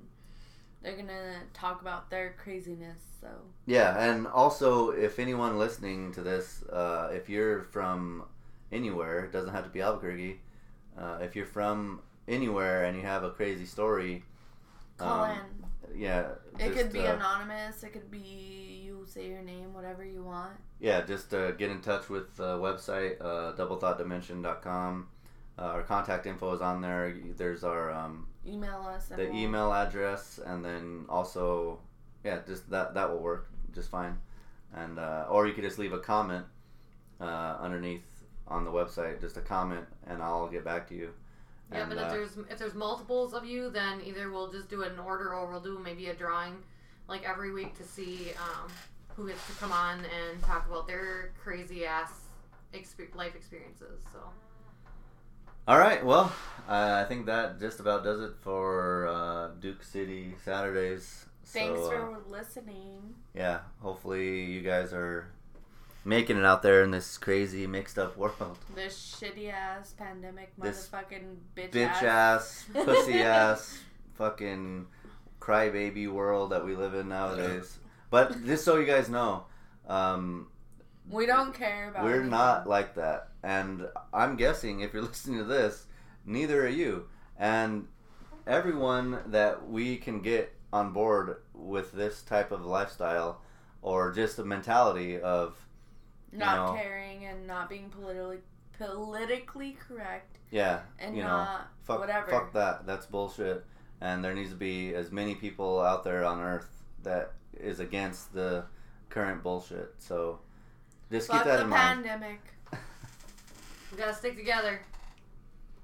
they're 0.81 0.95
gonna 0.95 1.39
talk 1.53 1.81
about 1.81 2.09
their 2.09 2.35
craziness. 2.37 3.01
So 3.19 3.27
Yeah, 3.65 3.97
and 4.03 4.27
also 4.27 4.89
if 4.89 5.19
anyone 5.19 5.57
listening 5.57 6.11
to 6.13 6.21
this, 6.21 6.63
uh, 6.63 7.09
if 7.13 7.29
you're 7.29 7.61
from 7.61 8.23
anywhere, 8.71 9.25
it 9.25 9.31
doesn't 9.31 9.53
have 9.53 9.63
to 9.63 9.69
be 9.69 9.81
Albuquerque, 9.81 10.39
uh, 10.97 11.19
if 11.21 11.35
you're 11.35 11.45
from 11.45 12.01
anywhere 12.27 12.85
and 12.85 12.97
you 12.97 13.03
have 13.03 13.23
a 13.23 13.31
crazy 13.31 13.65
story, 13.65 14.23
Call 14.97 15.23
um, 15.25 15.37
in. 15.93 15.99
yeah, 16.01 16.29
It 16.59 16.73
just, 16.73 16.77
could 16.77 16.93
be 16.93 17.05
uh, 17.05 17.15
anonymous. 17.15 17.83
It 17.83 17.93
could 17.93 18.09
be 18.09 18.81
you 18.85 19.05
say 19.07 19.27
your 19.27 19.41
name, 19.41 19.73
whatever 19.73 20.03
you 20.03 20.23
want. 20.23 20.53
Yeah, 20.79 21.01
just 21.01 21.33
uh, 21.33 21.51
get 21.51 21.69
in 21.69 21.81
touch 21.81 22.09
with 22.09 22.35
the 22.37 22.57
website, 22.57 23.21
uh, 23.21 23.53
doublethoughtdimension.com. 23.53 25.07
Uh, 25.57 25.61
our 25.61 25.83
contact 25.83 26.25
info 26.25 26.53
is 26.53 26.61
on 26.61 26.81
there. 26.81 27.15
There's 27.37 27.63
our 27.63 27.91
um, 27.91 28.27
Email 28.45 28.87
us. 28.87 29.05
the 29.07 29.17
we'll- 29.17 29.35
email 29.35 29.73
address, 29.73 30.39
and 30.43 30.63
then 30.65 31.05
also, 31.09 31.79
yeah, 32.23 32.39
just 32.45 32.69
that 32.69 32.93
that 32.93 33.09
will 33.09 33.19
work 33.19 33.49
just 33.73 33.89
fine. 33.89 34.17
And 34.73 34.99
uh, 34.99 35.25
or 35.29 35.47
you 35.47 35.53
could 35.53 35.63
just 35.63 35.77
leave 35.77 35.93
a 35.93 35.99
comment 35.99 36.45
uh, 37.19 37.57
underneath 37.59 38.05
on 38.47 38.65
the 38.65 38.71
website, 38.71 39.21
just 39.21 39.37
a 39.37 39.41
comment, 39.41 39.85
and 40.07 40.21
I'll 40.21 40.47
get 40.47 40.63
back 40.65 40.87
to 40.89 40.95
you. 40.95 41.13
Yeah, 41.71 41.81
And, 41.81 41.89
but 41.89 41.97
if 41.97 42.05
uh, 42.05 42.09
there's 42.09 42.37
if 42.49 42.57
there's 42.57 42.73
multiples 42.73 43.33
of 43.33 43.45
you, 43.45 43.69
then 43.69 44.01
either 44.03 44.31
we'll 44.31 44.51
just 44.51 44.69
do 44.69 44.83
in 44.83 44.97
order, 44.99 45.33
or 45.33 45.49
we'll 45.49 45.61
do 45.61 45.79
maybe 45.79 46.07
a 46.07 46.13
drawing, 46.13 46.55
like 47.07 47.27
every 47.27 47.53
week 47.53 47.77
to 47.77 47.83
see 47.83 48.31
um, 48.39 48.71
who 49.15 49.27
gets 49.27 49.45
to 49.47 49.53
come 49.53 49.71
on 49.71 49.99
and 49.99 50.41
talk 50.43 50.67
about 50.67 50.87
their 50.87 51.31
crazy 51.41 51.85
ass 51.85 52.11
exper- 52.73 53.13
life 53.15 53.35
experiences. 53.35 53.99
So 54.11 54.19
All 55.67 55.77
right, 55.77 56.03
well, 56.03 56.33
uh, 56.67 57.01
I 57.03 57.07
think 57.07 57.27
that 57.27 57.59
just 57.59 57.79
about 57.79 58.03
does 58.03 58.19
it 58.21 58.33
for 58.41 59.07
uh, 59.07 59.49
Duke 59.59 59.83
City 59.83 60.33
Saturdays. 60.43 61.25
Thanks 61.45 61.79
so, 61.79 61.85
uh, 61.85 61.89
for 61.89 62.19
listening. 62.29 63.13
yeah, 63.35 63.59
hopefully 63.81 64.45
you 64.45 64.61
guys 64.61 64.91
are 64.93 65.27
making 66.03 66.37
it 66.37 66.45
out 66.45 66.63
there 66.63 66.83
in 66.83 66.91
this 66.91 67.17
crazy 67.17 67.67
mixed 67.67 67.99
up 67.99 68.17
world. 68.17 68.57
This 68.75 69.17
shitty 69.21 69.51
ass 69.51 69.93
pandemic 69.97 70.51
This 70.57 70.89
motherfucking 70.89 71.35
bitch, 71.55 71.71
Bitch 71.71 72.03
ass, 72.03 72.65
pussy 72.73 73.21
ass, 73.21 73.79
fucking 74.15 74.87
crybaby 75.39 76.11
world 76.11 76.51
that 76.51 76.65
we 76.65 76.75
live 76.75 76.95
in 76.95 77.09
nowadays. 77.09 77.77
But 78.09 78.45
just 78.45 78.65
so 78.65 78.77
you 78.77 78.85
guys 78.85 79.09
know, 79.09 79.45
um, 79.87 80.47
We 81.09 81.25
don't 81.25 81.53
care 81.53 81.89
about. 81.89 82.03
we're 82.03 82.11
anything. 82.15 82.31
not 82.31 82.67
like 82.67 82.95
that. 82.95 83.29
And 83.43 83.87
I'm 84.13 84.35
guessing 84.35 84.81
if 84.81 84.93
you're 84.93 85.01
listening 85.11 85.39
to 85.39 85.43
this, 85.43 85.85
neither 86.25 86.65
are 86.65 86.69
you. 86.69 87.07
And 87.37 87.87
everyone 88.47 89.19
that 89.27 89.67
we 89.69 89.97
can 89.97 90.21
get 90.21 90.53
on 90.73 90.93
board 90.93 91.37
with 91.53 91.91
this 91.91 92.21
type 92.21 92.51
of 92.51 92.65
lifestyle 92.65 93.41
or 93.81 94.11
just 94.11 94.37
the 94.37 94.45
mentality 94.45 95.19
of 95.19 95.57
not 96.31 96.73
know. 96.73 96.81
caring 96.81 97.25
and 97.25 97.45
not 97.45 97.69
being 97.69 97.89
politically 97.89 98.39
politically 98.77 99.77
correct 99.87 100.39
yeah 100.49 100.79
and 100.97 101.15
you 101.15 101.21
know 101.21 101.27
not 101.27 101.67
fuck, 101.83 101.99
whatever. 101.99 102.31
fuck 102.31 102.53
that 102.53 102.85
that's 102.85 103.05
bullshit 103.05 103.63
and 103.99 104.23
there 104.23 104.33
needs 104.33 104.49
to 104.49 104.55
be 104.55 104.95
as 104.95 105.11
many 105.11 105.35
people 105.35 105.79
out 105.79 106.03
there 106.03 106.23
on 106.25 106.39
earth 106.39 106.83
that 107.03 107.33
is 107.59 107.79
against 107.79 108.33
the 108.33 108.63
current 109.09 109.43
bullshit 109.43 109.93
so 109.99 110.39
just 111.11 111.27
fuck 111.27 111.43
keep 111.43 111.45
that 111.45 111.59
in 111.59 111.69
mind 111.69 112.05
pandemic. 112.05 112.41
We 113.91 113.97
gotta 113.97 114.13
stick 114.13 114.35
together. 114.37 114.81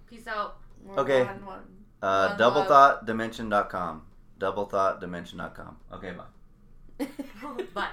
Peace 0.09 0.27
out. 0.27 0.57
We're 0.83 0.99
Okay. 0.99 1.23
one, 1.23 1.45
one. 1.45 1.63
uh, 2.01 2.29
One 2.29 2.37
doublethoughtdimension.com 2.39 4.03
doublethoughtdimension.com 4.39 5.77
okay 5.93 6.11
bye. 6.11 7.05
Bye. 7.73 7.89